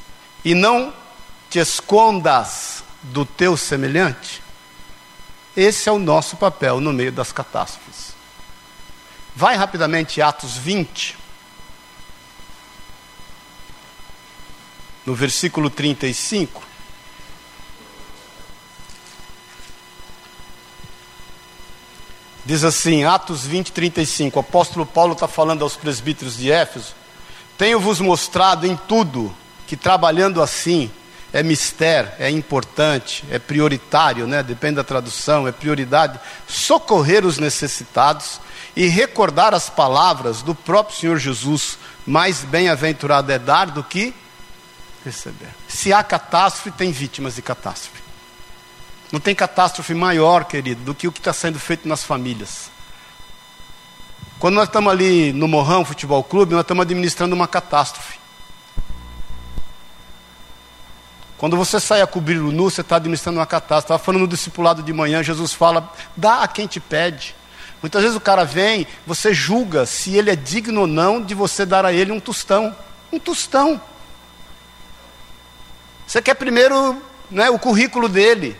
e 0.44 0.54
não 0.54 0.92
te 1.48 1.58
escondas 1.58 2.82
do 3.02 3.24
teu 3.24 3.56
semelhante? 3.56 4.42
Esse 5.56 5.88
é 5.88 5.92
o 5.92 5.98
nosso 5.98 6.36
papel 6.36 6.80
no 6.80 6.92
meio 6.92 7.12
das 7.12 7.30
catástrofes. 7.30 7.89
Vai 9.34 9.56
rapidamente 9.56 10.20
Atos 10.20 10.56
20. 10.56 11.16
No 15.06 15.14
versículo 15.14 15.70
35. 15.70 16.62
Diz 22.44 22.64
assim, 22.64 23.04
Atos 23.04 23.44
20, 23.46 23.72
35. 23.72 24.38
O 24.38 24.40
apóstolo 24.40 24.84
Paulo 24.84 25.12
está 25.12 25.28
falando 25.28 25.62
aos 25.62 25.76
presbíteros 25.76 26.36
de 26.36 26.50
Éfeso: 26.50 26.94
Tenho-vos 27.56 28.00
mostrado 28.00 28.66
em 28.66 28.76
tudo 28.76 29.34
que 29.66 29.76
trabalhando 29.76 30.42
assim 30.42 30.90
é 31.32 31.42
mistério, 31.42 32.10
é 32.18 32.28
importante, 32.28 33.24
é 33.30 33.38
prioritário, 33.38 34.26
né? 34.26 34.42
depende 34.42 34.76
da 34.76 34.84
tradução, 34.84 35.46
é 35.46 35.52
prioridade, 35.52 36.18
socorrer 36.48 37.24
os 37.24 37.38
necessitados 37.38 38.40
e 38.74 38.86
recordar 38.86 39.54
as 39.54 39.68
palavras 39.68 40.42
do 40.42 40.54
próprio 40.54 40.98
Senhor 40.98 41.18
Jesus: 41.18 41.78
mais 42.06 42.42
bem-aventurado 42.44 43.30
é 43.30 43.38
dar 43.38 43.66
do 43.66 43.82
que 43.84 44.14
receber. 45.04 45.48
Se 45.68 45.92
há 45.92 46.02
catástrofe, 46.02 46.70
tem 46.70 46.90
vítimas 46.90 47.36
de 47.36 47.42
catástrofe. 47.42 48.00
Não 49.10 49.18
tem 49.18 49.34
catástrofe 49.34 49.92
maior, 49.94 50.44
querido, 50.44 50.82
do 50.84 50.94
que 50.94 51.08
o 51.08 51.12
que 51.12 51.18
está 51.18 51.32
sendo 51.32 51.58
feito 51.58 51.88
nas 51.88 52.04
famílias. 52.04 52.70
Quando 54.38 54.54
nós 54.54 54.68
estamos 54.68 54.92
ali 54.92 55.32
no 55.32 55.48
Morrão 55.48 55.84
Futebol 55.84 56.22
Clube, 56.22 56.52
nós 56.52 56.62
estamos 56.62 56.82
administrando 56.82 57.34
uma 57.34 57.48
catástrofe. 57.48 58.19
Quando 61.40 61.56
você 61.56 61.80
sai 61.80 62.02
a 62.02 62.06
cobrir 62.06 62.36
o 62.36 62.52
nu, 62.52 62.64
você 62.64 62.82
está 62.82 62.96
administrando 62.96 63.38
uma 63.38 63.46
catástrofe. 63.46 63.84
Estava 63.84 63.98
falando 63.98 64.20
no 64.20 64.28
discipulado 64.28 64.82
de 64.82 64.92
manhã, 64.92 65.22
Jesus 65.22 65.54
fala: 65.54 65.90
dá 66.14 66.42
a 66.42 66.46
quem 66.46 66.66
te 66.66 66.78
pede. 66.78 67.34
Muitas 67.80 68.02
vezes 68.02 68.14
o 68.14 68.20
cara 68.20 68.44
vem, 68.44 68.86
você 69.06 69.32
julga 69.32 69.86
se 69.86 70.14
ele 70.14 70.30
é 70.30 70.36
digno 70.36 70.82
ou 70.82 70.86
não 70.86 71.18
de 71.18 71.34
você 71.34 71.64
dar 71.64 71.86
a 71.86 71.94
ele 71.94 72.12
um 72.12 72.20
tostão. 72.20 72.76
Um 73.10 73.18
tostão. 73.18 73.80
Você 76.06 76.20
quer 76.20 76.34
primeiro 76.34 77.02
né, 77.30 77.48
o 77.48 77.58
currículo 77.58 78.06
dele. 78.06 78.54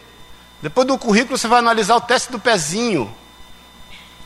Depois 0.63 0.87
do 0.87 0.97
currículo 0.97 1.37
você 1.37 1.47
vai 1.47 1.59
analisar 1.59 1.97
o 1.97 2.01
teste 2.01 2.33
do 2.33 2.39
pezinho. 2.39 3.15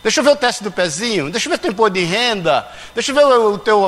Deixa 0.01 0.21
eu 0.21 0.25
ver 0.25 0.31
o 0.31 0.37
teste 0.37 0.63
do 0.63 0.71
pezinho. 0.71 1.29
Deixa 1.29 1.49
eu 1.49 1.51
ver 1.51 1.57
o 1.57 1.61
teu 1.61 1.73
imposto 1.73 1.95
de 1.95 2.05
renda. 2.05 2.69
Deixa 2.95 3.11
eu 3.11 3.17
ver 3.17 3.25
o 3.25 3.59
teu. 3.59 3.81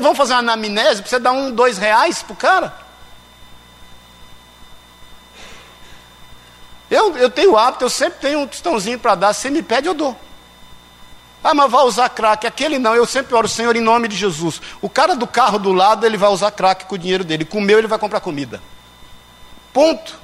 Vamos 0.00 0.18
fazer 0.18 0.32
uma 0.32 0.40
anamnese 0.40 1.02
para 1.02 1.08
você 1.08 1.20
dar 1.20 1.30
um, 1.30 1.52
dois 1.52 1.78
reais 1.78 2.20
para 2.20 2.32
o 2.32 2.36
cara? 2.36 2.82
Eu, 6.92 7.16
eu 7.16 7.30
tenho 7.30 7.56
hábito, 7.56 7.86
eu 7.86 7.88
sempre 7.88 8.20
tenho 8.20 8.40
um 8.40 8.46
tostãozinho 8.46 8.98
para 8.98 9.14
dar. 9.14 9.32
Se 9.32 9.48
me 9.48 9.62
pede, 9.62 9.88
eu 9.88 9.94
dou. 9.94 10.14
Ah, 11.42 11.54
mas 11.54 11.70
vai 11.70 11.82
usar 11.84 12.10
crack. 12.10 12.46
Aquele 12.46 12.78
não, 12.78 12.94
eu 12.94 13.06
sempre 13.06 13.34
oro, 13.34 13.48
Senhor, 13.48 13.74
em 13.74 13.80
nome 13.80 14.08
de 14.08 14.14
Jesus. 14.14 14.60
O 14.82 14.90
cara 14.90 15.16
do 15.16 15.26
carro 15.26 15.58
do 15.58 15.72
lado, 15.72 16.04
ele 16.04 16.18
vai 16.18 16.28
usar 16.28 16.50
crack 16.50 16.84
com 16.84 16.94
o 16.94 16.98
dinheiro 16.98 17.24
dele. 17.24 17.46
Com 17.46 17.58
o 17.58 17.62
meu, 17.62 17.78
ele 17.78 17.86
vai 17.86 17.98
comprar 17.98 18.20
comida. 18.20 18.62
Ponto. 19.72 20.20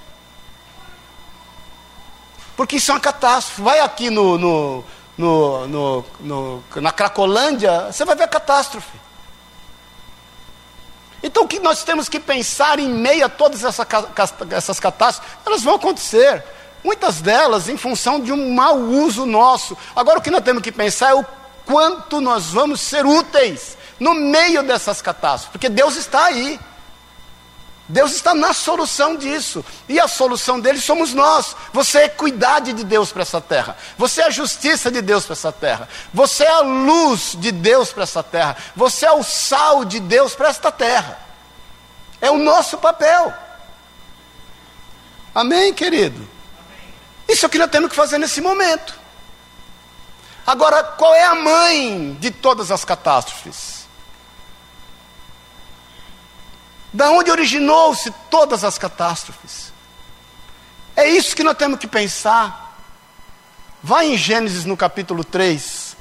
Porque 2.55 2.77
isso 2.77 2.91
é 2.91 2.95
uma 2.95 3.01
catástrofe. 3.01 3.63
Vai 3.63 3.81
aqui 3.81 4.11
no, 4.11 4.37
no, 4.37 4.85
no, 5.17 6.05
no, 6.21 6.65
na 6.77 6.93
Cracolândia, 6.93 7.91
você 7.91 8.05
vai 8.05 8.15
ver 8.15 8.25
a 8.25 8.29
catástrofe. 8.29 8.99
Então 11.23 11.45
o 11.45 11.49
que 11.49 11.61
nós 11.61 11.83
temos 11.83 12.11
que 12.11 12.21
pensar 12.21 12.79
em 12.79 12.91
meio 12.91 13.25
a 13.25 13.29
todas 13.31 13.65
essa, 13.65 13.87
essas 14.51 14.79
catástrofes? 14.79 15.39
Elas 15.47 15.63
vão 15.63 15.77
acontecer. 15.77 16.45
Muitas 16.83 17.21
delas 17.21 17.69
em 17.69 17.77
função 17.77 18.21
de 18.21 18.33
um 18.33 18.55
mau 18.55 18.79
uso 18.79 19.27
nosso. 19.27 19.77
Agora 19.95 20.19
o 20.19 20.23
que 20.23 20.31
nós 20.31 20.45
temos 20.45 20.63
que 20.63 20.73
pensar 20.73 21.11
é 21.11 21.15
o 21.15 21.27
quanto 21.67 22.21
nós 22.21 22.47
vamos 22.47 22.81
ser 22.81 23.05
úteis 23.05 23.77
no 23.99 24.15
meio 24.15 24.63
dessas 24.63 25.03
catástrofes, 25.03 25.51
porque 25.51 25.69
Deus 25.69 25.97
está 25.97 26.25
aí. 26.25 26.59
Deus 27.89 28.13
está 28.13 28.35
na 28.35 28.53
solução 28.53 29.17
disso. 29.17 29.65
E 29.89 29.99
a 29.99 30.07
solução 30.07 30.61
dele 30.61 30.79
somos 30.79 31.15
nós. 31.15 31.57
Você 31.73 31.99
é 32.01 32.05
equidade 32.05 32.75
de 32.75 32.85
Deus 32.85 33.11
para 33.11 33.23
essa 33.23 33.41
terra. 33.41 33.79
Você 33.97 34.21
é 34.21 34.27
a 34.27 34.31
justiça 34.31 34.91
de 34.91 35.01
Deus 35.01 35.25
para 35.25 35.33
essa 35.33 35.51
terra. 35.51 35.89
Você 36.13 36.45
é 36.45 36.51
a 36.51 36.61
luz 36.61 37.35
de 37.39 37.51
Deus 37.51 37.91
para 37.91 38.03
essa 38.03 38.23
terra. 38.23 38.57
Você 38.77 39.07
é 39.07 39.13
o 39.13 39.23
sal 39.23 39.87
de 39.87 40.01
Deus 40.01 40.35
para 40.35 40.51
esta 40.51 40.71
terra. 40.71 41.19
É 42.21 42.31
o 42.31 42.37
nosso 42.37 42.77
papel. 42.77 43.33
Amém, 45.35 45.73
querido? 45.73 46.29
Isso 47.29 47.45
é 47.45 47.47
o 47.47 47.51
que 47.51 47.59
nós 47.59 47.71
temos 47.71 47.91
que 47.91 47.97
fazer 47.97 48.17
nesse 48.17 48.41
momento. 48.41 48.99
Agora, 50.47 50.83
qual 50.83 51.15
é 51.15 51.25
a 51.25 51.35
mãe 51.35 52.17
de 52.19 52.31
todas 52.31 52.71
as 52.71 52.83
catástrofes? 52.83 53.87
Da 56.91 57.11
onde 57.11 57.31
originou-se 57.31 58.11
todas 58.31 58.65
as 58.65 58.79
catástrofes? 58.79 59.75
É 60.97 61.07
isso 61.07 61.37
que 61.37 61.45
nós 61.45 61.57
temos 61.57 61.79
que 61.79 61.87
pensar. 61.87 62.79
Vai 63.83 64.07
em 64.07 64.17
Gênesis 64.17 64.65
no 64.65 64.77
capítulo 64.77 65.23
3. 65.23 65.97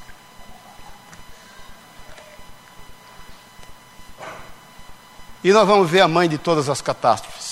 E 5.44 5.52
nós 5.52 5.68
vamos 5.68 5.88
ver 5.88 6.00
a 6.00 6.08
mãe 6.08 6.28
de 6.28 6.38
todas 6.38 6.68
as 6.68 6.80
catástrofes. 6.80 7.47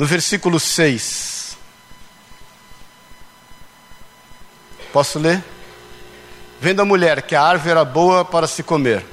No 0.00 0.06
versículo 0.06 0.58
6. 0.58 1.58
Posso 4.94 5.18
ler? 5.18 5.44
Vendo 6.58 6.80
a 6.80 6.86
mulher 6.86 7.20
que 7.20 7.36
a 7.36 7.42
árvore 7.42 7.72
era 7.72 7.84
boa 7.84 8.24
para 8.24 8.46
se 8.46 8.62
comer, 8.62 9.04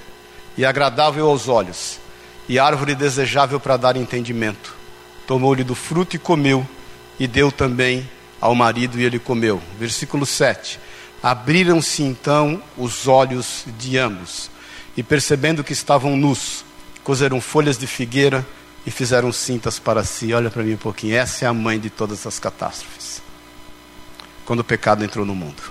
e 0.58 0.63
agradável 0.63 1.28
aos 1.28 1.50
olhos, 1.50 2.00
e 2.47 2.58
árvore 2.58 2.95
desejável 2.95 3.60
para 3.60 3.76
dar 3.76 3.97
entendimento, 3.97 4.73
tomou-lhe 5.28 5.62
do 5.62 5.76
fruto 5.76 6.15
e 6.15 6.19
comeu, 6.19 6.65
e 7.19 7.28
deu 7.28 7.52
também 7.52 8.10
ao 8.39 8.56
marido, 8.56 8.97
e 8.97 9.04
ele 9.04 9.19
comeu. 9.19 9.62
Versículo 9.78 10.26
7. 10.26 10.80
Abriram-se 11.21 12.02
então 12.02 12.63
os 12.78 13.10
olhos 13.10 13.65
de 13.78 13.97
ambos, 13.97 14.50
e 14.95 15.04
percebendo 15.04 15.65
que 15.65 15.73
estavam 15.73 16.15
nus, 16.15 16.63
cozeram 17.04 17.41
folhas 17.41 17.78
de 17.78 17.88
figueira 17.88 18.47
e 18.88 18.91
fizeram 18.91 19.34
cintas 19.34 19.78
para 19.78 20.02
si. 20.06 20.34
Olha 20.34 20.50
para 20.50 20.63
mim 20.63 20.76
um 20.76 20.78
pouquinho, 20.78 21.13
essa 21.13 21.43
é 21.43 21.47
a 21.47 21.54
mãe 21.54 21.78
de 21.78 21.89
todas 21.89 22.26
as 22.26 22.39
catástrofes. 22.39 23.21
Quando 24.45 24.62
o 24.62 24.63
pecado 24.63 25.04
entrou 25.04 25.26
no 25.26 25.36
mundo. 25.36 25.62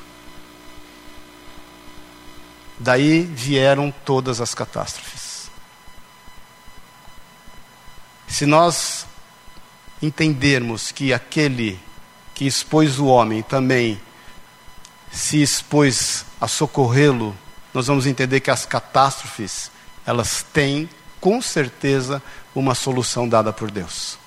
Daí 2.79 3.23
vieram 3.23 3.91
todas 4.05 4.39
as 4.39 4.53
catástrofes. 4.53 5.51
Se 8.29 8.45
nós 8.45 9.07
entendermos 10.03 10.93
que 10.93 11.15
aquele 11.15 11.81
que 12.35 12.47
expôs 12.47 12.99
o 12.99 13.07
homem 13.07 13.43
também 13.43 13.99
se 15.11 15.41
expôs 15.41 16.27
a 16.39 16.47
socorrê-lo, 16.47 17.35
nós 17.73 17.87
vamos 17.87 18.07
entender 18.07 18.41
que 18.41 18.51
as 18.51 18.67
catástrofes, 18.67 19.71
elas 20.05 20.45
têm 20.53 20.87
com 21.21 21.41
certeza 21.41 22.23
uma 22.55 22.75
solução 22.75 23.29
dada 23.29 23.53
por 23.53 23.71
Deus. 23.71 24.19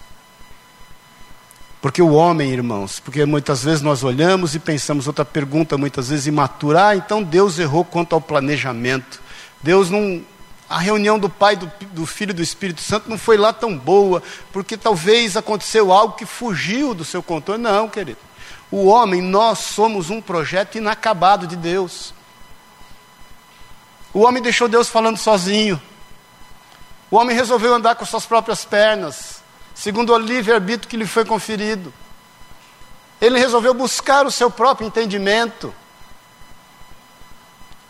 Porque 1.82 2.02
o 2.02 2.13
homem, 2.13 2.52
irmãos, 2.52 2.99
porque 2.99 3.25
muitas 3.25 3.63
vezes 3.63 3.82
nós 3.82 4.04
olhamos 4.04 4.54
e 4.54 4.60
pensamos 4.60 5.08
outra 5.08 5.23
pergunta, 5.23 5.78
muitas 5.78 6.10
vezes 6.10 6.28
imatura, 6.28 6.88
ah, 6.88 6.95
então 6.95 7.23
Deus 7.23 7.58
errou 7.58 7.86
quanto 7.86 8.13
ao 8.13 8.21
planejamento. 8.21 9.21
Deus 9.62 9.89
não. 9.89 10.21
A 10.69 10.78
reunião 10.78 11.17
do 11.17 11.30
Pai, 11.30 11.56
do, 11.56 11.71
do 11.93 12.06
Filho 12.06 12.30
e 12.30 12.34
do 12.34 12.43
Espírito 12.43 12.80
Santo 12.82 13.10
não 13.10 13.17
foi 13.17 13.38
lá 13.38 13.52
tão 13.52 13.75
boa, 13.75 14.21
porque 14.52 14.78
talvez 14.78 15.36
aconteceu 15.36 15.91
algo 15.91 16.13
que 16.13 16.28
fugiu 16.28 16.93
do 16.93 17.04
seu 17.04 17.23
controle. 17.23 17.60
Não, 17.60 17.89
querido. 17.89 18.19
O 18.69 18.86
homem, 18.86 19.19
nós 19.19 19.60
somos 19.60 20.12
um 20.12 20.21
projeto 20.21 20.78
inacabado 20.78 21.47
de 21.47 21.56
Deus. 21.56 22.13
O 24.13 24.19
homem 24.19 24.43
deixou 24.43 24.67
Deus 24.67 24.89
falando 24.89 25.17
sozinho. 25.17 25.82
O 27.12 27.17
homem 27.17 27.36
resolveu 27.36 27.74
andar 27.74 27.95
com 27.95 28.06
suas 28.06 28.26
próprias 28.26 28.65
pernas 28.65 29.39
segundo 29.80 30.13
o 30.13 30.17
livre-arbítrio 30.17 30.89
que 30.89 30.98
lhe 30.98 31.08
foi 31.08 31.24
conferido. 31.24 31.93
Ele 33.22 33.39
resolveu 33.39 33.74
buscar 33.74 34.26
o 34.26 34.32
seu 34.32 34.52
próprio 34.52 34.86
entendimento. 34.86 35.74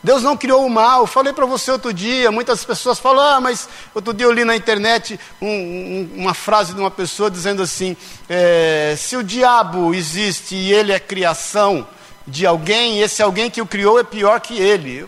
Deus 0.04 0.22
não 0.22 0.38
criou 0.38 0.64
o 0.64 0.70
mal. 0.70 1.08
Falei 1.08 1.34
para 1.34 1.48
você 1.48 1.72
outro 1.72 1.92
dia, 1.92 2.32
muitas 2.32 2.64
pessoas 2.64 3.00
falam, 3.00 3.26
ah, 3.26 3.42
mas 3.42 3.68
outro 3.94 4.14
dia 4.14 4.28
eu 4.28 4.32
li 4.32 4.46
na 4.46 4.56
internet 4.56 5.20
um, 5.42 5.48
um, 5.48 6.12
uma 6.18 6.36
frase 6.36 6.74
de 6.74 6.80
uma 6.80 6.92
pessoa 6.92 7.30
dizendo 7.30 7.64
assim: 7.64 7.98
é, 8.30 8.94
se 8.96 9.18
o 9.18 9.24
diabo 9.24 9.94
existe 9.94 10.56
e 10.56 10.72
ele 10.72 10.92
é 10.92 11.00
criação 11.00 11.88
de 12.26 12.46
alguém, 12.46 13.02
esse 13.02 13.24
alguém 13.24 13.50
que 13.50 13.62
o 13.62 13.66
criou 13.66 14.00
é 14.00 14.04
pior 14.04 14.40
que 14.40 14.60
ele. 14.60 15.08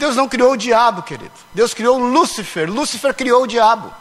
Deus 0.00 0.16
não 0.16 0.26
criou 0.26 0.52
o 0.52 0.56
diabo, 0.56 1.02
querido. 1.02 1.34
Deus 1.52 1.74
criou 1.74 1.98
Lúcifer. 1.98 2.70
Lúcifer 2.70 3.12
criou 3.12 3.42
o 3.42 3.46
diabo. 3.46 3.92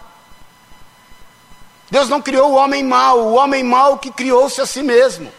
Deus 1.92 2.08
não 2.08 2.22
criou 2.22 2.52
o 2.52 2.56
homem 2.56 2.82
mau, 2.82 3.20
o 3.20 3.34
homem 3.34 3.66
mau 3.66 3.98
que 3.98 4.10
criou-se 4.10 4.62
a 4.62 4.66
si 4.66 4.82
mesmo. 4.82 5.30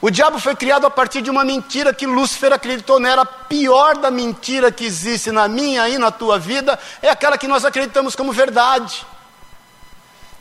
O 0.00 0.10
diabo 0.10 0.38
foi 0.38 0.54
criado 0.54 0.86
a 0.86 0.90
partir 0.90 1.22
de 1.22 1.28
uma 1.28 1.44
mentira 1.44 1.92
que 1.92 2.06
Lúcifer 2.06 2.52
acreditou 2.52 3.00
nela. 3.00 3.22
A 3.22 3.26
pior 3.26 3.96
da 3.96 4.12
mentira 4.12 4.70
que 4.70 4.84
existe 4.84 5.32
na 5.32 5.48
minha 5.48 5.88
e 5.88 5.98
na 5.98 6.12
tua 6.12 6.38
vida 6.38 6.78
é 7.02 7.10
aquela 7.10 7.36
que 7.36 7.48
nós 7.48 7.64
acreditamos 7.64 8.14
como 8.14 8.32
verdade. 8.32 9.04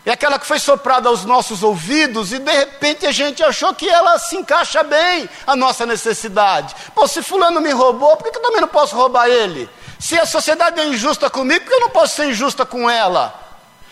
É 0.09 0.13
aquela 0.13 0.39
que 0.39 0.47
foi 0.47 0.57
soprada 0.57 1.07
aos 1.07 1.23
nossos 1.23 1.61
ouvidos 1.61 2.33
e 2.33 2.39
de 2.39 2.51
repente 2.51 3.05
a 3.05 3.11
gente 3.11 3.43
achou 3.43 3.75
que 3.75 3.87
ela 3.87 4.17
se 4.17 4.35
encaixa 4.35 4.81
bem 4.81 5.29
à 5.45 5.55
nossa 5.55 5.85
necessidade. 5.85 6.75
Pô, 6.95 7.07
se 7.07 7.21
fulano 7.21 7.61
me 7.61 7.71
roubou, 7.71 8.17
por 8.17 8.23
que 8.23 8.35
eu 8.35 8.41
também 8.41 8.59
não 8.59 8.67
posso 8.67 8.95
roubar 8.95 9.27
ele? 9.27 9.69
Se 9.99 10.17
a 10.17 10.25
sociedade 10.25 10.79
é 10.79 10.87
injusta 10.87 11.29
comigo, 11.29 11.63
por 11.63 11.69
que 11.69 11.75
eu 11.75 11.81
não 11.81 11.91
posso 11.91 12.15
ser 12.15 12.25
injusta 12.25 12.65
com 12.65 12.89
ela? 12.89 13.39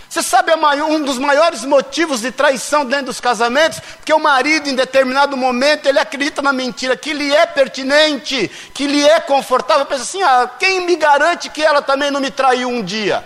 Você 0.09 0.23
sabe 0.23 0.53
um 0.53 1.03
dos 1.03 1.19
maiores 1.19 1.63
motivos 1.63 2.21
de 2.21 2.31
traição 2.31 2.83
dentro 2.83 3.05
dos 3.05 3.19
casamentos? 3.19 3.79
Porque 3.79 4.11
o 4.11 4.17
marido, 4.19 4.67
em 4.67 4.75
determinado 4.75 5.37
momento, 5.37 5.85
ele 5.85 5.99
acredita 5.99 6.41
na 6.41 6.51
mentira 6.51 6.97
que 6.97 7.13
lhe 7.13 7.31
é 7.31 7.45
pertinente, 7.45 8.49
que 8.73 8.87
lhe 8.87 9.07
é 9.07 9.19
confortável. 9.19 9.85
Pensa 9.85 10.01
assim: 10.01 10.23
ah, 10.23 10.49
quem 10.57 10.81
me 10.81 10.95
garante 10.95 11.47
que 11.51 11.61
ela 11.61 11.83
também 11.83 12.09
não 12.09 12.19
me 12.19 12.31
traiu 12.31 12.69
um 12.69 12.81
dia? 12.81 13.23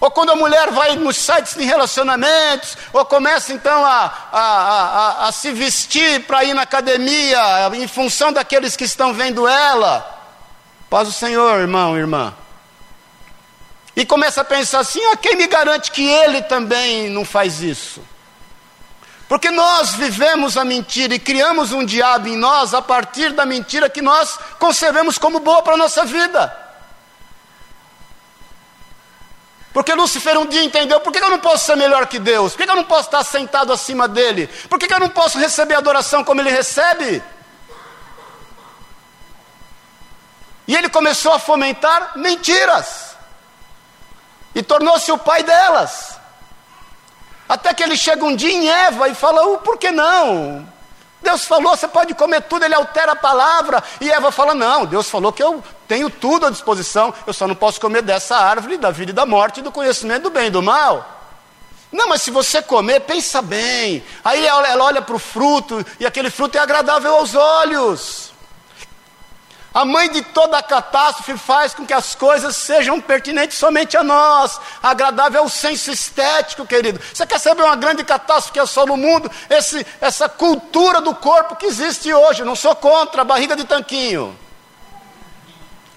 Ou 0.00 0.10
quando 0.10 0.30
a 0.30 0.36
mulher 0.36 0.70
vai 0.70 0.94
nos 0.96 1.16
sites 1.16 1.54
de 1.54 1.64
relacionamentos, 1.64 2.76
ou 2.92 3.04
começa 3.04 3.52
então 3.52 3.84
a, 3.84 4.12
a, 4.32 4.40
a, 4.40 5.28
a 5.28 5.32
se 5.32 5.50
vestir 5.52 6.24
para 6.24 6.44
ir 6.44 6.54
na 6.54 6.62
academia, 6.62 7.68
em 7.74 7.88
função 7.88 8.32
daqueles 8.32 8.76
que 8.76 8.84
estão 8.84 9.12
vendo 9.12 9.46
ela. 9.48 10.18
Paz 10.88 11.08
o 11.08 11.12
Senhor, 11.12 11.58
irmão, 11.58 11.96
irmã 11.96 12.34
e 13.98 14.06
começa 14.06 14.42
a 14.42 14.44
pensar 14.44 14.78
assim: 14.78 15.04
ah, 15.06 15.16
quem 15.16 15.34
me 15.34 15.48
garante 15.48 15.90
que 15.90 16.06
ele 16.06 16.40
também 16.42 17.10
não 17.10 17.24
faz 17.24 17.60
isso? 17.60 18.00
Porque 19.28 19.50
nós 19.50 19.96
vivemos 19.96 20.56
a 20.56 20.64
mentira 20.64 21.16
e 21.16 21.18
criamos 21.18 21.72
um 21.72 21.84
diabo 21.84 22.28
em 22.28 22.36
nós 22.36 22.72
a 22.72 22.80
partir 22.80 23.32
da 23.32 23.44
mentira 23.44 23.90
que 23.90 24.00
nós 24.00 24.38
concebemos 24.60 25.18
como 25.18 25.40
boa 25.40 25.62
para 25.62 25.74
a 25.74 25.76
nossa 25.76 26.04
vida. 26.04 26.67
Porque 29.78 29.94
Lúcifer 29.94 30.36
um 30.36 30.44
dia 30.44 30.64
entendeu: 30.64 30.98
por 30.98 31.12
que 31.12 31.20
eu 31.20 31.30
não 31.30 31.38
posso 31.38 31.64
ser 31.64 31.76
melhor 31.76 32.04
que 32.08 32.18
Deus? 32.18 32.56
Por 32.56 32.64
que 32.64 32.68
eu 32.68 32.74
não 32.74 32.82
posso 32.82 33.04
estar 33.04 33.22
sentado 33.22 33.72
acima 33.72 34.08
dele? 34.08 34.48
Por 34.68 34.76
que 34.76 34.92
eu 34.92 34.98
não 34.98 35.08
posso 35.08 35.38
receber 35.38 35.76
adoração 35.76 36.24
como 36.24 36.40
ele 36.40 36.50
recebe? 36.50 37.22
E 40.66 40.74
ele 40.74 40.88
começou 40.88 41.32
a 41.32 41.38
fomentar 41.38 42.18
mentiras 42.18 43.16
e 44.52 44.64
tornou-se 44.64 45.12
o 45.12 45.16
pai 45.16 45.44
delas. 45.44 46.18
Até 47.48 47.72
que 47.72 47.84
ele 47.84 47.96
chega 47.96 48.24
um 48.24 48.34
dia 48.34 48.50
em 48.50 48.68
Eva 48.68 49.08
e 49.08 49.14
fala: 49.14 49.46
oh, 49.46 49.58
por 49.58 49.78
que 49.78 49.92
não? 49.92 50.68
Deus 51.22 51.44
falou, 51.44 51.76
você 51.76 51.86
pode 51.86 52.14
comer 52.14 52.42
tudo, 52.42 52.64
ele 52.64 52.74
altera 52.74 53.12
a 53.12 53.16
palavra. 53.16 53.80
E 54.00 54.10
Eva 54.10 54.32
fala: 54.32 54.56
Não, 54.56 54.86
Deus 54.86 55.08
falou 55.08 55.32
que 55.32 55.40
eu 55.44 55.62
tenho 55.88 56.10
tudo 56.10 56.46
à 56.46 56.50
disposição, 56.50 57.14
eu 57.26 57.32
só 57.32 57.48
não 57.48 57.54
posso 57.54 57.80
comer 57.80 58.02
dessa 58.02 58.36
árvore 58.36 58.76
da 58.76 58.90
vida 58.90 59.10
e 59.10 59.14
da 59.14 59.24
morte, 59.24 59.62
do 59.62 59.72
conhecimento 59.72 60.24
do 60.24 60.30
bem 60.30 60.48
e 60.48 60.50
do 60.50 60.62
mal. 60.62 61.16
Não, 61.90 62.08
mas 62.08 62.20
se 62.20 62.30
você 62.30 62.60
comer, 62.60 63.00
pensa 63.00 63.40
bem. 63.40 64.04
Aí 64.22 64.46
ela 64.46 64.84
olha 64.84 65.00
para 65.00 65.16
o 65.16 65.18
fruto, 65.18 65.84
e 65.98 66.04
aquele 66.04 66.28
fruto 66.28 66.58
é 66.58 66.60
agradável 66.60 67.14
aos 67.14 67.34
olhos. 67.34 68.32
A 69.72 69.84
mãe 69.84 70.10
de 70.10 70.20
toda 70.22 70.58
a 70.58 70.62
catástrofe 70.62 71.38
faz 71.38 71.72
com 71.72 71.86
que 71.86 71.92
as 71.94 72.14
coisas 72.14 72.56
sejam 72.56 73.00
pertinentes 73.00 73.56
somente 73.56 73.96
a 73.96 74.02
nós, 74.02 74.60
agradável 74.82 75.42
ao 75.42 75.48
senso 75.48 75.90
estético, 75.90 76.66
querido. 76.66 77.00
Você 77.14 77.26
quer 77.26 77.38
saber 77.38 77.62
uma 77.62 77.76
grande 77.76 78.04
catástrofe 78.04 78.52
que 78.52 78.60
é 78.60 78.66
só 78.66 78.84
no 78.84 78.96
mundo? 78.96 79.30
Esse, 79.48 79.86
essa 80.00 80.28
cultura 80.28 81.00
do 81.00 81.14
corpo 81.14 81.56
que 81.56 81.66
existe 81.66 82.12
hoje. 82.12 82.44
Não 82.44 82.56
sou 82.56 82.74
contra 82.76 83.22
a 83.22 83.24
barriga 83.24 83.56
de 83.56 83.64
tanquinho. 83.64 84.36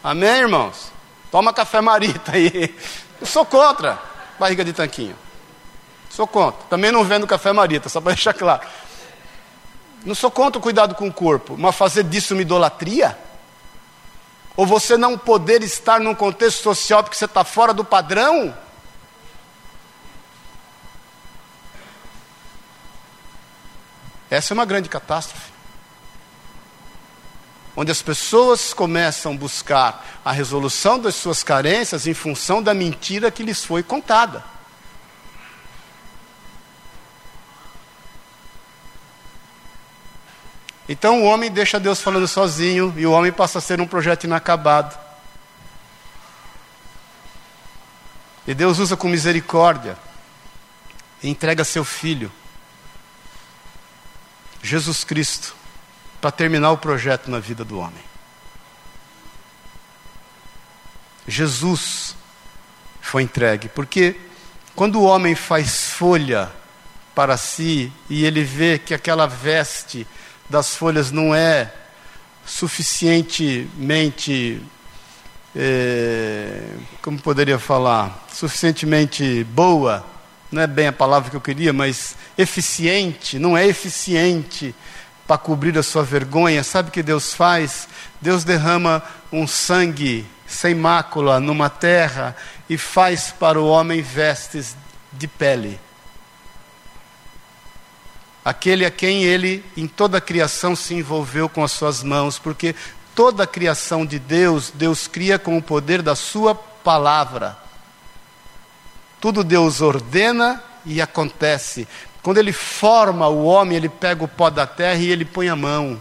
Amém, 0.04 0.30
irmãos? 0.30 0.92
Toma 1.30 1.54
café 1.54 1.80
marita 1.80 2.34
aí. 2.34 2.76
Eu 3.20 3.28
sou 3.28 3.46
contra 3.46 4.00
barriga 4.40 4.66
de 4.66 4.74
tanquinho. 4.74 5.16
Sou 6.10 6.26
contra. 6.26 6.64
Também 6.68 6.92
não 6.92 7.04
vendo 7.04 7.28
café 7.28 7.54
marita, 7.54 7.88
só 7.88 8.02
para 8.02 8.14
deixar 8.16 8.34
claro. 8.34 8.68
Não 10.04 10.16
sou 10.16 10.32
contra 10.32 10.58
o 10.58 10.62
cuidado 10.62 10.96
com 10.96 11.08
o 11.08 11.14
corpo, 11.14 11.56
mas 11.58 11.76
fazer 11.76 12.04
disso 12.04 12.34
uma 12.34 12.42
idolatria? 12.42 13.18
Ou 14.58 14.66
você 14.66 14.98
não 14.98 15.18
poder 15.18 15.62
estar 15.62 16.00
num 16.00 16.16
contexto 16.16 16.62
social 16.64 17.04
porque 17.04 17.16
você 17.16 17.26
está 17.26 17.44
fora 17.44 17.74
do 17.74 17.86
padrão? 17.86 18.54
Essa 24.30 24.54
é 24.54 24.56
uma 24.56 24.66
grande 24.66 24.90
catástrofe. 24.90 25.52
Onde 27.76 27.92
as 27.92 28.02
pessoas 28.02 28.74
começam 28.74 29.34
a 29.34 29.38
buscar 29.38 30.20
a 30.26 30.32
resolução 30.32 31.00
das 31.00 31.16
suas 31.16 31.42
carências 31.42 32.06
em 32.06 32.14
função 32.14 32.62
da 32.62 32.74
mentira 32.74 33.32
que 33.32 33.44
lhes 33.44 33.64
foi 33.64 33.82
contada. 33.82 34.44
Então 40.92 41.22
o 41.22 41.26
homem 41.26 41.50
deixa 41.50 41.80
Deus 41.80 42.02
falando 42.02 42.28
sozinho 42.28 42.94
e 42.98 43.06
o 43.06 43.12
homem 43.14 43.32
passa 43.32 43.60
a 43.60 43.62
ser 43.62 43.80
um 43.80 43.88
projeto 43.88 44.26
inacabado. 44.26 44.98
E 48.46 48.54
Deus 48.54 48.80
usa 48.80 48.98
com 48.98 49.08
misericórdia 49.08 49.98
e 51.24 51.30
entrega 51.30 51.64
seu 51.64 51.86
filho, 51.86 52.30
Jesus 54.62 55.06
Cristo, 55.06 55.56
para 56.22 56.32
terminar 56.32 56.72
o 56.72 56.78
projeto 56.78 57.30
na 57.30 57.40
vida 57.40 57.66
do 57.66 57.78
homem. 57.80 58.04
Jesus 61.28 62.16
foi 63.02 63.24
entregue, 63.24 63.68
porque 63.68 64.16
quando 64.76 65.00
o 65.00 65.04
homem 65.04 65.34
faz 65.34 65.90
folha 65.90 66.52
para 67.16 67.36
si 67.38 67.92
e 68.10 68.24
ele 68.24 68.44
vê 68.44 68.80
que 68.80 68.94
aquela 68.94 69.26
veste 69.26 70.06
das 70.50 70.76
folhas 70.76 71.12
não 71.12 71.34
é 71.34 71.74
suficientemente, 72.46 74.62
é, 75.56 76.76
como 77.02 77.18
poderia 77.20 77.58
falar, 77.58 78.28
suficientemente 78.32 79.44
boa, 79.46 80.06
não 80.52 80.62
é 80.62 80.68
bem 80.68 80.88
a 80.88 80.94
palavra 80.94 81.30
que 81.30 81.36
eu 81.36 81.42
queria, 81.42 81.72
mas 81.72 82.18
eficiente, 82.38 83.40
não 83.40 83.58
é 83.58 83.66
eficiente 83.66 84.76
para 85.32 85.38
cobrir 85.38 85.78
a 85.78 85.84
sua 85.84 86.04
vergonha. 86.04 86.62
Sabe 86.62 86.90
o 86.90 86.92
que 86.92 87.02
Deus 87.02 87.34
faz? 87.34 87.88
Deus 88.20 88.44
derrama 88.44 89.02
um 89.32 89.48
sangue 89.48 90.28
sem 90.46 90.76
mácula 90.76 91.40
numa 91.40 91.70
terra 91.70 92.36
e 92.70 92.78
faz 92.78 93.34
para 93.40 93.58
o 93.58 93.66
homem 93.66 94.02
vestes 94.02 94.76
de 95.14 95.30
pele 95.30 95.80
aquele 98.44 98.86
a 98.86 98.92
quem 98.92 99.24
ele, 99.24 99.64
em 99.78 99.88
toda 99.88 100.18
a 100.18 100.22
criação, 100.22 100.76
se 100.76 100.96
envolveu 100.96 101.48
com 101.48 101.64
as 101.64 101.72
suas 101.72 102.04
mãos, 102.04 102.40
porque 102.40 102.76
toda 103.16 103.44
a 103.44 103.48
criação 103.48 104.06
de 104.06 104.20
Deus, 104.20 104.72
Deus 104.74 105.08
cria 105.08 105.38
com 105.40 105.58
o 105.58 105.62
poder 105.62 106.02
da 106.02 106.16
Sua 106.16 106.56
palavra. 106.56 107.58
Tudo 109.22 109.44
Deus 109.44 109.80
ordena 109.82 110.62
e 110.86 111.00
acontece. 111.02 111.88
Quando 112.24 112.38
Ele 112.38 112.52
forma 112.52 113.28
o 113.28 113.46
homem, 113.46 113.78
Ele 113.78 113.90
pega 113.90 114.24
o 114.24 114.28
pó 114.28 114.50
da 114.50 114.68
terra 114.68 115.00
e 115.00 115.10
Ele 115.10 115.26
põe 115.26 115.50
a 115.50 115.56
mão. 115.56 116.00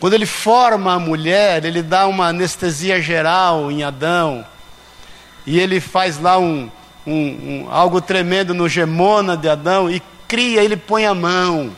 Quando 0.00 0.14
Ele 0.14 0.26
forma 0.26 0.92
a 0.92 0.98
mulher, 0.98 1.64
Ele 1.64 1.82
dá 1.82 2.06
uma 2.06 2.28
anestesia 2.28 3.00
geral 3.00 3.70
em 3.70 3.82
Adão. 3.82 4.44
E 5.46 5.60
Ele 5.60 5.80
faz 5.80 6.18
lá 6.18 6.38
um, 6.38 6.70
um, 7.06 7.12
um, 7.12 7.68
algo 7.70 8.00
tremendo 8.00 8.54
no 8.54 8.68
gemona 8.68 9.36
de 9.36 9.48
Adão 9.48 9.90
e 9.90 10.02
cria, 10.26 10.64
ele 10.64 10.76
põe 10.76 11.06
a 11.06 11.14
mão. 11.14 11.70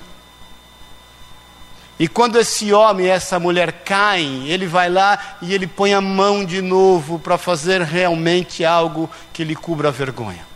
E 1.99 2.07
quando 2.07 2.38
esse 2.38 2.72
homem 2.72 3.07
e 3.07 3.11
essa 3.11 3.38
mulher 3.38 3.72
caem, 3.85 4.49
ele 4.49 4.66
vai 4.66 4.88
lá 4.90 5.38
e 5.40 5.55
ele 5.55 5.66
põe 5.66 5.94
a 5.94 6.01
mão 6.01 6.44
de 6.44 6.61
novo 6.61 7.18
para 7.18 7.38
fazer 7.38 7.81
realmente 7.81 8.64
algo 8.64 9.11
que 9.33 9.42
lhe 9.44 9.57
cubra 9.57 9.88
a 9.88 9.92
vergonha. 9.92 10.55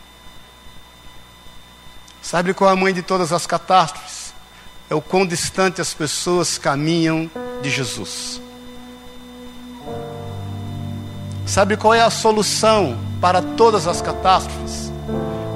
Sabe 2.21 2.53
qual 2.53 2.69
é 2.69 2.73
a 2.73 2.75
mãe 2.75 2.93
de 2.93 3.01
todas 3.01 3.33
as 3.33 3.47
catástrofes? 3.47 4.33
É 4.89 4.95
o 4.95 5.01
quão 5.01 5.25
distante 5.25 5.81
as 5.81 5.93
pessoas 5.93 6.57
caminham 6.57 7.29
de 7.61 7.69
Jesus. 7.69 8.41
Sabe 11.45 11.75
qual 11.75 11.93
é 11.93 12.01
a 12.01 12.09
solução 12.09 12.97
para 13.19 13.41
todas 13.41 13.87
as 13.87 14.01
catástrofes? 14.01 14.91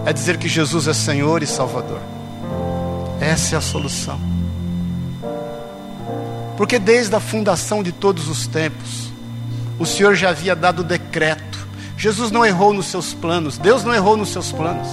É 0.05 0.11
dizer 0.11 0.37
que 0.37 0.47
Jesus 0.47 0.87
é 0.87 0.93
Senhor 0.93 1.43
e 1.43 1.47
Salvador. 1.47 2.01
Essa 3.21 3.55
é 3.55 3.57
a 3.57 3.61
solução. 3.61 4.19
Porque 6.57 6.79
desde 6.79 7.15
a 7.15 7.19
fundação 7.19 7.83
de 7.83 7.91
todos 7.91 8.27
os 8.27 8.47
tempos, 8.47 9.11
o 9.77 9.85
Senhor 9.85 10.15
já 10.15 10.29
havia 10.29 10.55
dado 10.55 10.83
decreto. 10.83 11.65
Jesus 11.97 12.31
não 12.31 12.45
errou 12.45 12.73
nos 12.73 12.87
seus 12.87 13.13
planos, 13.13 13.57
Deus 13.57 13.83
não 13.83 13.93
errou 13.93 14.17
nos 14.17 14.29
seus 14.29 14.51
planos. 14.51 14.87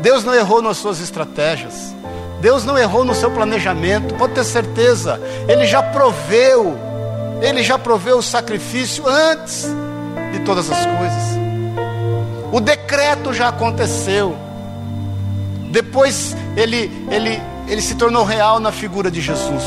Deus 0.00 0.24
não 0.24 0.34
errou 0.34 0.62
nas 0.62 0.78
suas 0.78 1.00
estratégias. 1.00 1.94
Deus 2.40 2.64
não 2.64 2.78
errou 2.78 3.04
no 3.04 3.14
seu 3.14 3.30
planejamento, 3.30 4.14
pode 4.14 4.32
ter 4.32 4.44
certeza. 4.44 5.20
Ele 5.46 5.66
já 5.66 5.82
proveu, 5.82 6.76
ele 7.42 7.62
já 7.62 7.78
proveu 7.78 8.18
o 8.18 8.22
sacrifício 8.22 9.06
antes 9.06 9.66
de 10.32 10.40
todas 10.40 10.70
as 10.70 10.78
coisas. 10.86 11.40
O 12.50 12.60
decreto 12.60 13.32
já 13.32 13.48
aconteceu. 13.48 14.36
Depois 15.70 16.34
ele, 16.56 16.90
ele, 17.10 17.40
ele 17.68 17.82
se 17.82 17.94
tornou 17.94 18.24
real 18.24 18.58
na 18.58 18.72
figura 18.72 19.10
de 19.10 19.20
Jesus. 19.20 19.64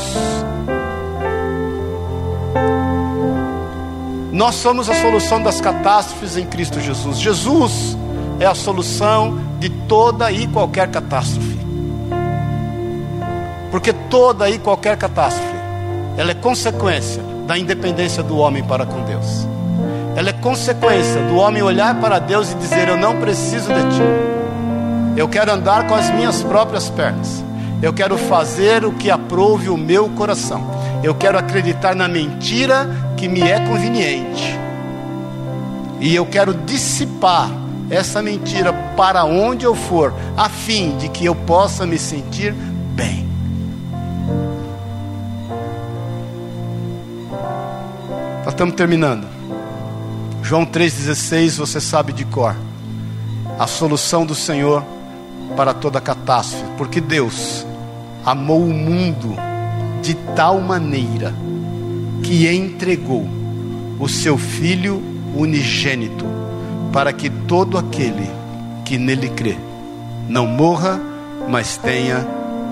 Nós 4.32 4.56
somos 4.56 4.90
a 4.90 4.94
solução 4.94 5.40
das 5.40 5.60
catástrofes 5.60 6.36
em 6.36 6.44
Cristo 6.44 6.80
Jesus. 6.80 7.20
Jesus 7.20 7.96
é 8.40 8.46
a 8.46 8.54
solução 8.54 9.38
de 9.64 9.70
toda 9.88 10.30
e 10.30 10.46
qualquer 10.46 10.88
catástrofe. 10.90 11.58
Porque 13.70 13.92
toda 13.92 14.50
e 14.50 14.58
qualquer 14.58 14.96
catástrofe, 14.96 15.54
ela 16.16 16.32
é 16.32 16.34
consequência 16.34 17.22
da 17.46 17.56
independência 17.56 18.22
do 18.22 18.36
homem 18.36 18.62
para 18.62 18.84
com 18.84 19.02
Deus 19.04 19.54
ela 20.16 20.30
é 20.30 20.32
consequência 20.32 21.20
do 21.22 21.36
homem 21.36 21.62
olhar 21.62 22.00
para 22.00 22.20
Deus 22.20 22.52
e 22.52 22.54
dizer: 22.54 22.88
Eu 22.88 22.96
não 22.96 23.16
preciso 23.16 23.66
de 23.66 23.80
ti. 23.80 24.02
Eu 25.16 25.28
quero 25.28 25.52
andar 25.52 25.88
com 25.88 25.94
as 25.94 26.08
minhas 26.10 26.42
próprias 26.42 26.88
pernas. 26.88 27.42
Eu 27.82 27.92
quero 27.92 28.16
fazer 28.16 28.84
o 28.84 28.92
que 28.92 29.10
aprove 29.10 29.68
o 29.68 29.76
meu 29.76 30.08
coração. 30.10 30.70
Eu 31.02 31.14
quero 31.14 31.36
acreditar 31.36 31.96
na 31.96 32.06
mentira 32.06 32.88
que 33.16 33.26
me 33.26 33.42
é 33.42 33.58
conveniente. 33.60 34.56
E 36.00 36.14
eu 36.14 36.24
quero 36.26 36.54
dissipar 36.54 37.50
essa 37.90 38.22
mentira 38.22 38.72
para 38.96 39.24
onde 39.24 39.64
eu 39.64 39.74
for, 39.74 40.14
a 40.36 40.48
fim 40.48 40.96
de 40.96 41.08
que 41.08 41.24
eu 41.24 41.34
possa 41.34 41.86
me 41.86 41.98
sentir 41.98 42.52
bem. 42.94 43.28
Nós 48.44 48.52
estamos 48.52 48.74
terminando. 48.74 49.26
João 50.42 50.66
3,16 50.66 51.56
você 51.56 51.80
sabe 51.80 52.12
de 52.12 52.24
cor. 52.24 52.54
A 53.58 53.66
solução 53.66 54.26
do 54.26 54.34
Senhor 54.34 54.84
para 55.56 55.72
toda 55.72 56.00
catástrofe. 56.00 56.64
Porque 56.76 57.00
Deus 57.00 57.66
amou 58.24 58.62
o 58.62 58.72
mundo 58.72 59.34
de 60.02 60.14
tal 60.36 60.60
maneira 60.60 61.34
que 62.22 62.48
entregou 62.48 63.26
o 63.98 64.08
seu 64.08 64.36
Filho 64.36 65.02
unigênito 65.34 66.43
para 66.94 67.12
que 67.12 67.28
todo 67.28 67.76
aquele 67.76 68.30
que 68.84 68.96
nele 68.96 69.28
crê 69.28 69.58
não 70.28 70.46
morra, 70.46 71.00
mas 71.48 71.76
tenha 71.76 72.24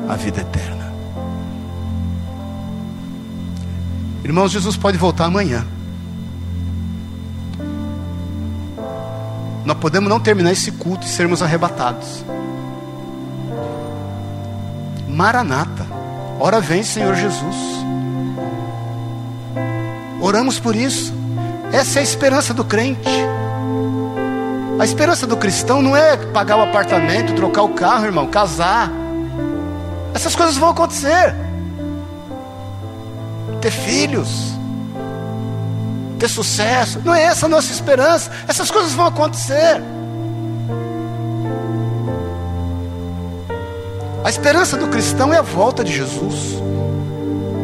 a 0.09 0.14
vida 0.14 0.43
eterna. 0.43 0.93
Irmãos, 4.23 4.53
Jesus 4.53 4.77
pode 4.77 4.97
voltar 4.97 5.25
amanhã. 5.25 5.66
Nós 9.64 9.77
podemos 9.79 10.09
não 10.09 10.20
terminar 10.20 10.53
esse 10.53 10.70
culto 10.70 11.05
e 11.05 11.11
sermos 11.11 11.43
arrebatados. 11.43 12.25
Maranata, 15.09 15.85
ora 16.39 16.61
vem, 16.61 16.85
Senhor 16.85 17.16
Jesus. 17.16 17.57
Oramos 20.20 20.61
por 20.61 20.77
isso. 20.77 21.12
Essa 21.73 21.99
é 21.99 22.01
a 22.01 22.05
esperança 22.05 22.55
do 22.55 22.64
crente. 22.64 23.32
A 24.83 24.85
esperança 24.85 25.28
do 25.28 25.37
cristão 25.37 25.80
não 25.80 25.97
é 25.97 26.16
pagar 26.16 26.57
o 26.57 26.62
apartamento, 26.62 27.37
trocar 27.37 27.62
o 27.62 27.68
carro, 27.68 28.05
irmão, 28.05 28.26
casar. 28.26 28.91
Essas 30.12 30.35
coisas 30.35 30.57
vão 30.57 30.70
acontecer. 30.70 31.37
Ter 33.61 33.70
filhos, 33.70 34.28
ter 36.18 36.28
sucesso, 36.28 37.01
não 37.05 37.14
é 37.14 37.22
essa 37.22 37.47
a 37.47 37.49
nossa 37.49 37.72
esperança. 37.72 38.33
Essas 38.49 38.72
coisas 38.72 38.93
vão 38.93 39.07
acontecer. 39.07 39.80
A 44.24 44.28
esperança 44.28 44.76
do 44.76 44.89
cristão 44.89 45.33
é 45.33 45.39
a 45.39 45.43
volta 45.43 45.85
de 45.85 45.93
Jesus, 45.93 46.61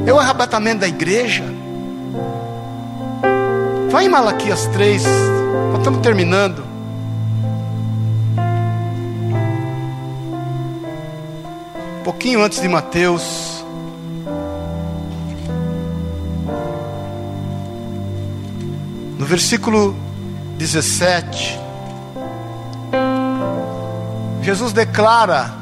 é 0.07 0.13
o 0.13 0.21
arrebatamento 0.21 0.83
da 0.83 0.89
igreja. 0.89 1.43
Vai 3.91 4.05
em 4.05 4.09
Malaquias 4.09 4.67
3, 4.67 5.03
nós 5.73 5.79
estamos 5.79 6.01
terminando. 6.01 6.68
Pouquinho 12.09 12.43
antes 12.43 12.63
de 12.63 12.69
Mateus. 12.69 13.63
No 19.19 19.27
versículo 19.27 19.95
17, 20.57 21.61
Jesus 24.41 24.73
declara 24.73 25.53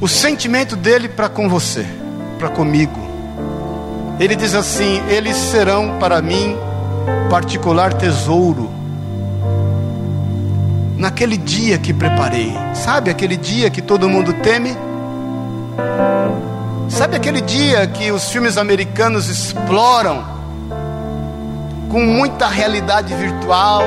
o 0.00 0.06
sentimento 0.06 0.76
dele 0.76 1.08
para 1.08 1.28
com 1.28 1.48
você, 1.48 1.84
para 2.38 2.48
comigo. 2.48 3.00
Ele 4.20 4.36
diz 4.36 4.54
assim: 4.54 5.02
Eles 5.08 5.36
serão 5.36 5.98
para 5.98 6.22
mim 6.22 6.56
particular 7.28 7.92
tesouro. 7.92 8.70
Naquele 11.02 11.36
dia 11.36 11.78
que 11.78 11.92
preparei, 11.92 12.54
sabe 12.74 13.10
aquele 13.10 13.36
dia 13.36 13.68
que 13.68 13.82
todo 13.82 14.08
mundo 14.08 14.32
teme? 14.34 14.70
Sabe 16.88 17.16
aquele 17.16 17.40
dia 17.40 17.84
que 17.88 18.12
os 18.12 18.30
filmes 18.30 18.56
americanos 18.56 19.28
exploram 19.28 20.24
com 21.90 22.04
muita 22.04 22.46
realidade 22.46 23.12
virtual? 23.14 23.82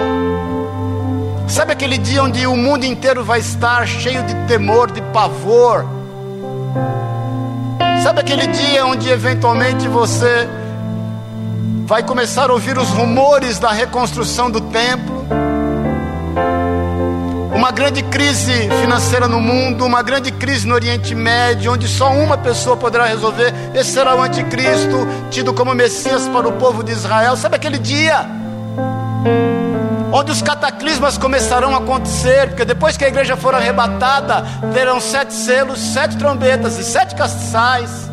Sabe 1.48 1.72
aquele 1.72 1.98
dia 1.98 2.22
onde 2.22 2.46
o 2.46 2.58
mundo 2.58 2.84
inteiro 2.84 3.24
vai 3.24 3.40
estar 3.40 3.88
cheio 3.88 4.22
de 4.24 4.36
temor, 4.46 4.92
de 4.92 5.02
pavor? 5.02 5.86
Sabe 8.04 8.20
aquele 8.20 8.48
dia 8.48 8.86
onde 8.86 9.10
eventualmente 9.10 9.88
você 9.88 10.50
vai 11.86 12.04
começar 12.04 12.50
a 12.50 12.54
ouvir 12.54 12.78
os 12.78 12.90
rumores 12.90 13.58
da 13.58 13.72
reconstrução 13.72 14.52
do 14.52 14.60
templo? 14.60 15.05
Uma 17.66 17.72
grande 17.72 18.04
crise 18.04 18.70
financeira 18.80 19.28
no 19.28 19.42
mundo, 19.42 19.88
uma 19.88 20.04
grande 20.04 20.32
crise 20.32 20.68
no 20.68 20.76
Oriente 20.76 21.16
Médio, 21.16 21.74
onde 21.74 21.88
só 21.88 22.12
uma 22.12 22.38
pessoa 22.38 22.78
poderá 22.78 23.06
resolver. 23.06 23.52
Esse 23.74 23.94
será 23.94 24.16
o 24.16 24.22
anticristo, 24.22 25.08
tido 25.32 25.52
como 25.52 25.74
Messias 25.74 26.28
para 26.28 26.48
o 26.48 26.52
povo 26.52 26.84
de 26.84 26.92
Israel. 26.92 27.36
Sabe 27.36 27.56
aquele 27.56 27.80
dia? 27.80 28.24
onde 30.12 30.32
os 30.32 30.44
cataclismas 30.44 31.18
começarão 31.18 31.74
a 31.74 31.80
acontecer, 31.80 32.50
porque 32.50 32.64
depois 32.64 32.96
que 32.96 33.04
a 33.04 33.08
igreja 33.08 33.36
for 33.36 33.56
arrebatada, 33.56 34.46
terão 34.72 35.02
sete 35.02 35.34
selos, 35.34 35.80
sete 35.80 36.18
trombetas 36.18 36.78
e 36.78 36.84
sete 36.84 37.16
castiçais. 37.16 38.05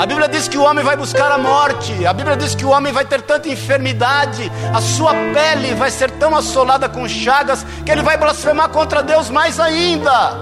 A 0.00 0.06
Bíblia 0.06 0.28
diz 0.30 0.48
que 0.48 0.56
o 0.56 0.62
homem 0.62 0.82
vai 0.82 0.96
buscar 0.96 1.30
a 1.30 1.36
morte, 1.36 2.06
a 2.06 2.14
Bíblia 2.14 2.34
diz 2.34 2.54
que 2.54 2.64
o 2.64 2.70
homem 2.70 2.90
vai 2.90 3.04
ter 3.04 3.20
tanta 3.20 3.50
enfermidade, 3.50 4.50
a 4.72 4.80
sua 4.80 5.12
pele 5.12 5.74
vai 5.74 5.90
ser 5.90 6.10
tão 6.12 6.34
assolada 6.34 6.88
com 6.88 7.06
chagas, 7.06 7.66
que 7.84 7.92
ele 7.92 8.00
vai 8.00 8.16
blasfemar 8.16 8.70
contra 8.70 9.02
Deus 9.02 9.28
mais 9.28 9.60
ainda. 9.60 10.38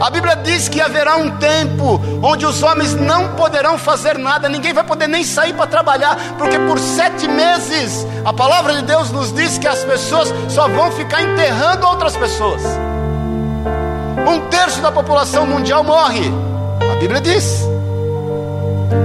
A 0.00 0.10
Bíblia 0.10 0.34
diz 0.34 0.68
que 0.68 0.80
haverá 0.80 1.14
um 1.14 1.36
tempo 1.36 2.00
onde 2.20 2.44
os 2.44 2.60
homens 2.60 2.92
não 2.92 3.36
poderão 3.36 3.78
fazer 3.78 4.18
nada, 4.18 4.48
ninguém 4.48 4.72
vai 4.72 4.82
poder 4.82 5.06
nem 5.06 5.22
sair 5.22 5.52
para 5.52 5.68
trabalhar, 5.68 6.18
porque 6.36 6.58
por 6.58 6.80
sete 6.80 7.28
meses 7.28 8.04
a 8.24 8.32
palavra 8.32 8.74
de 8.74 8.82
Deus 8.82 9.12
nos 9.12 9.32
diz 9.32 9.58
que 9.58 9.68
as 9.68 9.84
pessoas 9.84 10.34
só 10.48 10.66
vão 10.66 10.90
ficar 10.90 11.22
enterrando 11.22 11.86
outras 11.86 12.16
pessoas. 12.16 12.62
Um 14.28 14.40
terço 14.48 14.80
da 14.80 14.90
população 14.90 15.46
mundial 15.46 15.84
morre, 15.84 16.28
a 16.92 16.96
Bíblia 16.96 17.20
diz. 17.20 17.75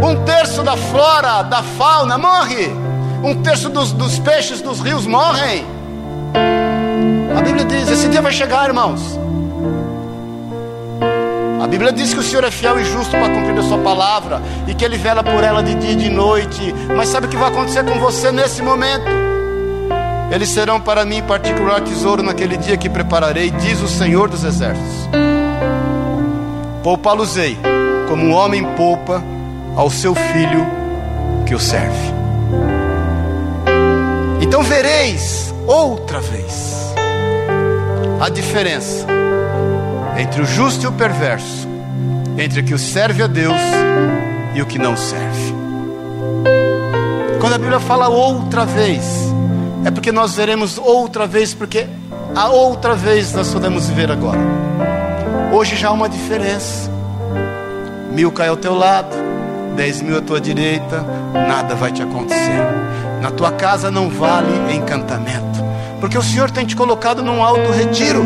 Um 0.04 0.24
terço 0.24 0.64
da 0.64 0.78
flora, 0.78 1.42
da 1.44 1.64
fauna 1.64 2.18
morre. 2.18 2.68
Um 3.24 3.42
terço 3.42 3.70
dos, 3.70 3.92
dos 3.92 4.20
peixes 4.20 4.62
dos 4.62 4.80
rios 4.80 5.06
morrem. 5.06 5.66
A 7.38 7.42
Bíblia 7.42 7.66
diz: 7.66 7.90
esse 7.90 8.08
dia 8.08 8.22
vai 8.22 8.32
chegar, 8.32 8.68
irmãos. 8.68 9.20
A 11.62 11.68
Bíblia 11.68 11.92
diz 11.92 12.14
que 12.14 12.20
o 12.20 12.24
Senhor 12.24 12.44
é 12.44 12.52
fiel 12.52 12.80
e 12.80 12.84
justo 12.84 13.12
para 13.12 13.30
cumprir 13.30 13.58
a 13.58 13.64
sua 13.64 13.78
palavra 13.78 14.42
e 14.68 14.74
que 14.74 14.84
Ele 14.84 14.98
vela 14.98 15.24
por 15.24 15.44
ela 15.44 15.62
de 15.62 15.76
dia 15.76 15.92
e 15.92 15.96
de 15.96 16.10
noite. 16.10 16.74
Mas 16.96 17.10
sabe 17.10 17.28
o 17.28 17.30
que 17.30 17.38
vai 17.38 17.50
acontecer 17.50 17.84
com 17.84 18.00
você 18.00 18.32
nesse 18.32 18.62
momento? 18.62 19.06
Eles 20.32 20.50
serão 20.50 20.80
para 20.80 21.06
mim 21.06 21.22
particular 21.22 21.82
tesouro 21.82 22.24
naquele 22.24 22.58
dia 22.58 22.78
que 22.78 22.90
prepararei, 22.90 23.52
diz 23.52 23.82
o 23.82 23.88
Senhor 23.88 24.30
dos 24.30 24.44
Exércitos. 24.44 25.10
Poupá-los-ei, 26.82 27.58
como 28.08 28.26
um 28.26 28.34
homem 28.34 28.64
poupa 28.76 29.22
ao 29.76 29.90
seu 29.90 30.14
filho 30.14 30.66
que 31.46 31.56
o 31.56 31.60
serve. 31.60 32.14
Então 34.42 34.64
vereis 34.64 35.54
outra 35.68 36.20
vez 36.20 36.94
a 38.20 38.30
diferença 38.30 39.08
entre 40.18 40.42
o 40.42 40.46
justo 40.46 40.84
e 40.84 40.88
o 40.88 40.92
perverso, 40.92 41.68
entre 42.38 42.60
o 42.60 42.64
que 42.64 42.78
serve 42.78 43.24
a 43.24 43.28
Deus 43.28 43.60
e 44.54 44.62
o 44.62 44.66
que 44.66 44.78
não 44.78 44.96
serve. 44.96 45.56
Quando 47.40 47.54
a 47.54 47.58
Bíblia 47.58 47.80
fala 47.80 48.08
outra 48.08 48.66
vez, 48.66 49.04
é 49.84 49.90
porque 49.90 50.12
nós 50.12 50.36
veremos 50.36 50.78
outra 50.78 51.26
vez, 51.26 51.54
porque 51.54 51.88
a 52.36 52.50
outra 52.50 52.94
vez 52.94 53.34
nós 53.34 53.52
podemos 53.52 53.90
ver 53.90 54.12
agora. 54.12 54.40
Hoje 55.52 55.76
já 55.76 55.90
há 55.90 55.92
uma 55.92 56.08
diferença. 56.08 56.90
Mil 58.12 58.32
cai 58.32 58.50
ao 58.50 58.58
teu 58.58 58.76
lado, 58.76 59.16
dez 59.76 60.02
mil 60.02 60.18
à 60.18 60.22
tua 60.22 60.40
direita, 60.40 61.06
nada 61.34 61.76
vai 61.76 61.92
te 61.92 62.02
acontecer. 62.02 62.62
Na 63.22 63.32
tua 63.32 63.52
casa 63.52 63.92
não 63.92 64.10
vale 64.10 64.74
encantamento, 64.74 65.64
porque 66.00 66.18
o 66.18 66.24
Senhor 66.24 66.50
tem 66.50 66.66
te 66.66 66.76
colocado 66.76 67.22
num 67.22 67.44
alto 67.44 67.72
retiro. 67.72 68.26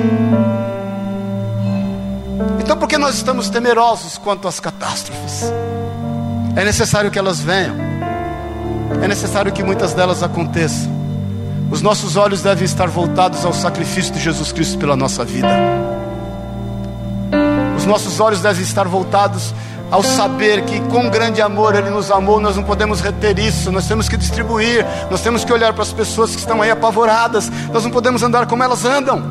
Então, 2.59 2.77
por 2.77 2.87
que 2.87 2.97
nós 2.97 3.15
estamos 3.15 3.49
temerosos 3.49 4.17
quanto 4.17 4.47
às 4.47 4.59
catástrofes? 4.59 5.51
É 6.55 6.63
necessário 6.63 7.11
que 7.11 7.19
elas 7.19 7.39
venham, 7.39 7.75
é 9.01 9.07
necessário 9.07 9.51
que 9.51 9.63
muitas 9.63 9.93
delas 9.93 10.23
aconteçam. 10.23 10.95
Os 11.69 11.81
nossos 11.81 12.15
olhos 12.15 12.41
devem 12.41 12.63
estar 12.63 12.87
voltados 12.87 13.43
ao 13.43 13.51
sacrifício 13.51 14.13
de 14.13 14.19
Jesus 14.19 14.51
Cristo 14.51 14.77
pela 14.77 14.95
nossa 14.95 15.25
vida. 15.25 15.49
Os 17.75 17.85
nossos 17.85 18.19
olhos 18.19 18.41
devem 18.41 18.63
estar 18.63 18.87
voltados 18.87 19.53
ao 19.91 20.03
saber 20.03 20.63
que 20.63 20.79
com 20.89 21.09
grande 21.09 21.41
amor 21.41 21.75
Ele 21.75 21.89
nos 21.89 22.09
amou, 22.09 22.39
nós 22.39 22.55
não 22.55 22.63
podemos 22.63 23.01
reter 23.01 23.37
isso, 23.37 23.71
nós 23.71 23.87
temos 23.87 24.09
que 24.09 24.17
distribuir, 24.17 24.85
nós 25.11 25.21
temos 25.21 25.43
que 25.43 25.53
olhar 25.53 25.73
para 25.73 25.83
as 25.83 25.93
pessoas 25.93 26.31
que 26.31 26.39
estão 26.39 26.61
aí 26.61 26.71
apavoradas, 26.71 27.49
nós 27.71 27.83
não 27.83 27.91
podemos 27.91 28.23
andar 28.23 28.47
como 28.47 28.63
elas 28.63 28.83
andam. 28.83 29.23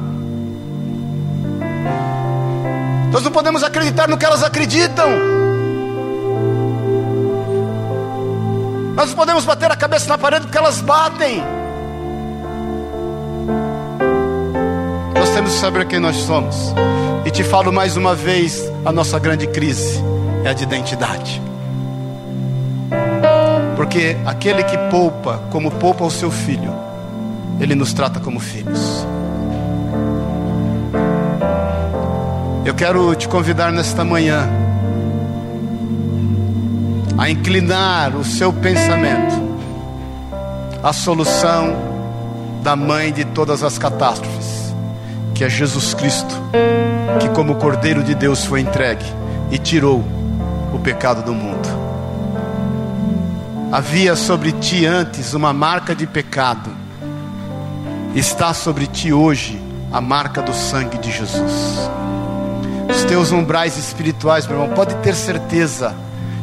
Nós 3.11 3.23
não 3.23 3.31
podemos 3.31 3.63
acreditar 3.63 4.09
no 4.09 4.17
que 4.17 4.25
elas 4.25 4.43
acreditam. 4.43 5.09
Nós 8.97 9.09
não 9.09 9.17
podemos 9.17 9.45
bater 9.45 9.71
a 9.71 9.77
cabeça 9.77 10.09
na 10.09 10.19
parede 10.19 10.47
porque 10.47 10.59
elas 10.59 10.81
batem. 10.81 11.43
Nós 15.15 15.31
temos 15.31 15.53
que 15.53 15.59
saber 15.61 15.87
quem 15.87 16.01
nós 16.01 16.17
somos. 16.17 16.57
E 17.25 17.31
te 17.31 17.45
falo 17.45 17.73
mais 17.73 17.97
uma 17.97 18.15
vez: 18.17 18.69
a 18.85 18.91
nossa 18.91 19.19
grande 19.19 19.47
crise 19.47 20.14
é 20.45 20.51
a 20.51 20.53
de 20.53 20.63
identidade. 20.63 21.43
Porque 23.77 24.17
aquele 24.27 24.63
que 24.63 24.77
poupa, 24.91 25.39
como 25.51 25.71
poupa 25.71 26.05
o 26.05 26.11
seu 26.11 26.31
filho, 26.31 26.73
ele 27.59 27.75
nos 27.75 27.93
trata 27.93 28.21
como 28.21 28.39
filhos. 28.39 29.07
Eu 32.65 32.75
quero 32.75 33.15
te 33.15 33.27
convidar 33.27 33.73
nesta 33.73 34.05
manhã 34.05 34.49
a 37.17 37.31
inclinar 37.31 38.15
o 38.15 38.25
seu 38.25 38.53
pensamento 38.53 39.43
à 40.83 40.93
solução 40.93 41.75
da 42.63 42.77
mãe 42.77 43.13
de 43.13 43.25
todas 43.25 43.63
as 43.63 43.79
catástrofes, 43.79 44.75
que 45.35 45.45
é 45.45 45.49
Jesus 45.49 45.95
Cristo, 45.95 46.35
que 47.21 47.29
como 47.31 47.57
Cordeiro 47.57 48.03
de 48.03 48.15
Deus 48.15 48.45
foi 48.45 48.61
entregue 48.61 49.05
e 49.51 49.59
tirou 49.59 50.14
o 50.75 50.79
pecado 50.81 51.23
do 51.23 51.33
mundo. 51.33 51.69
Havia 53.71 54.17
sobre 54.17 54.53
ti 54.53 54.85
antes 54.85 55.33
uma 55.35 55.53
marca 55.53 55.95
de 55.95 56.07
pecado, 56.07 56.71
está 58.15 58.53
sobre 58.53 58.87
ti 58.87 59.13
hoje 59.13 59.61
a 59.93 60.01
marca 60.01 60.43
do 60.43 60.53
sangue 60.53 60.99
de 60.99 61.11
Jesus. 61.11 61.91
Os 62.91 63.05
teus 63.05 63.33
umbrais 63.33 63.77
espirituais, 63.77 64.47
meu 64.47 64.61
irmão, 64.61 64.75
pode 64.75 64.95
ter 64.97 65.15
certeza, 65.15 65.95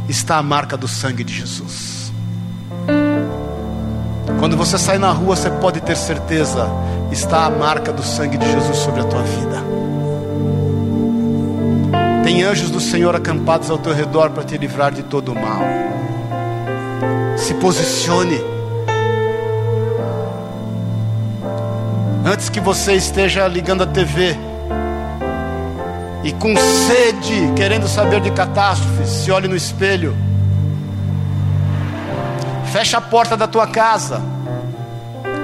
está 0.08 0.38
a 0.38 0.44
marca 0.44 0.76
do 0.78 0.88
sangue 0.88 1.24
de 1.24 1.34
Jesus. 1.34 2.12
Quando 4.40 4.58
você 4.58 4.78
sai 4.78 4.98
na 4.98 5.12
rua, 5.12 5.36
você 5.36 5.50
pode 5.50 5.82
ter 5.82 5.96
certeza, 5.96 6.68
está 7.12 7.46
a 7.46 7.50
marca 7.50 7.94
do 7.94 8.02
sangue 8.02 8.38
de 8.38 8.50
Jesus 8.50 8.78
sobre 8.78 9.02
a 9.02 9.04
tua 9.04 9.22
vida. 9.22 9.51
Anjos 12.52 12.70
do 12.70 12.82
Senhor 12.82 13.16
acampados 13.16 13.70
ao 13.70 13.78
teu 13.78 13.94
redor 13.94 14.32
para 14.32 14.44
te 14.44 14.58
livrar 14.58 14.92
de 14.92 15.04
todo 15.04 15.32
o 15.32 15.36
mal. 15.36 15.62
Se 17.38 17.54
posicione. 17.54 18.38
Antes 22.26 22.50
que 22.50 22.60
você 22.60 22.94
esteja 22.94 23.48
ligando 23.48 23.84
a 23.84 23.88
TV 23.88 24.36
e 26.26 26.34
com 26.34 26.54
sede, 26.58 27.54
querendo 27.56 27.88
saber 27.88 28.20
de 28.20 28.32
catástrofes, 28.32 29.08
se 29.08 29.32
olhe 29.32 29.48
no 29.48 29.56
espelho. 29.56 30.14
Fecha 32.74 32.98
a 32.98 33.02
porta 33.02 33.38
da 33.38 33.48
tua 33.48 33.68
casa 33.68 34.22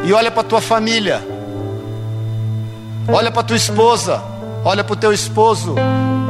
e 0.03 0.11
olha 0.11 0.29
para 0.29 0.43
tua 0.43 0.59
família. 0.59 1.25
Olha 3.07 3.31
para 3.31 3.43
tua 3.43 3.55
esposa, 3.55 4.21
olha 4.67 4.83
para 4.83 4.93
o 4.93 4.97
teu 4.97 5.13
esposo, 5.13 5.75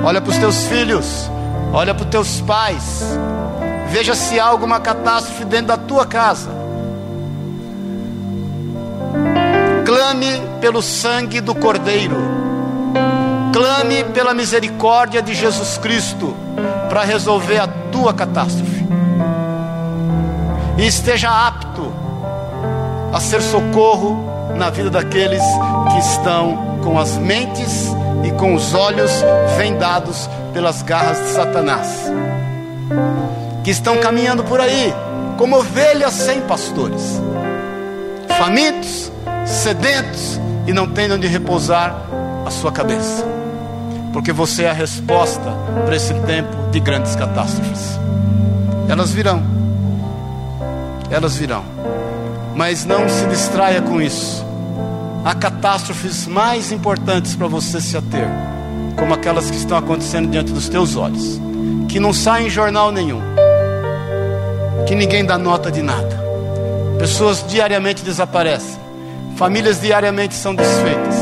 olha 0.04 0.22
para 0.22 0.30
os 0.30 0.38
teus 0.38 0.66
filhos, 0.66 1.28
olha 1.74 1.96
para 1.96 2.04
os 2.04 2.10
teus 2.12 2.40
pais. 2.42 3.02
Veja 3.90 4.14
se 4.14 4.40
há 4.40 4.46
alguma 4.46 4.80
catástrofe 4.80 5.44
dentro 5.44 5.68
da 5.68 5.78
tua 5.78 6.06
casa. 6.06 6.52
Clame 9.84 10.40
pelo 10.62 10.84
sangue 10.84 11.42
do 11.42 11.56
Cordeiro. 11.56 12.16
Clame 13.52 14.04
pela 14.14 14.36
misericórdia 14.36 15.20
de 15.20 15.34
Jesus 15.34 15.80
Cristo 15.80 16.36
para 16.90 17.04
resolver 17.04 17.58
a 17.58 17.68
tua 17.92 18.14
catástrofe. 18.14 18.86
E 20.78 20.86
esteja 20.86 21.32
apto 21.32 21.92
a 23.12 23.20
ser 23.20 23.42
socorro 23.42 24.54
na 24.56 24.70
vida 24.70 24.92
daqueles 24.92 25.42
que 25.92 25.98
estão 25.98 26.78
com 26.84 27.00
as 27.00 27.18
mentes 27.18 27.88
e 28.24 28.32
com 28.32 28.54
os 28.54 28.74
olhos 28.74 29.12
vendados 29.58 30.30
pelas 30.54 30.82
garras 30.82 31.18
de 31.20 31.30
Satanás, 31.30 32.12
que 33.64 33.72
estão 33.72 33.98
caminhando 33.98 34.44
por 34.44 34.60
aí 34.60 34.94
como 35.38 35.58
ovelhas 35.58 36.14
sem 36.14 36.42
pastores, 36.42 37.22
famintos, 38.38 39.12
sedentos 39.46 40.40
e 40.66 40.74
não 40.74 40.88
têm 40.88 41.12
onde 41.12 41.28
repousar 41.28 41.96
a 42.46 42.50
sua 42.50 42.72
cabeça, 42.72 43.24
porque 44.12 44.32
você 44.32 44.64
é 44.64 44.70
a 44.70 44.74
resposta 44.74 45.54
para 45.86 45.96
esse 45.96 46.14
tempo 46.22 46.72
de 46.72 46.80
grandes 46.80 47.16
catástrofes. 47.16 48.00
Elas 48.90 49.12
virão, 49.12 49.44
elas 51.12 51.36
virão, 51.36 51.64
mas 52.56 52.86
não 52.86 53.08
se 53.08 53.26
distraia 53.26 53.82
com 53.82 54.02
isso 54.02 54.47
há 55.28 55.36
catástrofes 55.36 56.26
mais 56.26 56.72
importantes 56.72 57.36
para 57.36 57.48
você 57.48 57.82
se 57.82 57.98
ater, 57.98 58.30
como 58.98 59.14
aquelas 59.14 59.52
que 59.52 59.58
estão 59.58 59.78
acontecendo 59.78 60.32
diante 60.32 60.54
dos 60.54 60.70
teus 60.70 60.96
olhos, 60.96 61.38
que 61.90 62.00
não 62.00 62.14
saem 62.14 62.48
em 62.48 62.50
jornal 62.50 62.94
nenhum, 62.94 63.22
que 64.88 64.96
ninguém 64.96 65.26
dá 65.26 65.38
nota 65.38 65.70
de 65.70 65.82
nada. 65.82 66.18
Pessoas 66.98 67.44
diariamente 67.46 68.06
desaparecem, 68.06 68.80
famílias 69.36 69.82
diariamente 69.82 70.34
são 70.34 70.56
desfeitas, 70.56 71.16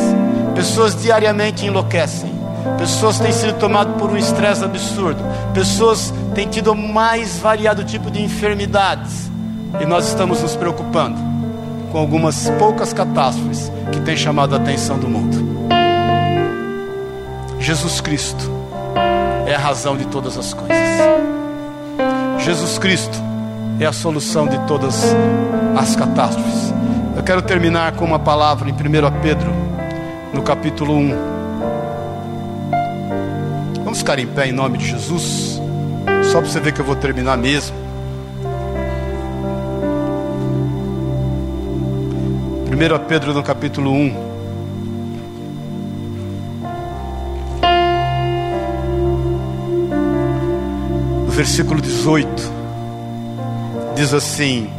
pessoas 0.54 1.02
diariamente 1.02 1.66
enlouquecem, 1.66 2.32
pessoas 2.78 3.20
têm 3.20 3.32
sido 3.32 3.58
tomadas 3.58 3.96
por 3.96 4.12
um 4.12 4.18
estresse 4.18 4.64
absurdo, 4.64 5.24
pessoas 5.52 6.14
têm 6.36 6.48
tido 6.48 6.74
o 6.74 6.76
mais 6.76 7.40
variado 7.40 7.84
tipo 7.84 8.12
de 8.12 8.22
enfermidades, 8.22 9.32
e 9.82 9.86
nós 9.88 10.08
estamos 10.08 10.44
nos 10.44 10.56
preocupando 10.56 11.35
com 11.96 12.00
algumas 12.00 12.50
poucas 12.60 12.92
catástrofes 12.92 13.72
que 13.90 14.02
têm 14.02 14.18
chamado 14.18 14.54
a 14.54 14.58
atenção 14.58 15.00
do 15.00 15.08
mundo. 15.08 15.66
Jesus 17.58 18.02
Cristo 18.02 18.52
é 19.46 19.56
a 19.56 19.58
razão 19.58 19.96
de 19.96 20.04
todas 20.08 20.38
as 20.38 20.54
coisas. 20.54 20.78
Jesus 22.40 22.78
Cristo 22.80 23.18
é 23.80 23.86
a 23.86 23.94
solução 23.94 24.46
de 24.46 24.60
todas 24.68 25.06
as 25.78 25.96
catástrofes. 25.96 26.74
Eu 27.16 27.24
quero 27.24 27.42
terminar 27.42 27.94
com 27.94 28.04
uma 28.04 28.20
palavra 28.20 28.70
em 28.70 28.74
1 28.74 28.76
Pedro, 29.22 29.54
no 30.34 30.42
capítulo 30.42 30.98
1. 30.98 31.16
Vamos 33.86 34.00
ficar 34.00 34.20
em 34.20 34.28
pé 34.28 34.48
em 34.48 34.52
nome 34.52 34.80
de 34.80 34.86
Jesus, 34.86 35.62
só 36.30 36.42
para 36.42 36.50
você 36.50 36.60
ver 36.60 36.74
que 36.74 36.82
eu 36.82 36.86
vou 36.86 36.98
terminar 36.98 37.38
mesmo. 37.38 37.85
1 42.76 43.06
Pedro 43.08 43.34
no 43.34 43.42
capítulo 43.42 43.90
1. 43.90 44.36
No 51.26 51.32
versículo 51.32 51.80
18, 51.80 52.52
diz 53.96 54.14
assim: 54.14 54.70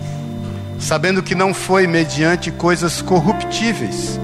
Sabendo 0.78 1.22
que 1.22 1.34
não 1.34 1.54
foi 1.54 1.86
mediante 1.86 2.50
coisas 2.50 3.00
corruptíveis, 3.00 4.20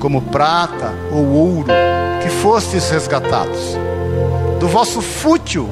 como 0.00 0.22
prata 0.22 0.92
ou 1.12 1.28
ouro, 1.28 1.68
que 2.20 2.28
fostes 2.28 2.90
resgatados, 2.90 3.78
do 4.58 4.66
vosso 4.66 5.00
fútil 5.00 5.70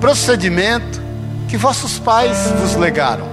procedimento 0.00 1.02
que 1.48 1.58
vossos 1.58 1.98
pais 1.98 2.50
vos 2.58 2.76
legaram, 2.76 3.28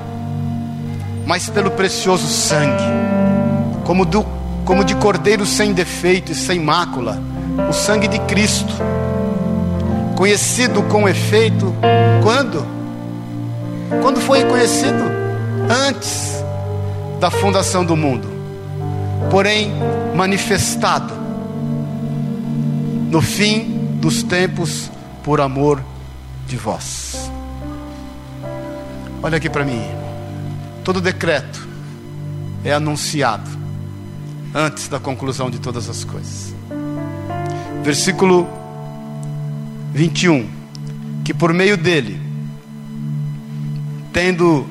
mas 1.26 1.50
pelo 1.50 1.72
precioso 1.72 2.28
sangue 2.28 3.13
como, 3.86 4.06
do, 4.06 4.24
como 4.66 4.84
de 4.84 4.96
cordeiro 4.96 5.46
sem 5.46 5.74
defeito 5.74 6.32
e 6.32 6.36
sem 6.36 6.60
mácula, 6.60 7.22
o 7.70 7.74
sangue 7.74 8.08
de 8.08 8.20
Cristo, 8.20 8.74
conhecido 10.16 10.84
com 10.84 11.08
efeito, 11.08 11.74
quando? 12.22 12.66
Quando 14.02 14.20
foi 14.22 14.44
conhecido? 14.46 15.04
Antes 15.88 16.44
da 17.20 17.30
fundação 17.30 17.86
do 17.86 17.96
mundo, 17.96 18.28
porém 19.30 19.72
manifestado 20.16 21.14
no 23.10 23.22
fim 23.22 23.98
dos 24.00 24.24
tempos 24.24 24.90
por 25.24 25.40
amor 25.40 25.82
de 26.48 26.58
vós. 26.58 27.32
Olha 29.22 29.38
aqui 29.38 29.50
para 29.50 29.64
mim, 29.64 29.82
todo 30.84 31.00
decreto 31.00 31.66
é 32.66 32.74
anunciado 32.74 33.63
antes 34.54 34.88
da 34.88 35.00
conclusão 35.00 35.50
de 35.50 35.60
todas 35.60 35.90
as 35.90 36.04
coisas. 36.04 36.54
Versículo 37.84 38.48
21. 39.94 40.50
Que 41.24 41.34
por 41.34 41.54
meio 41.54 41.78
dele, 41.78 42.22
tendo 44.12 44.68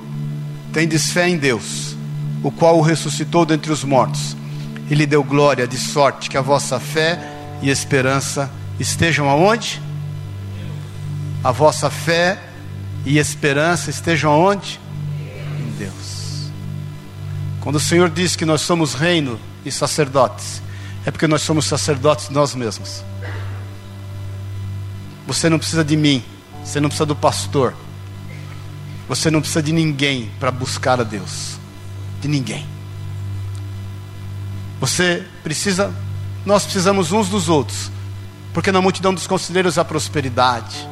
tendes 0.73 1.11
fé 1.11 1.29
em 1.29 1.37
Deus, 1.37 1.97
o 2.43 2.51
qual 2.51 2.79
o 2.79 2.83
ressuscitou 2.83 3.45
dentre 3.45 3.73
os 3.73 3.85
mortos, 3.85 4.37
e 4.91 4.95
lhe 4.95 5.07
deu 5.07 5.23
glória, 5.23 5.67
de 5.67 5.79
sorte 5.79 6.29
que 6.29 6.37
a 6.37 6.43
vossa 6.43 6.79
fé 6.79 7.19
e 7.63 7.71
esperança 7.71 8.51
estejam 8.79 9.29
aonde? 9.29 9.81
A 11.43 11.51
vossa 11.51 11.89
fé 11.91 12.39
e 13.05 13.19
esperança 13.19 13.91
estejam 13.91 14.31
aonde? 14.31 14.81
Em 15.59 15.79
Deus. 15.79 16.51
Quando 17.61 17.77
o 17.77 17.81
Senhor 17.81 18.11
diz 18.11 18.37
que 18.37 18.45
nós 18.45 18.61
somos 18.61 18.95
reino, 18.95 19.39
e 19.65 19.71
sacerdotes, 19.71 20.63
é 21.05 21.11
porque 21.11 21.27
nós 21.27 21.43
somos 21.43 21.65
sacerdotes 21.67 22.29
nós 22.29 22.55
mesmos. 22.55 23.05
Você 25.27 25.49
não 25.49 25.59
precisa 25.59 25.85
de 25.85 25.97
mim, 25.97 26.23
você 26.65 26.81
não 26.81 26.89
precisa 26.89 27.07
do 27.07 27.17
pastor, 27.17 27.75
você 29.09 29.31
não 29.31 29.41
precisa 29.41 29.63
de 29.63 29.73
ninguém 29.73 30.31
para 30.39 30.51
buscar 30.51 31.01
a 31.01 31.05
Deus, 31.05 31.59
de 32.21 32.29
ninguém. 32.29 32.67
Você 34.81 35.25
precisa, 35.43 35.93
nós 36.45 36.65
precisamos 36.65 37.13
uns 37.13 37.29
dos 37.29 37.49
outros, 37.49 37.91
porque 38.53 38.73
na 38.73 38.81
multidão 38.81 39.15
dos 39.15 39.27
conselheiros 39.27 39.79
há 39.79 39.85
prosperidade, 39.85 40.89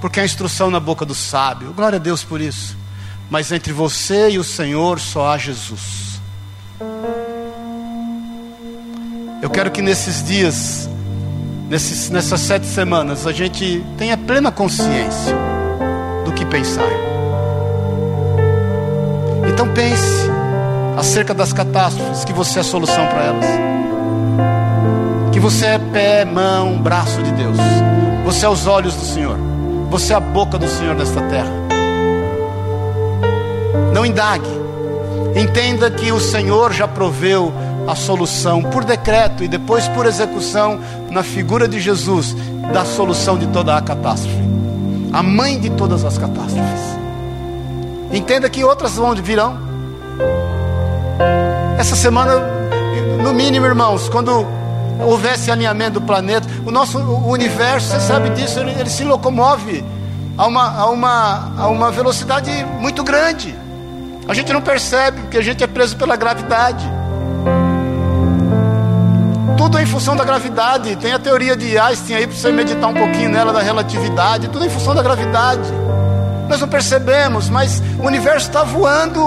porque 0.00 0.20
há 0.20 0.24
instrução 0.24 0.70
na 0.70 0.80
boca 0.80 1.06
do 1.06 1.14
sábio, 1.14 1.72
glória 1.72 1.96
a 1.96 2.02
Deus 2.02 2.22
por 2.22 2.40
isso. 2.40 2.76
Mas 3.30 3.50
entre 3.50 3.72
você 3.72 4.30
e 4.30 4.38
o 4.38 4.44
Senhor 4.44 5.00
só 5.00 5.32
há 5.32 5.38
Jesus. 5.38 6.20
Eu 9.42 9.50
quero 9.50 9.70
que 9.70 9.82
nesses 9.82 10.24
dias, 10.24 10.88
nesses, 11.68 12.08
nessas 12.08 12.40
sete 12.40 12.64
semanas, 12.64 13.26
a 13.26 13.32
gente 13.32 13.84
tenha 13.98 14.16
plena 14.16 14.50
consciência 14.50 15.36
que 16.42 16.46
pensar. 16.46 16.88
Então 19.48 19.68
pense 19.68 20.30
acerca 20.96 21.32
das 21.32 21.52
catástrofes, 21.52 22.24
que 22.24 22.32
você 22.32 22.58
é 22.58 22.60
a 22.60 22.64
solução 22.64 23.06
para 23.06 23.24
elas. 23.24 23.46
Que 25.32 25.40
você 25.40 25.66
é 25.66 25.78
pé, 25.78 26.24
mão, 26.24 26.78
braço 26.78 27.22
de 27.22 27.32
Deus. 27.32 27.56
Você 28.24 28.44
é 28.44 28.48
os 28.48 28.66
olhos 28.66 28.94
do 28.94 29.04
Senhor. 29.04 29.36
Você 29.90 30.12
é 30.12 30.16
a 30.16 30.20
boca 30.20 30.58
do 30.58 30.68
Senhor 30.68 30.94
nesta 30.94 31.20
terra. 31.22 31.52
Não 33.92 34.04
indague. 34.04 34.62
Entenda 35.34 35.90
que 35.90 36.12
o 36.12 36.20
Senhor 36.20 36.72
já 36.72 36.86
proveu 36.86 37.52
a 37.86 37.94
solução 37.94 38.62
por 38.62 38.84
decreto 38.84 39.42
e 39.42 39.48
depois 39.48 39.88
por 39.88 40.06
execução 40.06 40.80
na 41.10 41.22
figura 41.22 41.66
de 41.66 41.80
Jesus 41.80 42.34
da 42.72 42.84
solução 42.84 43.38
de 43.38 43.46
toda 43.48 43.76
a 43.76 43.82
catástrofe. 43.82 44.42
A 45.12 45.22
mãe 45.22 45.60
de 45.60 45.70
todas 45.70 46.04
as 46.04 46.16
catástrofes. 46.16 46.80
Entenda 48.12 48.48
que 48.48 48.64
outras 48.64 48.94
vão 48.94 49.14
virão. 49.14 49.58
Essa 51.78 51.96
semana, 51.96 52.40
no 53.22 53.32
mínimo, 53.32 53.66
irmãos, 53.66 54.08
quando 54.08 54.46
houvesse 55.00 55.50
alinhamento 55.50 55.98
do 55.98 56.02
planeta, 56.02 56.46
o 56.64 56.70
nosso 56.70 56.98
o 56.98 57.28
universo, 57.30 57.88
você 57.88 58.00
sabe 58.00 58.30
disso, 58.30 58.60
ele, 58.60 58.70
ele 58.78 58.88
se 58.88 59.04
locomove 59.04 59.84
a 60.36 60.46
uma, 60.46 60.78
a, 60.78 60.90
uma, 60.90 61.52
a 61.58 61.68
uma 61.68 61.90
velocidade 61.90 62.50
muito 62.78 63.02
grande. 63.02 63.54
A 64.28 64.34
gente 64.34 64.52
não 64.52 64.60
percebe, 64.60 65.22
porque 65.22 65.38
a 65.38 65.42
gente 65.42 65.64
é 65.64 65.66
preso 65.66 65.96
pela 65.96 66.16
gravidade. 66.16 66.88
Tudo 69.62 69.78
em 69.78 69.86
função 69.86 70.16
da 70.16 70.24
gravidade. 70.24 70.96
Tem 70.96 71.12
a 71.12 71.20
teoria 71.20 71.56
de 71.56 71.78
Einstein 71.78 72.16
aí 72.16 72.26
para 72.26 72.36
você 72.36 72.50
meditar 72.50 72.90
um 72.90 72.94
pouquinho 72.94 73.30
nela 73.30 73.52
da 73.52 73.60
relatividade. 73.60 74.48
Tudo 74.48 74.64
em 74.64 74.68
função 74.68 74.92
da 74.92 75.00
gravidade. 75.04 75.70
Nós 76.48 76.60
não 76.60 76.66
percebemos, 76.66 77.48
mas 77.48 77.80
o 78.00 78.04
universo 78.04 78.48
está 78.48 78.64
voando 78.64 79.22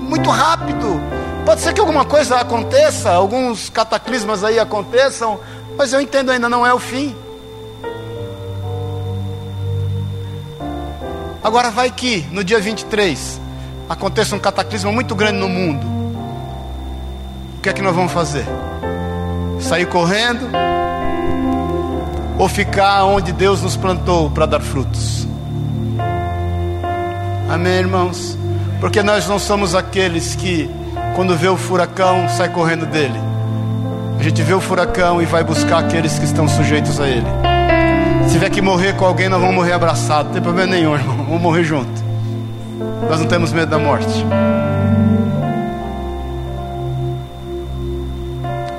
muito 0.00 0.28
rápido. 0.28 1.00
Pode 1.44 1.60
ser 1.60 1.72
que 1.72 1.78
alguma 1.78 2.04
coisa 2.04 2.34
aconteça, 2.34 3.12
alguns 3.12 3.70
cataclismas 3.70 4.42
aí 4.42 4.58
aconteçam, 4.58 5.38
mas 5.78 5.92
eu 5.92 6.00
entendo 6.00 6.32
ainda 6.32 6.48
não 6.48 6.66
é 6.66 6.74
o 6.74 6.80
fim. 6.80 7.14
Agora 11.44 11.70
vai 11.70 11.92
que 11.92 12.26
no 12.32 12.42
dia 12.42 12.58
23 12.58 13.40
aconteça 13.88 14.34
um 14.34 14.40
cataclisma 14.40 14.90
muito 14.90 15.14
grande 15.14 15.38
no 15.38 15.48
mundo. 15.48 15.86
O 17.56 17.60
que 17.62 17.68
é 17.68 17.72
que 17.72 17.80
nós 17.80 17.94
vamos 17.94 18.10
fazer? 18.10 18.44
Sair 19.66 19.86
correndo 19.86 20.48
ou 22.38 22.48
ficar 22.48 23.04
onde 23.04 23.32
Deus 23.32 23.62
nos 23.62 23.76
plantou 23.76 24.30
para 24.30 24.46
dar 24.46 24.60
frutos? 24.60 25.26
Amém, 27.50 27.72
irmãos? 27.72 28.38
Porque 28.80 29.02
nós 29.02 29.26
não 29.26 29.40
somos 29.40 29.74
aqueles 29.74 30.36
que 30.36 30.70
quando 31.16 31.36
vê 31.36 31.48
o 31.48 31.56
furacão, 31.56 32.28
sai 32.28 32.48
correndo 32.48 32.86
dele. 32.86 33.18
A 34.20 34.22
gente 34.22 34.40
vê 34.40 34.54
o 34.54 34.60
furacão 34.60 35.20
e 35.20 35.24
vai 35.24 35.42
buscar 35.42 35.78
aqueles 35.78 36.16
que 36.16 36.24
estão 36.26 36.46
sujeitos 36.46 37.00
a 37.00 37.08
ele. 37.08 37.26
Se 38.26 38.34
tiver 38.34 38.50
que 38.50 38.62
morrer 38.62 38.94
com 38.94 39.04
alguém, 39.04 39.28
nós 39.28 39.40
vamos 39.40 39.56
morrer 39.56 39.72
abraçados. 39.72 40.26
Não 40.26 40.32
tem 40.32 40.42
problema 40.42 40.70
nenhum, 40.70 40.94
irmão. 40.94 41.16
Vamos 41.24 41.42
morrer 41.42 41.64
junto. 41.64 42.04
Nós 43.10 43.18
não 43.18 43.26
temos 43.26 43.52
medo 43.52 43.70
da 43.70 43.78
morte. 43.80 44.24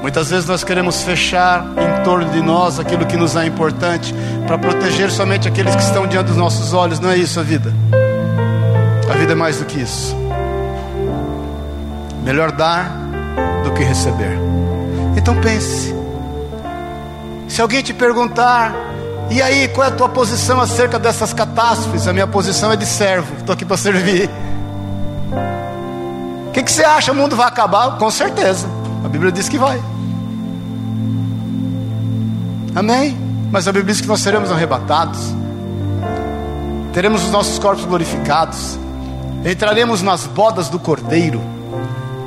Muitas 0.07 0.29
vezes 0.29 0.47
nós 0.47 0.63
queremos 0.63 1.03
fechar 1.03 1.65
em 1.65 2.03
torno 2.05 2.31
de 2.31 2.41
nós 2.41 2.79
aquilo 2.79 3.05
que 3.05 3.17
nos 3.17 3.35
é 3.35 3.45
importante 3.45 4.15
para 4.47 4.57
proteger 4.57 5.11
somente 5.11 5.49
aqueles 5.49 5.75
que 5.75 5.81
estão 5.81 6.07
diante 6.07 6.27
dos 6.27 6.37
nossos 6.37 6.71
olhos. 6.71 6.97
Não 6.97 7.09
é 7.09 7.17
isso 7.17 7.41
a 7.41 7.43
vida. 7.43 7.73
A 9.11 9.13
vida 9.15 9.33
é 9.33 9.35
mais 9.35 9.57
do 9.57 9.65
que 9.65 9.81
isso. 9.81 10.15
Melhor 12.23 12.53
dar 12.53 12.89
do 13.65 13.73
que 13.73 13.83
receber. 13.83 14.39
Então 15.17 15.35
pense. 15.41 15.93
Se 17.49 17.61
alguém 17.61 17.83
te 17.83 17.93
perguntar, 17.93 18.73
e 19.29 19.41
aí, 19.41 19.67
qual 19.67 19.87
é 19.87 19.89
a 19.89 19.93
tua 19.93 20.07
posição 20.07 20.61
acerca 20.61 20.97
dessas 20.97 21.33
catástrofes? 21.33 22.07
A 22.07 22.13
minha 22.13 22.27
posição 22.27 22.71
é 22.71 22.77
de 22.77 22.85
servo, 22.85 23.35
estou 23.39 23.51
aqui 23.51 23.65
para 23.65 23.75
servir. 23.75 24.29
O 26.47 26.51
que, 26.53 26.63
que 26.63 26.71
você 26.71 26.85
acha? 26.85 27.11
O 27.11 27.15
mundo 27.15 27.35
vai 27.35 27.49
acabar? 27.49 27.97
Com 27.97 28.09
certeza. 28.09 28.69
A 29.03 29.09
Bíblia 29.09 29.33
diz 29.33 29.49
que 29.49 29.57
vai. 29.57 29.96
Amém? 32.77 33.17
Mas 33.51 33.67
a 33.67 33.71
Bíblia 33.71 33.91
diz 33.91 34.01
que 34.01 34.07
nós 34.07 34.19
seremos 34.19 34.51
arrebatados, 34.51 35.17
teremos 36.93 37.23
os 37.23 37.31
nossos 37.31 37.57
corpos 37.57 37.83
glorificados, 37.85 38.77
entraremos 39.43 40.03
nas 40.03 40.27
bodas 40.27 40.69
do 40.69 40.77
Cordeiro. 40.77 41.41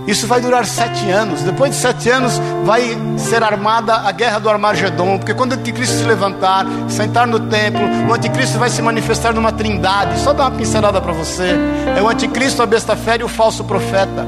Isso 0.09 0.27
vai 0.27 0.41
durar 0.41 0.67
sete 0.67 1.09
anos. 1.09 1.43
Depois 1.43 1.71
de 1.71 1.77
sete 1.77 2.11
anos, 2.11 2.33
vai 2.65 2.99
ser 3.17 3.45
armada 3.45 3.95
a 3.95 4.11
guerra 4.11 4.41
do 4.41 4.51
Armagedon. 4.51 5.19
Porque 5.19 5.35
quando 5.35 5.53
o 5.53 5.55
anticristo 5.55 5.95
se 5.99 6.03
levantar, 6.03 6.67
sentar 6.89 7.29
no 7.29 7.39
templo, 7.39 7.83
o 8.09 8.13
anticristo 8.13 8.59
vai 8.59 8.71
se 8.71 8.83
manifestar 8.83 9.33
numa 9.33 9.53
trindade. 9.53 10.19
Só 10.19 10.33
dar 10.33 10.49
uma 10.49 10.59
pincelada 10.59 11.01
para 11.01 11.13
você: 11.13 11.55
é 11.97 12.03
o 12.03 12.09
anticristo, 12.09 12.61
a 12.61 12.67
besta 12.67 12.97
fera 12.97 13.23
e 13.23 13.25
o 13.25 13.29
falso 13.29 13.63
profeta. 13.63 14.27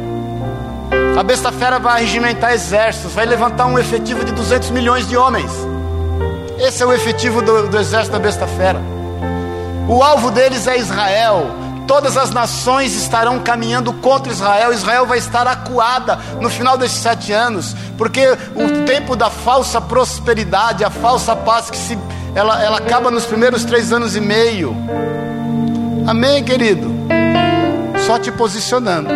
A 1.19 1.23
besta 1.25 1.51
fera 1.51 1.81
vai 1.81 2.03
regimentar 2.03 2.53
exércitos, 2.53 3.13
vai 3.13 3.27
levantar 3.27 3.67
um 3.67 3.77
efetivo 3.77 4.25
de 4.25 4.31
200 4.31 4.71
milhões 4.71 5.09
de 5.09 5.17
homens. 5.17 5.72
Esse 6.63 6.83
é 6.83 6.87
o 6.87 6.93
efetivo 6.93 7.43
do, 7.43 7.69
do 7.69 7.79
exército 7.79 8.13
da 8.13 8.19
besta 8.19 8.47
fera. 8.47 8.81
O 9.89 10.03
alvo 10.03 10.31
deles 10.31 10.67
é 10.67 10.79
Israel 10.79 11.63
todas 11.93 12.17
as 12.17 12.31
nações 12.31 12.97
estarão 12.97 13.39
caminhando 13.41 13.93
contra 13.93 14.33
Israel. 14.33 14.73
Israel 14.73 15.05
vai 15.05 15.19
estar 15.19 15.47
acuada 15.47 16.19
no 16.41 16.49
final 16.49 16.79
desses 16.79 16.97
sete 16.97 17.33
anos, 17.33 17.77
porque 17.99 18.27
o 18.55 18.87
tempo 18.87 19.15
da 19.15 19.29
falsa 19.29 19.79
prosperidade, 19.79 20.85
a 20.85 20.89
falsa 20.89 21.37
paz 21.37 21.69
que 21.69 21.77
se, 21.77 21.99
ela, 22.35 22.63
ela 22.63 22.79
acaba 22.79 23.11
nos 23.11 23.27
primeiros 23.27 23.65
três 23.65 23.93
anos 23.93 24.17
e 24.17 24.23
meio. 24.23 24.75
Amém, 26.07 26.43
querido? 26.43 26.91
Só 28.07 28.19
te 28.19 28.33
posicionando. 28.33 29.11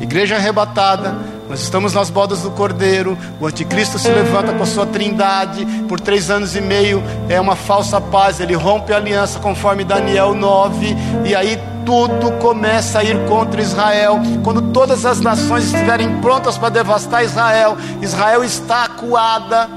Igreja 0.00 0.36
arrebatada 0.36 1.16
nós 1.48 1.60
estamos 1.60 1.94
nas 1.94 2.10
bodas 2.10 2.42
do 2.42 2.50
Cordeiro. 2.50 3.16
O 3.40 3.46
anticristo 3.46 3.98
se 3.98 4.08
levanta 4.08 4.52
com 4.52 4.62
a 4.62 4.66
sua 4.66 4.84
trindade. 4.84 5.64
Por 5.88 5.98
três 5.98 6.30
anos 6.30 6.54
e 6.54 6.60
meio 6.60 7.02
é 7.28 7.40
uma 7.40 7.56
falsa 7.56 7.98
paz. 8.00 8.38
Ele 8.38 8.54
rompe 8.54 8.92
a 8.92 8.96
aliança 8.96 9.38
conforme 9.38 9.82
Daniel 9.82 10.34
9. 10.34 10.94
E 11.24 11.34
aí 11.34 11.58
tudo 11.86 12.32
começa 12.32 12.98
a 12.98 13.04
ir 13.04 13.16
contra 13.26 13.62
Israel. 13.62 14.20
Quando 14.44 14.60
todas 14.60 15.06
as 15.06 15.20
nações 15.20 15.64
estiverem 15.64 16.20
prontas 16.20 16.58
para 16.58 16.68
devastar 16.68 17.24
Israel, 17.24 17.78
Israel 18.02 18.44
está 18.44 18.84
acuada. 18.84 19.70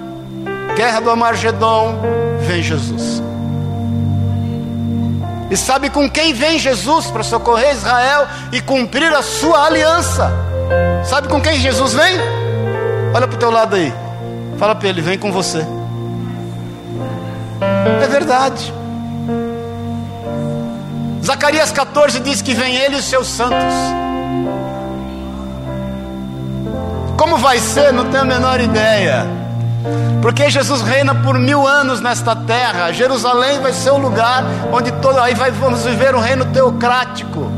Guerra 0.76 1.00
do 1.00 1.10
Amargedon, 1.10 2.00
vem 2.46 2.62
Jesus. 2.62 3.24
E 5.50 5.56
sabe 5.56 5.90
com 5.90 6.10
quem 6.10 6.34
vem 6.34 6.60
Jesus 6.60 7.08
para 7.08 7.24
socorrer 7.24 7.72
Israel 7.72 8.28
e 8.52 8.62
cumprir 8.62 9.14
a 9.14 9.22
sua 9.22 9.68
aliança? 9.68 10.51
Sabe 11.04 11.28
com 11.28 11.42
quem 11.42 11.60
Jesus 11.60 11.94
vem? 11.94 12.18
Olha 13.14 13.28
para 13.28 13.36
o 13.36 13.40
teu 13.40 13.52
lado 13.52 13.76
aí. 13.76 13.94
Fala 14.58 14.76
para 14.76 14.88
ele, 14.88 15.02
vem 15.02 15.18
com 15.18 15.32
você. 15.32 15.66
É 18.02 18.08
verdade. 18.08 18.74
Zacarias 21.24 21.72
14 21.72 22.20
diz 22.20 22.42
que 22.42 22.54
vem 22.54 22.76
ele 22.76 22.96
e 22.96 23.00
os 23.00 23.06
seus 23.06 23.28
santos. 23.28 23.74
Como 27.18 27.38
vai 27.38 27.60
ser? 27.60 27.92
Não 27.94 28.06
tenho 28.06 28.24
a 28.24 28.26
menor 28.26 28.60
ideia. 28.60 29.26
Porque 30.22 30.50
Jesus 30.50 30.82
reina 30.82 31.14
por 31.16 31.38
mil 31.38 31.68
anos 31.68 32.00
nesta 32.00 32.36
terra. 32.36 32.92
Jerusalém 32.92 33.60
vai 33.60 33.74
ser 33.74 33.92
o 33.92 33.98
lugar 33.98 34.44
onde 34.72 34.92
todo 34.94 35.20
aí 35.20 35.34
vamos 35.34 35.84
viver 35.84 36.16
um 36.16 36.20
reino 36.20 36.46
teocrático. 36.46 37.52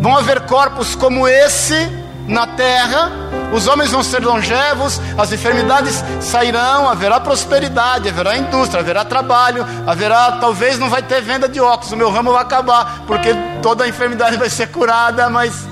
Vão 0.00 0.16
haver 0.16 0.40
corpos 0.42 0.94
como 0.94 1.26
esse 1.26 1.97
na 2.28 2.46
terra, 2.46 3.10
os 3.52 3.66
homens 3.66 3.90
vão 3.90 4.02
ser 4.02 4.22
longevos, 4.22 5.00
as 5.16 5.32
enfermidades 5.32 6.04
sairão, 6.20 6.88
haverá 6.88 7.18
prosperidade, 7.18 8.08
haverá 8.08 8.36
indústria, 8.36 8.80
haverá 8.80 9.04
trabalho, 9.04 9.66
haverá, 9.86 10.32
talvez 10.32 10.78
não 10.78 10.90
vai 10.90 11.02
ter 11.02 11.22
venda 11.22 11.48
de 11.48 11.58
óculos, 11.58 11.90
o 11.90 11.96
meu 11.96 12.10
ramo 12.10 12.32
vai 12.32 12.42
acabar, 12.42 13.04
porque 13.06 13.30
toda 13.62 13.84
a 13.84 13.88
enfermidade 13.88 14.36
vai 14.36 14.50
ser 14.50 14.68
curada, 14.68 15.30
mas 15.30 15.66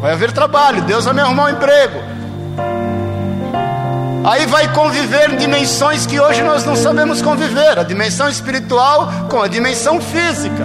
vai 0.00 0.12
haver 0.12 0.32
trabalho, 0.32 0.82
Deus 0.82 1.06
vai 1.06 1.14
me 1.14 1.20
arrumar 1.22 1.46
um 1.46 1.50
emprego. 1.50 1.98
Aí 4.24 4.46
vai 4.46 4.72
conviver 4.72 5.36
dimensões 5.36 6.06
que 6.06 6.18
hoje 6.18 6.42
nós 6.42 6.64
não 6.64 6.76
sabemos 6.76 7.20
conviver, 7.20 7.78
a 7.78 7.82
dimensão 7.82 8.28
espiritual 8.28 9.10
com 9.30 9.40
a 9.40 9.48
dimensão 9.48 10.00
física. 10.00 10.64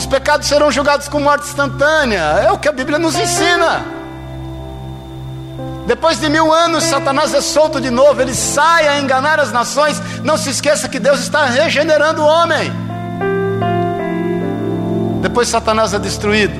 Os 0.00 0.06
pecados 0.06 0.48
serão 0.48 0.72
julgados 0.72 1.08
com 1.08 1.20
morte 1.20 1.46
instantânea. 1.46 2.22
É 2.42 2.50
o 2.50 2.56
que 2.56 2.66
a 2.66 2.72
Bíblia 2.72 2.98
nos 2.98 3.14
ensina. 3.14 3.84
Depois 5.86 6.18
de 6.18 6.26
mil 6.30 6.50
anos, 6.50 6.84
Satanás 6.84 7.34
é 7.34 7.42
solto 7.42 7.78
de 7.78 7.90
novo. 7.90 8.18
Ele 8.22 8.34
sai 8.34 8.88
a 8.88 8.98
enganar 8.98 9.38
as 9.38 9.52
nações. 9.52 10.00
Não 10.24 10.38
se 10.38 10.48
esqueça 10.48 10.88
que 10.88 10.98
Deus 10.98 11.20
está 11.20 11.44
regenerando 11.44 12.22
o 12.22 12.26
homem. 12.26 12.72
Depois 15.20 15.48
Satanás 15.48 15.92
é 15.92 15.98
destruído. 15.98 16.58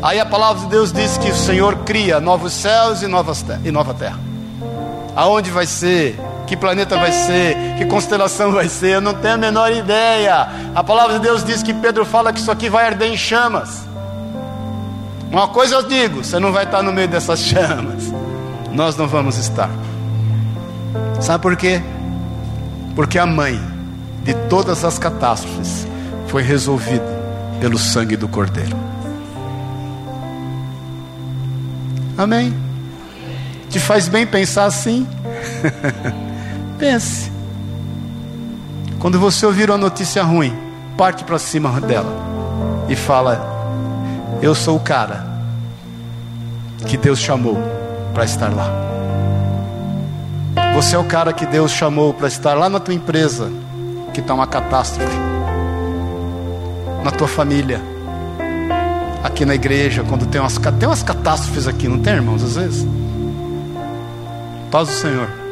Aí 0.00 0.20
a 0.20 0.24
palavra 0.24 0.62
de 0.62 0.68
Deus 0.68 0.92
diz 0.92 1.18
que 1.18 1.32
o 1.32 1.34
Senhor 1.34 1.78
cria 1.78 2.20
novos 2.20 2.52
céus 2.52 3.02
e, 3.02 3.08
novas 3.08 3.44
e 3.64 3.72
nova 3.72 3.92
terra. 3.92 4.20
Aonde 5.16 5.50
vai 5.50 5.66
ser? 5.66 6.16
Que 6.46 6.56
planeta 6.56 6.96
vai 6.96 7.10
ser? 7.10 7.56
Que 7.78 7.86
constelação 7.86 8.52
vai 8.52 8.68
ser? 8.68 8.96
Eu 8.96 9.00
não 9.00 9.14
tenho 9.14 9.34
a 9.34 9.38
menor 9.38 9.72
ideia. 9.72 10.48
A 10.74 10.84
palavra 10.84 11.18
de 11.18 11.20
Deus 11.20 11.42
diz 11.42 11.62
que 11.62 11.72
Pedro 11.72 12.04
fala 12.04 12.32
que 12.32 12.40
isso 12.40 12.50
aqui 12.50 12.68
vai 12.68 12.86
arder 12.86 13.10
em 13.10 13.16
chamas. 13.16 13.82
Uma 15.30 15.48
coisa 15.48 15.76
eu 15.76 15.82
digo: 15.82 16.22
você 16.22 16.38
não 16.38 16.52
vai 16.52 16.64
estar 16.64 16.82
no 16.82 16.92
meio 16.92 17.08
dessas 17.08 17.40
chamas. 17.44 18.12
Nós 18.72 18.96
não 18.96 19.08
vamos 19.08 19.38
estar. 19.38 19.70
Sabe 21.20 21.42
por 21.42 21.56
quê? 21.56 21.80
Porque 22.94 23.18
a 23.18 23.26
mãe 23.26 23.60
de 24.22 24.34
todas 24.48 24.84
as 24.84 24.98
catástrofes 24.98 25.86
foi 26.28 26.42
resolvida 26.42 27.04
pelo 27.60 27.78
sangue 27.78 28.16
do 28.16 28.28
Cordeiro. 28.28 28.76
Amém? 32.16 32.54
Te 33.70 33.80
faz 33.80 34.08
bem 34.08 34.26
pensar 34.26 34.66
assim? 34.66 35.06
Pense. 36.78 37.30
Quando 38.98 39.18
você 39.20 39.44
ouvir 39.44 39.70
uma 39.70 39.78
notícia 39.78 40.22
ruim, 40.22 40.56
parte 40.96 41.24
para 41.24 41.38
cima 41.38 41.80
dela 41.80 42.10
e 42.88 42.96
fala: 42.96 43.38
Eu 44.40 44.54
sou 44.54 44.76
o 44.76 44.80
cara 44.80 45.26
que 46.86 46.96
Deus 46.96 47.18
chamou 47.18 47.58
para 48.12 48.24
estar 48.24 48.48
lá. 48.48 48.84
Você 50.74 50.96
é 50.96 50.98
o 50.98 51.04
cara 51.04 51.32
que 51.32 51.46
Deus 51.46 51.70
chamou 51.70 52.12
para 52.12 52.28
estar 52.28 52.54
lá 52.54 52.68
na 52.68 52.80
tua 52.80 52.94
empresa, 52.94 53.50
que 54.12 54.20
está 54.20 54.34
uma 54.34 54.46
catástrofe, 54.46 55.16
na 57.04 57.10
tua 57.10 57.28
família, 57.28 57.80
aqui 59.22 59.44
na 59.44 59.54
igreja, 59.54 60.02
quando 60.02 60.26
tem 60.26 60.40
umas, 60.40 60.58
tem 60.58 60.88
umas 60.88 61.02
catástrofes 61.02 61.68
aqui, 61.68 61.88
não 61.88 61.98
tem, 61.98 62.14
irmãos, 62.14 62.42
às 62.42 62.56
vezes? 62.56 62.86
Paz 64.70 64.88
do 64.88 64.94
Senhor. 64.94 65.43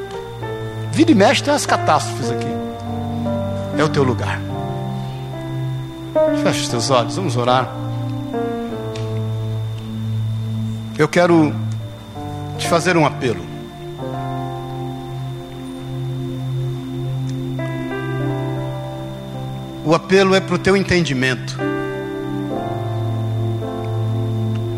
Vira 0.92 1.10
e 1.10 1.14
mexe, 1.14 1.42
tem 1.42 1.52
umas 1.52 1.64
catástrofes 1.64 2.30
aqui. 2.30 2.46
É 3.78 3.82
o 3.82 3.88
teu 3.88 4.02
lugar. 4.02 4.38
Feche 6.42 6.60
os 6.60 6.68
teus 6.68 6.90
olhos, 6.90 7.16
vamos 7.16 7.36
orar. 7.36 7.68
Eu 10.98 11.08
quero 11.08 11.54
te 12.58 12.68
fazer 12.68 12.96
um 12.96 13.06
apelo. 13.06 13.42
O 19.84 19.94
apelo 19.94 20.34
é 20.34 20.40
para 20.40 20.54
o 20.54 20.58
teu 20.58 20.76
entendimento. 20.76 21.58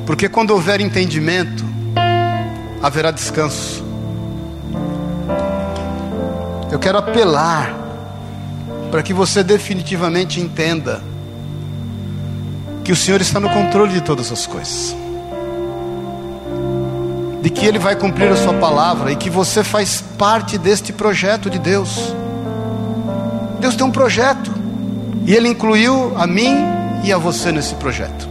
Porque 0.06 0.28
quando 0.28 0.52
houver 0.52 0.80
entendimento, 0.80 1.64
haverá 2.80 3.10
descanso. 3.10 3.83
Eu 6.74 6.80
quero 6.80 6.98
apelar 6.98 7.72
para 8.90 9.00
que 9.00 9.14
você 9.14 9.44
definitivamente 9.44 10.40
entenda 10.40 11.00
que 12.82 12.90
o 12.90 12.96
Senhor 12.96 13.20
está 13.20 13.38
no 13.38 13.48
controle 13.48 13.92
de 13.92 14.00
todas 14.00 14.32
as 14.32 14.44
coisas 14.44 14.96
de 17.40 17.48
que 17.48 17.64
Ele 17.64 17.78
vai 17.78 17.94
cumprir 17.94 18.28
a 18.32 18.36
Sua 18.36 18.54
palavra 18.54 19.12
e 19.12 19.16
que 19.16 19.30
você 19.30 19.62
faz 19.62 20.02
parte 20.18 20.58
deste 20.58 20.92
projeto 20.92 21.48
de 21.48 21.60
Deus. 21.60 22.12
Deus 23.60 23.76
tem 23.76 23.86
um 23.86 23.92
projeto 23.92 24.50
e 25.24 25.32
Ele 25.32 25.50
incluiu 25.50 26.12
a 26.16 26.26
mim 26.26 26.56
e 27.04 27.12
a 27.12 27.18
você 27.18 27.52
nesse 27.52 27.76
projeto. 27.76 28.28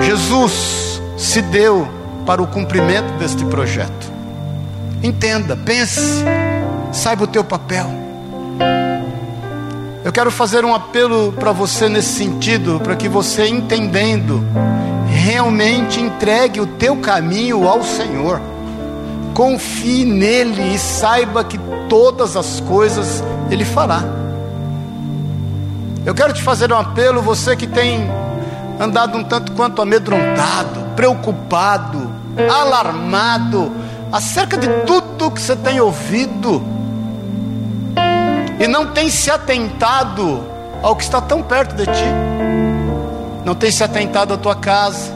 Jesus 0.00 1.02
se 1.18 1.42
deu 1.42 1.86
para 2.24 2.40
o 2.42 2.46
cumprimento 2.46 3.12
deste 3.18 3.44
projeto. 3.44 4.10
Entenda, 5.02 5.54
pense, 5.54 6.24
saiba 6.92 7.24
o 7.24 7.26
teu 7.26 7.42
papel. 7.42 7.86
Eu 10.04 10.12
quero 10.12 10.30
fazer 10.30 10.64
um 10.64 10.74
apelo 10.74 11.32
para 11.32 11.52
você 11.52 11.88
nesse 11.88 12.10
sentido, 12.10 12.80
para 12.80 12.94
que 12.94 13.08
você 13.08 13.46
entendendo 13.46 14.44
realmente 15.06 16.00
entregue 16.00 16.60
o 16.60 16.66
teu 16.66 16.96
caminho 16.96 17.68
ao 17.68 17.82
Senhor. 17.82 18.40
Confie 19.32 20.04
nele 20.04 20.74
e 20.74 20.78
saiba 20.78 21.44
que 21.44 21.58
todas 21.88 22.36
as 22.36 22.60
coisas 22.60 23.22
ele 23.50 23.64
fará. 23.64 24.02
Eu 26.04 26.14
quero 26.14 26.32
te 26.32 26.42
fazer 26.42 26.72
um 26.72 26.76
apelo, 26.76 27.22
você 27.22 27.54
que 27.54 27.66
tem 27.66 28.10
andado 28.80 29.16
um 29.16 29.22
tanto 29.22 29.52
quanto 29.52 29.80
amedrontado, 29.80 30.80
preocupado, 30.96 32.10
alarmado 32.50 33.70
acerca 34.10 34.58
de 34.58 34.68
tudo 34.84 35.30
que 35.30 35.40
você 35.40 35.54
tem 35.54 35.80
ouvido 35.80 36.81
e 38.62 38.68
não 38.68 38.86
tem 38.86 39.10
se 39.10 39.28
atentado 39.28 40.40
ao 40.80 40.94
que 40.94 41.02
está 41.02 41.20
tão 41.20 41.42
perto 41.42 41.74
de 41.74 41.84
ti. 41.84 42.04
Não 43.44 43.56
tem 43.56 43.72
se 43.72 43.82
atentado 43.82 44.32
à 44.32 44.36
tua 44.36 44.54
casa, 44.54 45.12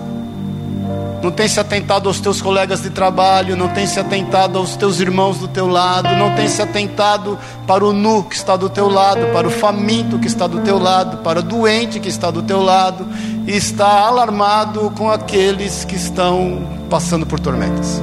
não 1.22 1.30
tem 1.30 1.47
se 1.47 1.61
atentado 1.61 2.09
aos 2.09 2.18
teus 2.18 2.42
colegas 2.42 2.82
de 2.82 2.90
trabalho, 2.90 3.57
não 3.57 3.68
tem 3.68 3.86
se 3.86 4.01
atentado 4.01 4.59
aos 4.59 4.74
teus 4.74 4.99
irmãos 4.99 5.38
do 5.38 5.47
teu 5.47 5.68
lado, 5.68 6.09
não 6.16 6.34
tem 6.34 6.49
se 6.49 6.61
atentado 6.61 7.38
para 7.68 7.86
o 7.86 7.92
nu 7.92 8.24
que 8.24 8.34
está 8.34 8.57
do 8.57 8.68
teu 8.68 8.88
lado, 8.88 9.26
para 9.32 9.47
o 9.47 9.51
faminto 9.51 10.18
que 10.18 10.26
está 10.26 10.49
do 10.49 10.61
teu 10.62 10.76
lado, 10.76 11.18
para 11.18 11.38
o 11.38 11.42
doente 11.42 12.01
que 12.01 12.09
está 12.09 12.32
do 12.32 12.42
teu 12.42 12.61
lado, 12.61 13.07
e 13.47 13.57
está 13.57 14.07
alarmado 14.07 14.92
com 14.99 15.09
aqueles 15.09 15.84
que 15.84 15.94
estão 15.94 16.66
passando 16.90 17.24
por 17.24 17.38
tormentas, 17.38 18.03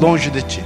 longe 0.00 0.28
de 0.28 0.42
ti. 0.42 0.64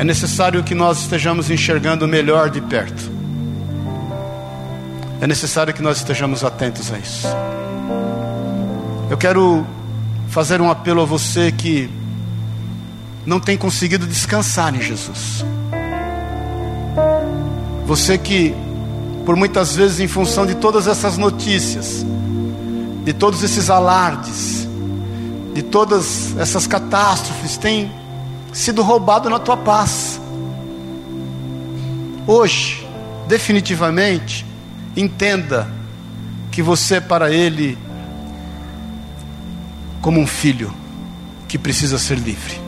É 0.00 0.04
necessário 0.04 0.64
que 0.64 0.74
nós 0.74 1.02
estejamos 1.02 1.50
enxergando 1.50 2.08
melhor 2.08 2.50
de 2.50 2.60
perto 2.60 3.20
é 5.20 5.26
necessário 5.26 5.74
que 5.74 5.82
nós 5.82 5.98
estejamos 5.98 6.42
atentos 6.42 6.90
a 6.90 6.98
isso. 6.98 7.26
Eu 9.10 9.18
quero 9.18 9.66
fazer 10.28 10.62
um 10.62 10.70
apelo 10.70 11.02
a 11.02 11.04
você 11.04 11.52
que 11.52 11.90
não 13.26 13.38
tem 13.38 13.58
conseguido 13.58 14.06
descansar 14.06 14.74
em 14.74 14.80
Jesus. 14.80 15.44
Você 17.84 18.16
que, 18.16 18.54
por 19.26 19.36
muitas 19.36 19.76
vezes, 19.76 20.00
em 20.00 20.08
função 20.08 20.46
de 20.46 20.54
todas 20.54 20.86
essas 20.86 21.18
notícias, 21.18 22.06
de 23.04 23.12
todos 23.12 23.42
esses 23.42 23.68
alardes, 23.68 24.66
de 25.52 25.62
todas 25.62 26.34
essas 26.38 26.66
catástrofes, 26.66 27.58
tem 27.58 27.92
sido 28.52 28.82
roubado 28.82 29.30
na 29.30 29.38
tua 29.38 29.56
paz. 29.56 30.20
Hoje, 32.26 32.86
definitivamente, 33.26 34.46
Entenda 34.96 35.70
que 36.50 36.62
você 36.62 36.96
é 36.96 37.00
para 37.00 37.30
Ele 37.30 37.78
como 40.00 40.20
um 40.20 40.26
filho 40.26 40.72
que 41.46 41.58
precisa 41.58 41.98
ser 41.98 42.18
livre. 42.18 42.60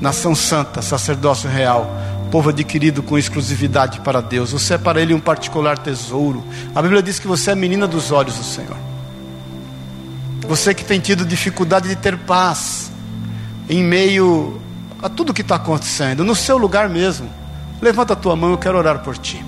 Nação 0.00 0.34
santa, 0.34 0.82
sacerdócio 0.82 1.48
real, 1.48 1.90
povo 2.30 2.50
adquirido 2.50 3.02
com 3.02 3.18
exclusividade 3.18 4.00
para 4.00 4.20
Deus. 4.20 4.52
Você 4.52 4.74
é 4.74 4.78
para 4.78 5.00
Ele 5.00 5.14
um 5.14 5.20
particular 5.20 5.78
tesouro. 5.78 6.44
A 6.74 6.80
Bíblia 6.80 7.02
diz 7.02 7.18
que 7.18 7.26
você 7.26 7.50
é 7.50 7.54
menina 7.54 7.86
dos 7.88 8.12
olhos 8.12 8.36
do 8.36 8.44
Senhor. 8.44 8.76
Você 10.46 10.74
que 10.74 10.84
tem 10.84 11.00
tido 11.00 11.24
dificuldade 11.24 11.88
de 11.88 11.96
ter 11.96 12.18
paz 12.18 12.92
em 13.68 13.82
meio 13.82 14.60
a 15.02 15.08
tudo 15.08 15.34
que 15.34 15.42
está 15.42 15.56
acontecendo, 15.56 16.24
no 16.24 16.34
seu 16.34 16.56
lugar 16.56 16.88
mesmo. 16.88 17.28
Levanta 17.80 18.12
a 18.14 18.16
tua 18.16 18.34
mão, 18.34 18.50
eu 18.50 18.58
quero 18.58 18.78
orar 18.78 19.00
por 19.00 19.18
ti. 19.18 19.44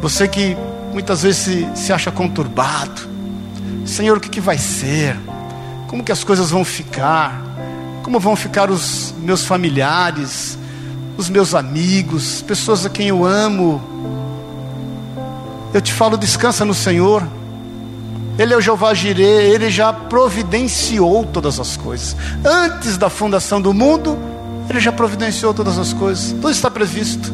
Você 0.00 0.28
que 0.28 0.56
muitas 0.92 1.22
vezes 1.22 1.42
se, 1.42 1.68
se 1.74 1.92
acha 1.92 2.10
conturbado. 2.10 3.08
Senhor, 3.86 4.18
o 4.18 4.20
que, 4.20 4.28
que 4.28 4.40
vai 4.40 4.58
ser? 4.58 5.16
Como 5.88 6.04
que 6.04 6.12
as 6.12 6.22
coisas 6.22 6.50
vão 6.50 6.64
ficar? 6.64 7.42
Como 8.02 8.20
vão 8.20 8.36
ficar 8.36 8.70
os 8.70 9.14
meus 9.18 9.44
familiares, 9.44 10.58
os 11.16 11.28
meus 11.28 11.54
amigos, 11.54 12.42
pessoas 12.42 12.84
a 12.84 12.90
quem 12.90 13.08
eu 13.08 13.24
amo? 13.24 13.82
Eu 15.72 15.80
te 15.80 15.92
falo, 15.92 16.16
descansa 16.16 16.64
no 16.64 16.74
Senhor. 16.74 17.26
Ele 18.38 18.52
é 18.52 18.56
o 18.56 18.60
Jeová 18.60 18.92
Jireh, 18.94 19.52
ele 19.52 19.70
já 19.70 19.92
providenciou 19.92 21.24
todas 21.24 21.60
as 21.60 21.76
coisas. 21.76 22.16
Antes 22.44 22.96
da 22.96 23.08
fundação 23.08 23.60
do 23.60 23.72
mundo, 23.72 24.18
ele 24.68 24.80
já 24.80 24.90
providenciou 24.90 25.54
todas 25.54 25.78
as 25.78 25.92
coisas. 25.92 26.32
Tudo 26.32 26.50
está 26.50 26.70
previsto, 26.70 27.32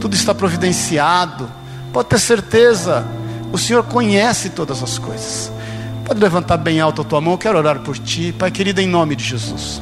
tudo 0.00 0.14
está 0.14 0.34
providenciado. 0.34 1.48
Pode 1.92 2.08
ter 2.08 2.18
certeza, 2.18 3.06
o 3.50 3.58
Senhor 3.58 3.82
conhece 3.84 4.50
todas 4.50 4.82
as 4.82 4.98
coisas. 4.98 5.50
Pode 6.04 6.20
levantar 6.20 6.58
bem 6.58 6.80
alto 6.80 7.00
a 7.00 7.04
tua 7.04 7.20
mão, 7.20 7.34
eu 7.34 7.38
quero 7.38 7.56
orar 7.56 7.80
por 7.80 7.96
ti, 7.96 8.34
Pai 8.36 8.50
querido, 8.50 8.80
em 8.80 8.86
nome 8.86 9.16
de 9.16 9.24
Jesus. 9.24 9.80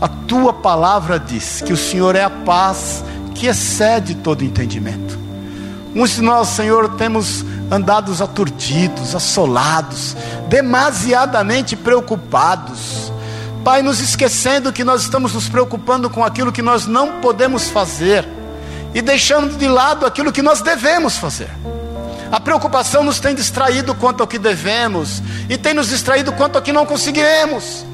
A 0.00 0.08
tua 0.08 0.52
palavra 0.52 1.18
diz 1.18 1.60
que 1.60 1.72
o 1.72 1.76
Senhor 1.76 2.14
é 2.14 2.22
a 2.22 2.30
paz 2.30 3.04
que 3.34 3.46
excede 3.46 4.14
todo 4.14 4.44
entendimento. 4.44 5.18
Muitos 5.94 6.16
de 6.16 6.22
nós, 6.22 6.48
Senhor, 6.48 6.96
temos 6.96 7.44
andados 7.70 8.20
aturdidos, 8.20 9.14
assolados, 9.14 10.16
demasiadamente 10.48 11.76
preocupados. 11.76 13.12
Pai, 13.64 13.82
nos 13.82 14.00
esquecendo 14.00 14.72
que 14.72 14.84
nós 14.84 15.02
estamos 15.02 15.34
nos 15.34 15.48
preocupando 15.48 16.08
com 16.08 16.24
aquilo 16.24 16.52
que 16.52 16.62
nós 16.62 16.86
não 16.86 17.20
podemos 17.20 17.68
fazer 17.68 18.26
e 18.94 19.02
deixando 19.02 19.58
de 19.58 19.66
lado 19.66 20.06
aquilo 20.06 20.32
que 20.32 20.42
nós 20.42 20.60
devemos 20.60 21.16
fazer. 21.16 21.50
A 22.30 22.40
preocupação 22.40 23.02
nos 23.02 23.20
tem 23.20 23.34
distraído 23.34 23.94
quanto 23.94 24.20
ao 24.20 24.26
que 24.26 24.38
devemos 24.38 25.22
e 25.48 25.56
tem 25.56 25.74
nos 25.74 25.88
distraído 25.88 26.32
quanto 26.32 26.56
ao 26.56 26.62
que 26.62 26.72
não 26.72 26.86
conseguiremos. 26.86 27.84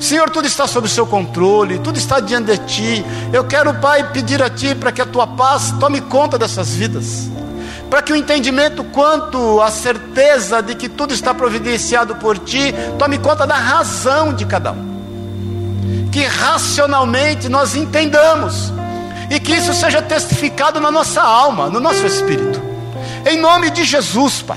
Senhor, 0.00 0.30
tudo 0.30 0.46
está 0.46 0.66
sob 0.66 0.86
o 0.86 0.90
seu 0.90 1.06
controle, 1.06 1.78
tudo 1.78 1.96
está 1.96 2.18
diante 2.18 2.56
de 2.56 2.58
ti. 2.66 3.04
Eu 3.32 3.44
quero, 3.44 3.74
Pai, 3.74 4.10
pedir 4.10 4.42
a 4.42 4.50
ti 4.50 4.74
para 4.74 4.90
que 4.90 5.00
a 5.00 5.06
tua 5.06 5.26
paz 5.26 5.72
tome 5.78 6.00
conta 6.00 6.36
dessas 6.36 6.70
vidas 6.70 7.30
para 7.92 8.00
que 8.00 8.10
o 8.10 8.16
entendimento 8.16 8.82
quanto 8.84 9.60
à 9.60 9.70
certeza 9.70 10.62
de 10.62 10.74
que 10.74 10.88
tudo 10.88 11.12
está 11.12 11.34
providenciado 11.34 12.16
por 12.16 12.38
ti 12.38 12.74
tome 12.98 13.18
conta 13.18 13.46
da 13.46 13.54
razão 13.54 14.32
de 14.32 14.46
cada 14.46 14.72
um. 14.72 16.08
Que 16.10 16.24
racionalmente 16.24 17.50
nós 17.50 17.76
entendamos 17.76 18.72
e 19.28 19.38
que 19.38 19.52
isso 19.52 19.74
seja 19.74 20.00
testificado 20.00 20.80
na 20.80 20.90
nossa 20.90 21.20
alma, 21.20 21.68
no 21.68 21.80
nosso 21.80 22.06
espírito. 22.06 22.62
Em 23.30 23.36
nome 23.36 23.68
de 23.68 23.84
Jesus, 23.84 24.40
Pai, 24.40 24.56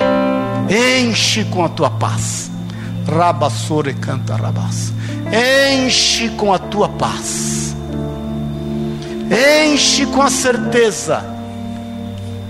enche 0.70 1.44
com 1.44 1.66
a 1.66 1.68
tua 1.68 1.90
paz. 1.90 2.50
Rabassore 3.06 3.96
canta 3.96 4.34
rabas. 4.34 4.94
Enche 5.76 6.30
com 6.38 6.54
a 6.54 6.58
tua 6.58 6.88
paz. 6.88 7.76
Enche 9.30 10.06
com 10.06 10.22
a 10.22 10.30
certeza 10.30 11.35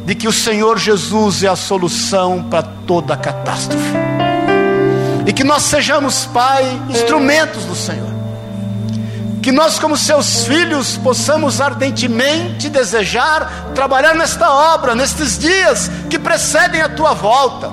de 0.06 0.14
que 0.14 0.28
o 0.28 0.32
Senhor 0.32 0.78
Jesus 0.78 1.43
é 1.43 1.47
a 1.47 1.56
solução 1.56 2.43
para 2.43 2.62
toda 2.62 3.18
catástrofe. 3.18 3.84
E 5.26 5.34
que 5.34 5.43
nós 5.43 5.64
sejamos, 5.64 6.28
Pai, 6.28 6.80
instrumentos 6.89 7.66
do 7.66 7.76
Senhor. 7.76 8.14
Que 9.41 9.51
nós, 9.51 9.80
como 9.80 9.97
seus 9.97 10.45
filhos, 10.45 10.97
possamos 10.97 11.60
ardentemente 11.60 12.70
desejar 12.70 13.72
trabalhar 13.74 14.14
nesta 14.14 14.51
obra, 14.51 14.93
nestes 14.93 15.38
dias 15.38 15.89
que 16.10 16.20
precedem 16.20 16.82
a 16.82 16.89
tua 16.89 17.14
volta. 17.14 17.72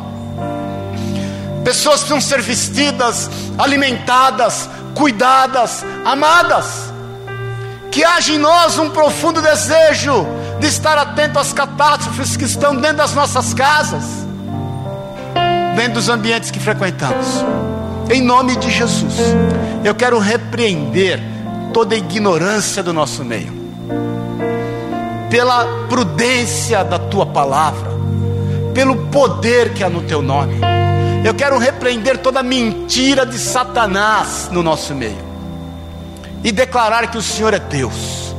Pessoas 1.64 2.00
precisam 2.00 2.20
ser 2.20 2.40
vestidas, 2.40 3.30
alimentadas, 3.58 4.68
cuidadas, 4.94 5.84
amadas. 6.04 6.92
Que 7.90 8.02
haja 8.04 8.32
em 8.32 8.38
nós 8.38 8.78
um 8.78 8.90
profundo 8.90 9.40
desejo 9.42 10.26
de 10.62 10.68
estar 10.68 10.96
atento 10.96 11.40
às 11.40 11.52
catástrofes 11.52 12.36
que 12.36 12.44
estão 12.44 12.76
dentro 12.76 12.98
das 12.98 13.14
nossas 13.14 13.52
casas, 13.52 14.04
dentro 15.74 15.94
dos 15.94 16.08
ambientes 16.08 16.52
que 16.52 16.60
frequentamos. 16.60 17.44
Em 18.08 18.22
nome 18.22 18.54
de 18.54 18.70
Jesus, 18.70 19.16
eu 19.82 19.92
quero 19.92 20.20
repreender 20.20 21.20
toda 21.74 21.96
a 21.96 21.98
ignorância 21.98 22.80
do 22.80 22.92
nosso 22.92 23.24
meio, 23.24 23.52
pela 25.28 25.66
prudência 25.88 26.84
da 26.84 26.98
tua 26.98 27.26
palavra, 27.26 27.90
pelo 28.72 29.08
poder 29.08 29.74
que 29.74 29.82
há 29.82 29.90
no 29.90 30.02
teu 30.02 30.22
nome. 30.22 30.60
Eu 31.24 31.34
quero 31.34 31.58
repreender 31.58 32.18
toda 32.18 32.40
mentira 32.40 33.26
de 33.26 33.36
Satanás 33.36 34.48
no 34.52 34.62
nosso 34.62 34.94
meio 34.94 35.32
e 36.44 36.52
declarar 36.52 37.10
que 37.10 37.18
o 37.18 37.22
Senhor 37.22 37.52
é 37.52 37.58
Deus 37.58 38.31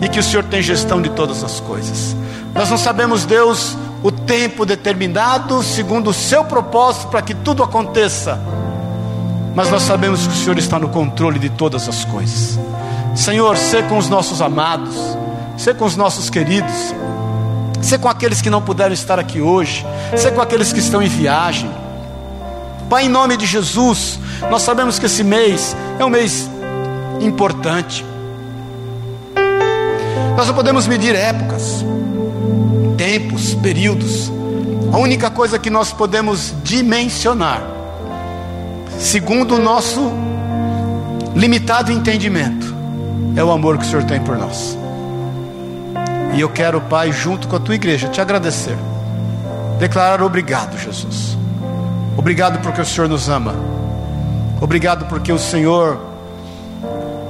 e 0.00 0.08
que 0.08 0.18
o 0.18 0.22
Senhor 0.22 0.44
tem 0.44 0.62
gestão 0.62 1.00
de 1.00 1.10
todas 1.10 1.42
as 1.42 1.60
coisas. 1.60 2.16
Nós 2.54 2.70
não 2.70 2.78
sabemos, 2.78 3.24
Deus, 3.24 3.76
o 4.02 4.10
tempo 4.10 4.64
determinado, 4.64 5.62
segundo 5.62 6.10
o 6.10 6.14
seu 6.14 6.44
propósito, 6.44 7.08
para 7.08 7.22
que 7.22 7.34
tudo 7.34 7.62
aconteça, 7.62 8.38
mas 9.54 9.70
nós 9.70 9.82
sabemos 9.82 10.26
que 10.26 10.32
o 10.32 10.36
Senhor 10.36 10.58
está 10.58 10.78
no 10.78 10.88
controle 10.88 11.38
de 11.38 11.48
todas 11.48 11.88
as 11.88 12.04
coisas. 12.04 12.58
Senhor, 13.14 13.56
ser 13.56 13.88
com 13.88 13.96
os 13.96 14.08
nossos 14.08 14.42
amados, 14.42 14.94
ser 15.56 15.74
com 15.76 15.86
os 15.86 15.96
nossos 15.96 16.28
queridos, 16.28 16.94
ser 17.80 17.98
com 17.98 18.08
aqueles 18.08 18.42
que 18.42 18.50
não 18.50 18.60
puderam 18.60 18.92
estar 18.92 19.18
aqui 19.18 19.40
hoje, 19.40 19.86
ser 20.16 20.32
com 20.32 20.40
aqueles 20.40 20.72
que 20.72 20.78
estão 20.78 21.02
em 21.02 21.08
viagem. 21.08 21.70
Pai, 22.90 23.06
em 23.06 23.08
nome 23.08 23.36
de 23.36 23.46
Jesus, 23.46 24.18
nós 24.50 24.62
sabemos 24.62 24.98
que 24.98 25.06
esse 25.06 25.24
mês 25.24 25.74
é 25.98 26.04
um 26.04 26.10
mês 26.10 26.48
importante. 27.20 28.04
Nós 30.36 30.46
não 30.48 30.54
podemos 30.54 30.86
medir 30.86 31.14
épocas, 31.14 31.82
tempos, 32.98 33.54
períodos. 33.54 34.30
A 34.92 34.98
única 34.98 35.30
coisa 35.30 35.58
que 35.58 35.70
nós 35.70 35.94
podemos 35.94 36.54
dimensionar, 36.62 37.62
segundo 38.98 39.54
o 39.54 39.58
nosso 39.58 40.12
limitado 41.34 41.90
entendimento, 41.90 42.74
é 43.34 43.42
o 43.42 43.50
amor 43.50 43.78
que 43.78 43.84
o 43.84 43.88
Senhor 43.88 44.04
tem 44.04 44.20
por 44.20 44.36
nós. 44.36 44.76
E 46.34 46.40
eu 46.40 46.50
quero, 46.50 46.82
Pai, 46.82 47.12
junto 47.12 47.48
com 47.48 47.56
a 47.56 47.60
tua 47.60 47.74
igreja, 47.74 48.08
te 48.08 48.20
agradecer, 48.20 48.76
declarar 49.78 50.22
obrigado, 50.22 50.78
Jesus. 50.78 51.36
Obrigado 52.14 52.60
porque 52.60 52.82
o 52.82 52.84
Senhor 52.84 53.08
nos 53.08 53.30
ama. 53.30 53.54
Obrigado 54.60 55.06
porque 55.06 55.32
o 55.32 55.38
Senhor 55.38 56.15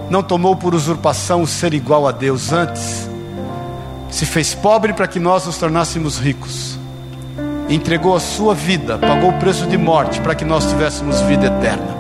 não 0.09 0.23
tomou 0.23 0.55
por 0.55 0.75
usurpação 0.75 1.43
o 1.43 1.47
ser 1.47 1.75
igual 1.75 2.07
a 2.07 2.13
Deus, 2.13 2.53
antes 2.53 3.09
se 4.11 4.25
fez 4.25 4.55
pobre 4.55 4.93
para 4.93 5.07
que 5.07 5.19
nós 5.19 5.45
nos 5.45 5.59
tornássemos 5.59 6.19
ricos, 6.19 6.79
entregou 7.69 8.17
a 8.17 8.21
sua 8.21 8.55
vida, 8.55 8.97
pagou 8.97 9.31
o 9.31 9.39
preço 9.39 9.67
de 9.67 9.77
morte 9.77 10.21
para 10.21 10.35
que 10.35 10.45
nós 10.45 10.65
tivéssemos 10.67 11.21
vida 11.23 11.47
eterna. 11.47 11.97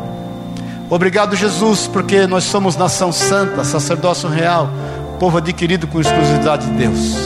Obrigado, 0.88 1.34
Jesus, 1.34 1.88
porque 1.88 2.26
nós 2.26 2.44
somos 2.44 2.76
nação 2.76 3.10
santa, 3.10 3.64
sacerdócio 3.64 4.28
real, 4.28 4.70
povo 5.18 5.38
adquirido 5.38 5.86
com 5.88 6.00
exclusividade 6.00 6.66
de 6.66 6.72
Deus. 6.76 7.16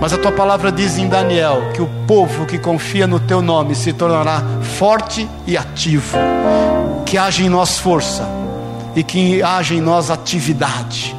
Mas 0.00 0.12
a 0.12 0.18
tua 0.18 0.30
palavra 0.30 0.70
diz 0.70 0.96
em 0.96 1.08
Daniel 1.08 1.72
que 1.74 1.82
o 1.82 1.88
povo 2.06 2.46
que 2.46 2.58
confia 2.58 3.06
no 3.06 3.18
teu 3.18 3.42
nome 3.42 3.74
se 3.74 3.92
tornará 3.92 4.42
forte 4.78 5.28
e 5.46 5.56
ativo, 5.56 6.16
que 7.04 7.18
haja 7.18 7.42
em 7.42 7.48
nós 7.48 7.78
força 7.78 8.45
e 8.96 9.02
que 9.02 9.42
haja 9.42 9.74
em 9.74 9.80
nós 9.80 10.10
atividade, 10.10 11.14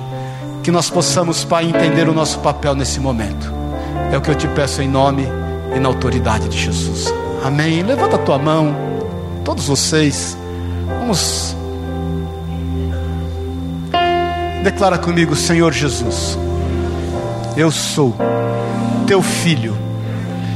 que 0.64 0.72
nós 0.72 0.90
possamos, 0.90 1.46
Pai, 1.46 1.66
entender 1.66 2.10
o 2.10 2.14
nosso 2.14 2.40
papel 2.40 2.74
nesse 2.74 3.00
momento. 3.00 3.54
É 4.12 4.18
o 4.18 4.22
que 4.22 4.32
eu 4.32 4.36
te 4.36 4.48
peço 4.48 4.82
em 4.82 4.88
nome 4.90 5.28
e 5.76 5.80
na 5.80 5.88
autoridade 5.88 6.50
de 6.50 6.58
Jesus. 6.58 7.14
Amém. 7.46 7.84
Levanta 7.84 8.16
a 8.16 8.20
tua 8.20 8.40
mão, 8.40 8.76
todos 9.46 9.68
vocês. 9.68 10.36
Vamos. 11.00 11.56
Declara 14.64 14.98
comigo, 14.98 15.36
Senhor 15.36 15.72
Jesus. 15.72 16.38
Eu 17.56 17.72
sou 17.72 18.16
teu 19.06 19.22
filho, 19.22 19.78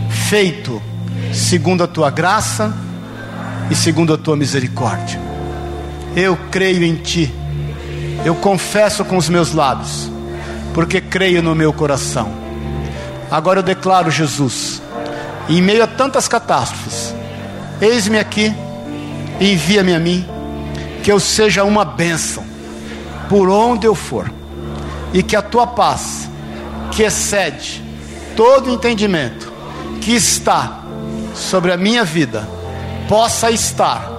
feito 0.09 0.81
segundo 1.31 1.83
a 1.83 1.87
tua 1.87 2.09
graça 2.09 2.73
e 3.69 3.75
segundo 3.75 4.13
a 4.13 4.17
tua 4.17 4.35
misericórdia 4.35 5.30
eu 6.15 6.37
creio 6.49 6.83
em 6.83 6.95
Ti. 6.95 7.33
Eu 8.25 8.35
confesso 8.35 9.03
com 9.03 9.17
os 9.17 9.29
meus 9.29 9.53
lábios, 9.53 10.09
porque 10.73 11.01
creio 11.01 11.41
no 11.41 11.55
meu 11.55 11.73
coração. 11.73 12.31
Agora 13.29 13.59
eu 13.59 13.63
declaro, 13.63 14.11
Jesus, 14.11 14.81
em 15.49 15.61
meio 15.61 15.83
a 15.83 15.87
tantas 15.87 16.27
catástrofes, 16.27 17.15
eis-me 17.81 18.19
aqui 18.19 18.53
envia-me 19.41 19.93
a 19.95 19.99
mim, 19.99 20.25
que 21.03 21.11
eu 21.11 21.19
seja 21.19 21.63
uma 21.63 21.83
bênção 21.83 22.43
por 23.27 23.49
onde 23.49 23.87
eu 23.87 23.95
for, 23.95 24.31
e 25.13 25.23
que 25.23 25.35
a 25.35 25.41
tua 25.41 25.65
paz, 25.65 26.29
que 26.91 27.03
excede 27.03 27.83
todo 28.35 28.69
entendimento, 28.69 29.51
que 29.99 30.13
está 30.13 30.83
sobre 31.33 31.71
a 31.71 31.77
minha 31.77 32.03
vida, 32.03 32.47
possa 33.07 33.49
estar 33.49 34.09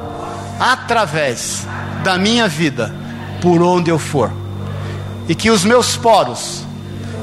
através 0.59 1.67
da 2.03 2.19
minha 2.19 2.49
vida 2.49 2.95
por 3.41 3.63
onde 3.63 3.91
eu 3.91 3.99
for, 3.99 4.31
e 5.29 5.35
que 5.35 5.51
os 5.51 5.65
meus 5.65 5.97
poros 5.97 6.65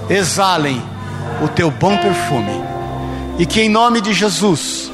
exalem 0.10 0.82
o 1.42 1.48
teu 1.48 1.72
bom 1.72 1.98
perfume, 1.98 2.64
e 3.38 3.46
que 3.46 3.62
em 3.62 3.70
nome 3.70 4.02
de 4.02 4.14
Jesus 4.14 4.92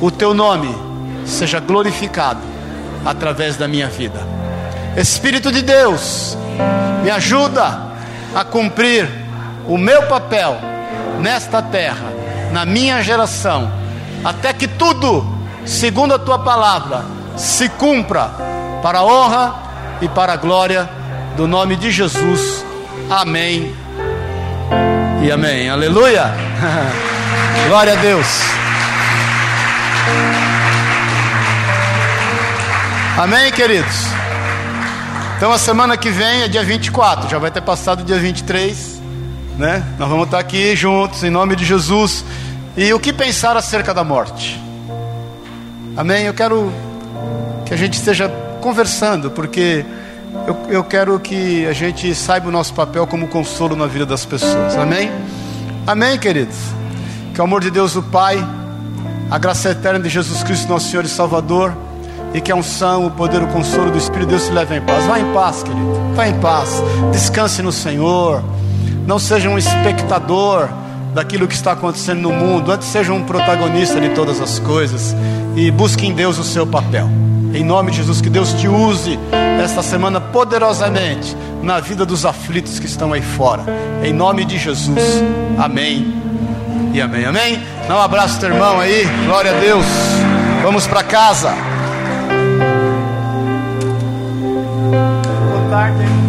o 0.00 0.10
teu 0.10 0.32
nome 0.32 0.74
seja 1.24 1.60
glorificado 1.60 2.40
através 3.04 3.56
da 3.56 3.68
minha 3.68 3.88
vida. 3.88 4.20
Espírito 4.96 5.52
de 5.52 5.62
Deus, 5.62 6.36
me 7.02 7.10
ajuda 7.10 7.86
a 8.34 8.44
cumprir 8.44 9.08
o 9.66 9.76
meu 9.76 10.02
papel 10.04 10.56
nesta 11.20 11.60
terra, 11.60 12.12
na 12.52 12.64
minha 12.64 13.02
geração, 13.02 13.70
até 14.24 14.52
que 14.52 14.66
tudo, 14.66 15.26
segundo 15.64 16.14
a 16.14 16.18
tua 16.18 16.38
palavra, 16.38 17.15
se 17.36 17.68
cumpra 17.68 18.30
para 18.82 18.98
a 18.98 19.04
honra 19.04 19.54
e 20.00 20.08
para 20.08 20.32
a 20.32 20.36
glória 20.36 20.88
do 21.36 21.46
nome 21.46 21.76
de 21.76 21.90
Jesus. 21.90 22.64
Amém 23.10 23.74
e 25.22 25.30
amém. 25.30 25.68
Aleluia. 25.68 26.32
Glória 27.68 27.92
a 27.92 27.96
Deus. 27.96 28.26
Amém, 33.18 33.50
queridos? 33.52 34.06
Então 35.36 35.52
a 35.52 35.58
semana 35.58 35.96
que 35.96 36.10
vem 36.10 36.42
é 36.42 36.48
dia 36.48 36.62
24, 36.62 37.28
já 37.28 37.38
vai 37.38 37.50
ter 37.50 37.60
passado 37.60 38.00
o 38.00 38.04
dia 38.04 38.18
23, 38.18 39.00
né? 39.58 39.84
Nós 39.98 40.08
vamos 40.08 40.26
estar 40.26 40.38
aqui 40.38 40.74
juntos 40.76 41.22
em 41.22 41.30
nome 41.30 41.56
de 41.56 41.64
Jesus. 41.64 42.24
E 42.76 42.92
o 42.92 43.00
que 43.00 43.12
pensar 43.12 43.56
acerca 43.56 43.92
da 43.92 44.04
morte? 44.04 44.60
Amém? 45.96 46.24
Eu 46.24 46.34
quero 46.34 46.72
que 47.66 47.74
a 47.74 47.76
gente 47.76 47.94
esteja 47.94 48.28
conversando, 48.60 49.30
porque 49.30 49.84
eu, 50.46 50.56
eu 50.68 50.84
quero 50.84 51.18
que 51.18 51.66
a 51.66 51.72
gente 51.72 52.14
saiba 52.14 52.48
o 52.48 52.52
nosso 52.52 52.72
papel 52.72 53.06
como 53.06 53.26
consolo 53.26 53.74
na 53.74 53.86
vida 53.86 54.06
das 54.06 54.24
pessoas. 54.24 54.76
Amém? 54.76 55.10
Amém, 55.86 56.18
queridos? 56.18 56.56
Que 57.34 57.40
o 57.40 57.44
amor 57.44 57.60
de 57.60 57.70
Deus, 57.70 57.96
o 57.96 58.02
Pai, 58.02 58.38
a 59.30 59.38
graça 59.38 59.70
eterna 59.70 59.98
de 59.98 60.08
Jesus 60.08 60.42
Cristo, 60.42 60.68
nosso 60.68 60.88
Senhor 60.88 61.04
e 61.04 61.08
Salvador, 61.08 61.76
e 62.32 62.40
que 62.40 62.52
a 62.52 62.56
unção, 62.56 63.06
o 63.06 63.10
poder, 63.10 63.42
o 63.42 63.48
consolo 63.48 63.90
do 63.90 63.98
Espírito 63.98 64.26
de 64.26 64.36
Deus 64.36 64.46
te 64.46 64.52
leve 64.52 64.76
em 64.76 64.80
paz. 64.80 65.04
Vá 65.04 65.18
em 65.18 65.32
paz, 65.32 65.62
querido. 65.62 66.14
Vá 66.14 66.28
em 66.28 66.38
paz. 66.40 66.82
Descanse 67.12 67.62
no 67.62 67.72
Senhor. 67.72 68.42
Não 69.06 69.18
seja 69.18 69.48
um 69.48 69.58
espectador 69.58 70.68
daquilo 71.14 71.48
que 71.48 71.54
está 71.54 71.72
acontecendo 71.72 72.20
no 72.20 72.32
mundo. 72.32 72.70
Antes 72.70 72.88
seja 72.88 73.12
um 73.12 73.24
protagonista 73.24 74.00
de 74.00 74.10
todas 74.10 74.40
as 74.40 74.58
coisas. 74.58 75.14
E 75.56 75.70
busque 75.70 76.06
em 76.06 76.12
Deus 76.12 76.38
o 76.38 76.44
seu 76.44 76.66
papel. 76.66 77.08
Em 77.56 77.64
nome 77.64 77.90
de 77.90 77.96
Jesus, 77.96 78.20
que 78.20 78.28
Deus 78.28 78.52
te 78.52 78.68
use 78.68 79.18
esta 79.64 79.82
semana 79.82 80.20
poderosamente 80.20 81.34
na 81.62 81.80
vida 81.80 82.04
dos 82.04 82.26
aflitos 82.26 82.78
que 82.78 82.84
estão 82.84 83.14
aí 83.14 83.22
fora. 83.22 83.64
Em 84.04 84.12
nome 84.12 84.44
de 84.44 84.58
Jesus. 84.58 85.00
Amém. 85.56 86.22
E 86.92 87.00
amém, 87.00 87.24
amém. 87.24 87.58
Dá 87.88 87.96
um 87.96 88.02
abraço 88.02 88.38
teu 88.38 88.50
irmão 88.50 88.78
aí. 88.78 89.06
Glória 89.24 89.56
a 89.56 89.58
Deus. 89.58 89.86
Vamos 90.62 90.86
para 90.86 91.02
casa. 91.02 91.54
Boa 95.50 95.70
tarde. 95.70 96.25